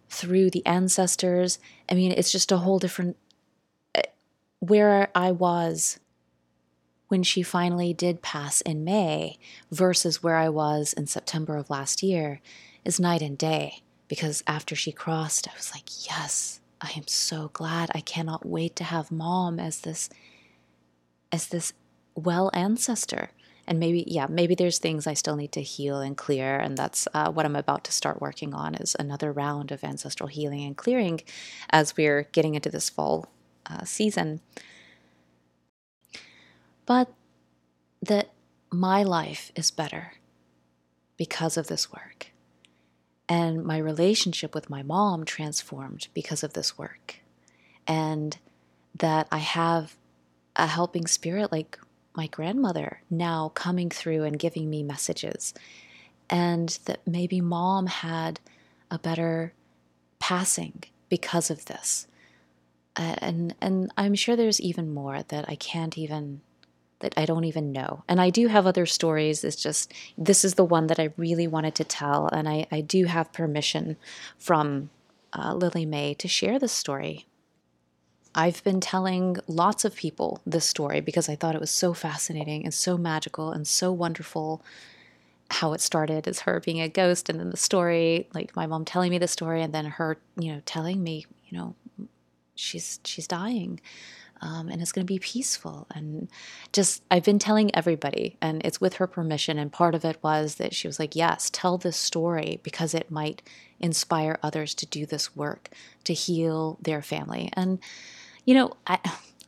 through 0.08 0.50
the 0.50 0.64
ancestors. 0.66 1.58
I 1.90 1.94
mean, 1.94 2.12
it's 2.12 2.32
just 2.32 2.52
a 2.52 2.58
whole 2.58 2.78
different 2.78 3.16
eh, 3.94 4.02
where 4.58 5.08
I 5.14 5.32
was 5.32 5.98
when 7.08 7.22
she 7.22 7.42
finally 7.42 7.92
did 7.92 8.22
pass 8.22 8.60
in 8.60 8.84
May 8.84 9.38
versus 9.70 10.22
where 10.22 10.36
I 10.36 10.48
was 10.48 10.92
in 10.92 11.06
September 11.06 11.56
of 11.56 11.68
last 11.68 12.02
year 12.02 12.40
is 12.84 13.00
night 13.00 13.20
and 13.20 13.36
day. 13.36 13.82
Because 14.06 14.42
after 14.46 14.74
she 14.74 14.90
crossed, 14.90 15.48
I 15.48 15.52
was 15.56 15.72
like, 15.72 16.06
yes, 16.08 16.60
I 16.80 16.92
am 16.96 17.06
so 17.06 17.50
glad. 17.52 17.90
I 17.94 18.00
cannot 18.00 18.46
wait 18.46 18.74
to 18.76 18.84
have 18.84 19.12
mom 19.12 19.60
as 19.60 19.80
this 19.80 20.08
as 21.32 21.46
this 21.48 21.72
well 22.16 22.50
ancestor. 22.52 23.30
And 23.70 23.80
maybe, 23.80 24.04
yeah, 24.06 24.26
maybe 24.28 24.54
there's 24.54 24.78
things 24.78 25.06
I 25.06 25.14
still 25.14 25.36
need 25.36 25.52
to 25.52 25.62
heal 25.62 26.00
and 26.00 26.16
clear, 26.16 26.58
and 26.58 26.76
that's 26.76 27.08
uh, 27.14 27.30
what 27.30 27.46
I'm 27.46 27.56
about 27.56 27.84
to 27.84 27.92
start 27.92 28.20
working 28.20 28.52
on 28.52 28.74
is 28.74 28.96
another 28.98 29.32
round 29.32 29.72
of 29.72 29.84
ancestral 29.84 30.26
healing 30.26 30.64
and 30.64 30.76
clearing 30.76 31.20
as 31.70 31.96
we're 31.96 32.24
getting 32.32 32.56
into 32.56 32.68
this 32.68 32.90
fall 32.90 33.28
uh, 33.66 33.84
season 33.84 34.40
but 36.90 37.12
that 38.02 38.30
my 38.72 39.04
life 39.04 39.52
is 39.54 39.70
better 39.70 40.14
because 41.16 41.56
of 41.56 41.68
this 41.68 41.92
work. 41.92 42.32
And 43.28 43.64
my 43.64 43.78
relationship 43.78 44.56
with 44.56 44.68
my 44.68 44.82
mom 44.82 45.24
transformed 45.24 46.08
because 46.14 46.42
of 46.42 46.54
this 46.54 46.76
work. 46.76 47.20
And 47.86 48.38
that 48.96 49.28
I 49.30 49.38
have 49.38 49.94
a 50.56 50.66
helping 50.66 51.06
spirit 51.06 51.52
like 51.52 51.78
my 52.20 52.26
grandmother 52.26 53.00
now 53.08 53.50
coming 53.54 53.88
through 53.88 54.24
and 54.24 54.38
giving 54.38 54.68
me 54.68 54.82
messages. 54.82 55.54
And 56.28 56.68
that 56.84 57.00
maybe 57.06 57.40
mom 57.40 57.86
had 57.86 58.40
a 58.90 58.98
better 58.98 59.54
passing 60.18 60.84
because 61.08 61.50
of 61.50 61.64
this. 61.64 62.06
Uh, 62.94 63.16
and 63.18 63.54
and 63.62 63.90
I'm 63.96 64.14
sure 64.14 64.36
there's 64.36 64.60
even 64.60 64.92
more 64.92 65.22
that 65.28 65.46
I 65.48 65.54
can't 65.54 65.96
even 65.96 66.42
that 66.98 67.14
I 67.16 67.24
don't 67.24 67.44
even 67.44 67.72
know. 67.72 68.04
And 68.06 68.20
I 68.20 68.28
do 68.28 68.48
have 68.48 68.66
other 68.66 68.84
stories. 68.84 69.42
It's 69.42 69.62
just 69.62 69.90
this 70.18 70.44
is 70.44 70.54
the 70.54 70.70
one 70.76 70.88
that 70.88 71.00
I 71.00 71.14
really 71.16 71.46
wanted 71.46 71.74
to 71.76 71.84
tell, 71.84 72.28
and 72.28 72.46
I, 72.46 72.66
I 72.70 72.82
do 72.82 73.06
have 73.06 73.32
permission 73.32 73.96
from 74.36 74.90
uh, 75.32 75.54
Lily 75.54 75.86
May 75.86 76.12
to 76.14 76.28
share 76.28 76.58
this 76.58 76.72
story. 76.72 77.26
I've 78.34 78.62
been 78.62 78.80
telling 78.80 79.38
lots 79.48 79.84
of 79.84 79.96
people 79.96 80.40
this 80.46 80.68
story 80.68 81.00
because 81.00 81.28
I 81.28 81.36
thought 81.36 81.54
it 81.54 81.60
was 81.60 81.70
so 81.70 81.92
fascinating 81.92 82.64
and 82.64 82.72
so 82.72 82.96
magical 82.96 83.50
and 83.50 83.66
so 83.66 83.92
wonderful 83.92 84.62
how 85.50 85.72
it 85.72 85.80
started 85.80 86.28
as 86.28 86.40
her 86.40 86.60
being 86.60 86.80
a 86.80 86.88
ghost 86.88 87.28
and 87.28 87.40
then 87.40 87.50
the 87.50 87.56
story 87.56 88.28
like 88.34 88.54
my 88.54 88.66
mom 88.66 88.84
telling 88.84 89.10
me 89.10 89.18
the 89.18 89.26
story 89.26 89.62
and 89.62 89.74
then 89.74 89.84
her 89.84 90.16
you 90.38 90.52
know 90.52 90.62
telling 90.64 91.02
me 91.02 91.26
you 91.48 91.58
know 91.58 91.74
she's 92.54 93.00
she's 93.04 93.26
dying 93.26 93.80
um, 94.42 94.68
and 94.68 94.80
it's 94.80 94.92
going 94.92 95.06
to 95.06 95.12
be 95.12 95.18
peaceful. 95.18 95.86
And 95.92 96.28
just 96.72 97.02
i've 97.10 97.24
been 97.24 97.40
telling 97.40 97.74
everybody 97.74 98.36
and 98.40 98.62
it's 98.64 98.80
with 98.80 98.94
her 98.94 99.08
permission 99.08 99.58
and 99.58 99.72
part 99.72 99.96
of 99.96 100.04
it 100.04 100.18
was 100.22 100.54
that 100.54 100.72
she 100.72 100.86
was 100.86 101.00
like 101.00 101.16
yes 101.16 101.50
tell 101.52 101.78
this 101.78 101.96
story 101.96 102.60
because 102.62 102.94
it 102.94 103.10
might 103.10 103.42
inspire 103.80 104.38
others 104.42 104.74
to 104.74 104.86
do 104.86 105.04
this 105.06 105.34
work 105.34 105.70
to 106.04 106.12
heal 106.12 106.78
their 106.80 107.02
family. 107.02 107.50
And 107.54 107.80
you 108.44 108.54
know 108.54 108.72
i 108.86 108.98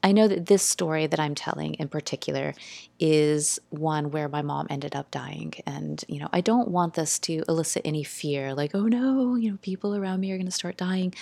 I 0.02 0.12
know 0.12 0.26
that 0.26 0.46
this 0.46 0.62
story 0.62 1.06
that 1.06 1.20
I'm 1.20 1.34
telling 1.34 1.74
in 1.74 1.88
particular 1.88 2.54
is 2.98 3.60
one 3.70 4.10
where 4.10 4.28
my 4.28 4.42
mom 4.42 4.66
ended 4.68 4.96
up 4.96 5.10
dying. 5.10 5.54
And, 5.64 6.04
you 6.08 6.18
know, 6.18 6.28
I 6.32 6.40
don't 6.40 6.68
want 6.68 6.94
this 6.94 7.18
to 7.20 7.44
elicit 7.48 7.82
any 7.84 8.02
fear 8.02 8.54
like, 8.54 8.74
oh 8.74 8.86
no, 8.86 9.36
you 9.36 9.52
know, 9.52 9.58
people 9.62 9.94
around 9.94 10.20
me 10.20 10.32
are 10.32 10.36
going 10.36 10.46
to 10.46 10.52
start 10.52 10.76
dying. 10.76 11.14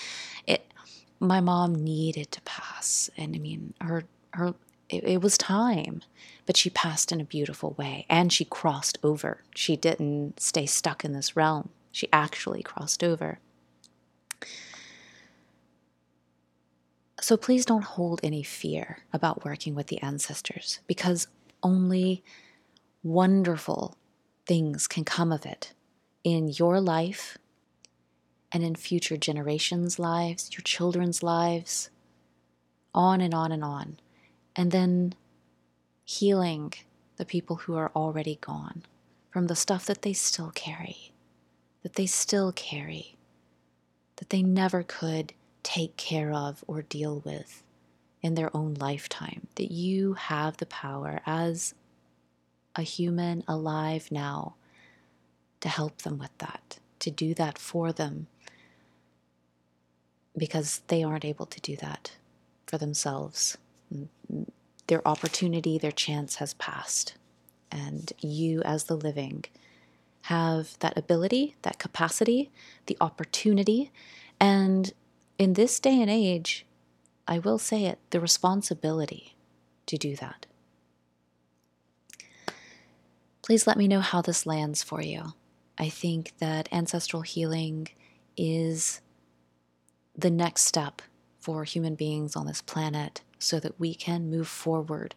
It, 0.47 0.73
my 1.19 1.41
mom 1.41 1.75
needed 1.75 2.33
to 2.33 2.41
pass. 2.43 3.11
And 3.19 3.37
I 3.37 3.39
mean, 3.39 3.75
her, 3.83 4.05
her, 4.33 4.55
it, 4.89 5.05
it 5.05 5.21
was 5.21 5.37
time, 5.37 6.01
but 6.47 6.57
she 6.57 6.71
passed 6.71 7.13
in 7.13 7.21
a 7.21 7.25
beautiful 7.25 7.75
way 7.77 8.07
and 8.09 8.33
she 8.33 8.47
crossed 8.47 8.97
over. 9.03 9.43
She 9.55 9.77
didn't 9.77 10.41
stay 10.41 10.65
stuck 10.65 11.05
in 11.05 11.13
this 11.13 11.37
realm. 11.37 11.69
She 11.93 12.09
actually 12.15 12.63
crossed 12.63 13.05
over. 13.05 13.41
So 17.21 17.37
please 17.37 17.67
don't 17.67 17.85
hold 17.85 18.21
any 18.23 18.43
fear 18.43 19.01
about 19.13 19.45
working 19.45 19.75
with 19.75 19.89
the 19.89 20.01
ancestors 20.03 20.81
because 20.87 21.27
only 21.63 22.25
wonderful 23.03 23.97
things 24.47 24.89
can 24.89 25.05
come 25.05 25.31
of 25.31 25.45
it 25.45 25.75
in 26.25 26.49
your 26.49 26.81
life 26.81 27.37
and 28.53 28.65
in 28.65 28.75
future 28.75 29.17
generations' 29.17 29.99
lives, 29.99 30.51
your 30.53 30.63
children's 30.63 31.23
lives, 31.23 31.91
on 32.95 33.21
and 33.21 33.35
on 33.35 33.53
and 33.53 33.63
on. 33.63 33.99
And 34.57 34.71
then 34.71 35.15
healing 36.05 36.73
the 37.17 37.25
people 37.25 37.57
who 37.57 37.77
are 37.77 37.93
already 37.95 38.39
gone 38.41 38.83
from 39.31 39.47
the 39.47 39.55
stuff 39.55 39.87
that 39.87 40.03
they 40.03 40.15
still 40.15 40.51
carry, 40.55 41.13
that 41.83 41.95
they 41.95 42.07
still 42.07 42.51
carry, 42.51 43.17
that 44.17 44.31
they 44.31 44.43
never 44.43 44.83
could 44.83 45.35
take 45.63 45.97
care 45.97 46.33
of 46.33 46.65
or 46.67 46.83
deal 46.83 47.21
with 47.25 47.63
in 48.23 48.35
their 48.35 48.55
own 48.57 48.75
lifetime. 48.75 49.47
That 49.57 49.71
you 49.71 50.15
have 50.15 50.57
the 50.59 50.67
power 50.67 51.21
as 51.27 51.75
a 52.77 52.83
human 52.83 53.45
alive 53.49 54.09
now 54.11 54.55
to 55.61 55.69
help 55.69 56.03
them 56.03 56.19
with 56.19 56.37
that, 56.39 56.79
to 57.01 57.11
do 57.11 57.35
that 57.35 57.59
for 57.59 57.93
them 57.93 58.27
because 60.37 60.83
they 60.89 61.03
aren't 61.03 61.25
able 61.25 61.47
to 61.47 61.61
do 61.61 61.77
that 61.77 62.13
for 62.67 62.79
themselves. 62.79 63.59
Mm, 63.95 64.09
mm, 64.33 64.49
their 64.87 65.07
opportunity, 65.07 65.79
their 65.79 65.93
chance 65.93 66.37
has 66.37 66.55
passed. 66.55 67.15
And 67.71 68.13
you, 68.21 68.63
as 68.63 68.85
the 68.85 68.97
living, 68.97 69.45
have 70.23 70.79
that 70.81 70.97
ability, 70.97 71.57
that 71.63 71.79
capacity, 71.79 72.51
the 72.87 72.97
opportunity, 73.01 73.91
and 74.41 74.93
in 75.41 75.55
this 75.55 75.81
day 75.81 75.99
and 76.03 76.11
age, 76.11 76.67
I 77.27 77.39
will 77.39 77.57
say 77.57 77.87
it, 77.87 77.99
the 78.11 78.21
responsibility 78.21 79.37
to 79.87 79.97
do 79.97 80.15
that. 80.17 80.45
Please 83.41 83.67
let 83.67 83.79
me 83.79 83.89
know 83.89 84.01
how 84.01 84.21
this 84.21 84.45
lands 84.45 84.83
for 84.83 85.01
you. 85.01 85.33
I 85.79 85.89
think 85.89 86.35
that 86.41 86.69
ancestral 86.71 87.23
healing 87.23 87.89
is 88.37 89.01
the 90.15 90.29
next 90.31 90.65
step 90.65 91.01
for 91.39 91.65
human 91.65 91.95
beings 91.95 92.37
on 92.37 92.45
this 92.45 92.61
planet 92.61 93.23
so 93.39 93.59
that 93.61 93.81
we 93.81 93.95
can 93.95 94.29
move 94.29 94.47
forward 94.47 95.15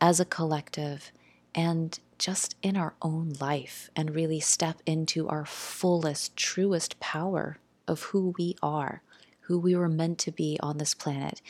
as 0.00 0.20
a 0.20 0.24
collective 0.24 1.10
and 1.56 1.98
just 2.20 2.54
in 2.62 2.76
our 2.76 2.94
own 3.02 3.32
life 3.40 3.90
and 3.96 4.14
really 4.14 4.38
step 4.38 4.80
into 4.86 5.26
our 5.26 5.44
fullest, 5.44 6.36
truest 6.36 7.00
power 7.00 7.58
of 7.88 8.04
who 8.04 8.32
we 8.38 8.54
are, 8.62 9.02
who 9.46 9.58
we 9.58 9.74
were 9.76 9.88
meant 9.88 10.18
to 10.18 10.32
be 10.32 10.58
on 10.62 10.78
this 10.78 10.94
planet. 10.94 11.40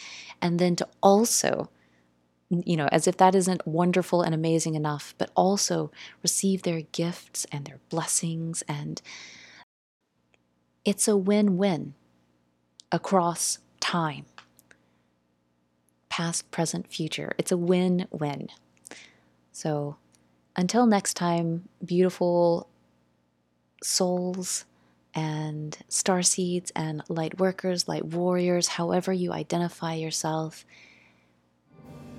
And 0.41 0.59
then 0.59 0.77
to 0.77 0.89
also, 1.03 1.71
you 2.51 2.77
know, 2.77 2.89
as 2.93 3.07
if 3.07 3.17
that 3.17 3.35
isn't 3.35 3.67
wonderful 3.67 4.23
and 4.23 4.35
amazing 4.35 4.75
enough, 4.75 5.15
but 5.19 5.31
also 5.35 5.91
receive 6.23 6.63
their 6.63 6.83
gifts 6.83 7.47
and 7.51 7.65
their 7.65 7.81
blessings. 7.89 8.63
And 8.69 9.01
it's 10.85 11.09
a 11.09 11.17
win 11.17 11.57
win 11.57 11.95
across 12.93 13.59
time 13.81 14.27
past, 16.17 16.51
present, 16.51 16.91
future. 16.91 17.33
It's 17.37 17.53
a 17.53 17.59
win 17.59 18.07
win. 18.11 18.49
So 19.53 19.97
until 20.57 20.87
next 20.87 21.13
time, 21.13 21.69
beautiful 21.85 22.71
souls 23.83 24.65
and 25.17 25.77
star 25.89 26.23
seeds 26.23 26.71
and 26.77 27.03
light 27.09 27.41
workers, 27.41 27.89
light 27.89 28.05
warriors, 28.05 28.69
however 28.69 29.13
you 29.13 29.33
identify 29.33 29.95
yourself, 29.95 30.65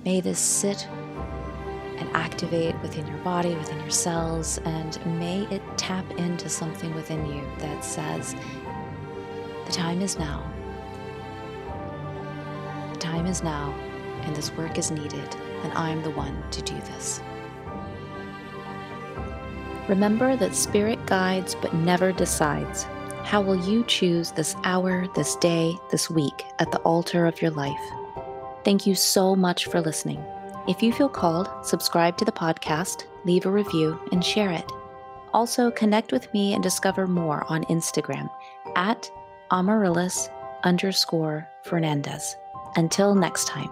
may 0.04 0.20
this 0.20 0.38
sit 0.38 0.86
and 1.96 2.10
activate 2.14 2.78
within 2.82 3.06
your 3.06 3.18
body, 3.18 3.54
within 3.54 3.78
your 3.80 3.90
cells, 3.90 4.58
and 4.64 4.98
may 5.18 5.44
it 5.50 5.62
tap 5.78 6.04
into 6.18 6.48
something 6.48 6.94
within 6.94 7.24
you 7.26 7.42
that 7.58 7.84
says, 7.84 8.34
the 9.66 9.72
time 9.72 10.02
is 10.02 10.18
now 10.18 10.44
The 12.98 12.98
time 12.98 13.26
is 13.26 13.44
now, 13.44 13.72
and 14.22 14.34
this 14.34 14.50
work 14.56 14.76
is 14.76 14.90
needed, 14.90 15.36
and 15.62 15.72
I 15.74 15.90
am 15.90 16.02
the 16.02 16.10
one 16.10 16.42
to 16.50 16.62
do 16.62 16.74
this. 16.74 17.20
Remember 19.88 20.36
that 20.36 20.54
Spirit 20.54 21.04
guides 21.06 21.54
but 21.54 21.74
never 21.74 22.12
decides. 22.12 22.84
How 23.24 23.40
will 23.40 23.56
you 23.68 23.84
choose 23.84 24.32
this 24.32 24.54
hour, 24.64 25.06
this 25.14 25.36
day, 25.36 25.74
this 25.90 26.10
week 26.10 26.44
at 26.58 26.70
the 26.70 26.78
altar 26.80 27.26
of 27.26 27.40
your 27.40 27.50
life? 27.50 27.80
Thank 28.64 28.86
you 28.86 28.94
so 28.94 29.34
much 29.34 29.64
for 29.66 29.80
listening. 29.80 30.22
If 30.66 30.82
you 30.82 30.92
feel 30.92 31.08
called, 31.08 31.48
subscribe 31.62 32.18
to 32.18 32.26
the 32.26 32.32
podcast, 32.32 33.06
leave 33.24 33.46
a 33.46 33.50
review, 33.50 33.98
and 34.12 34.22
share 34.22 34.50
it. 34.50 34.70
Also, 35.32 35.70
connect 35.70 36.12
with 36.12 36.32
me 36.34 36.52
and 36.52 36.62
discover 36.62 37.06
more 37.06 37.46
on 37.48 37.64
Instagram 37.64 38.28
at 38.76 39.10
Amarylis 39.50 40.28
underscore 40.64 41.48
Fernandez. 41.64 42.36
Until 42.76 43.14
next 43.14 43.46
time. 43.46 43.70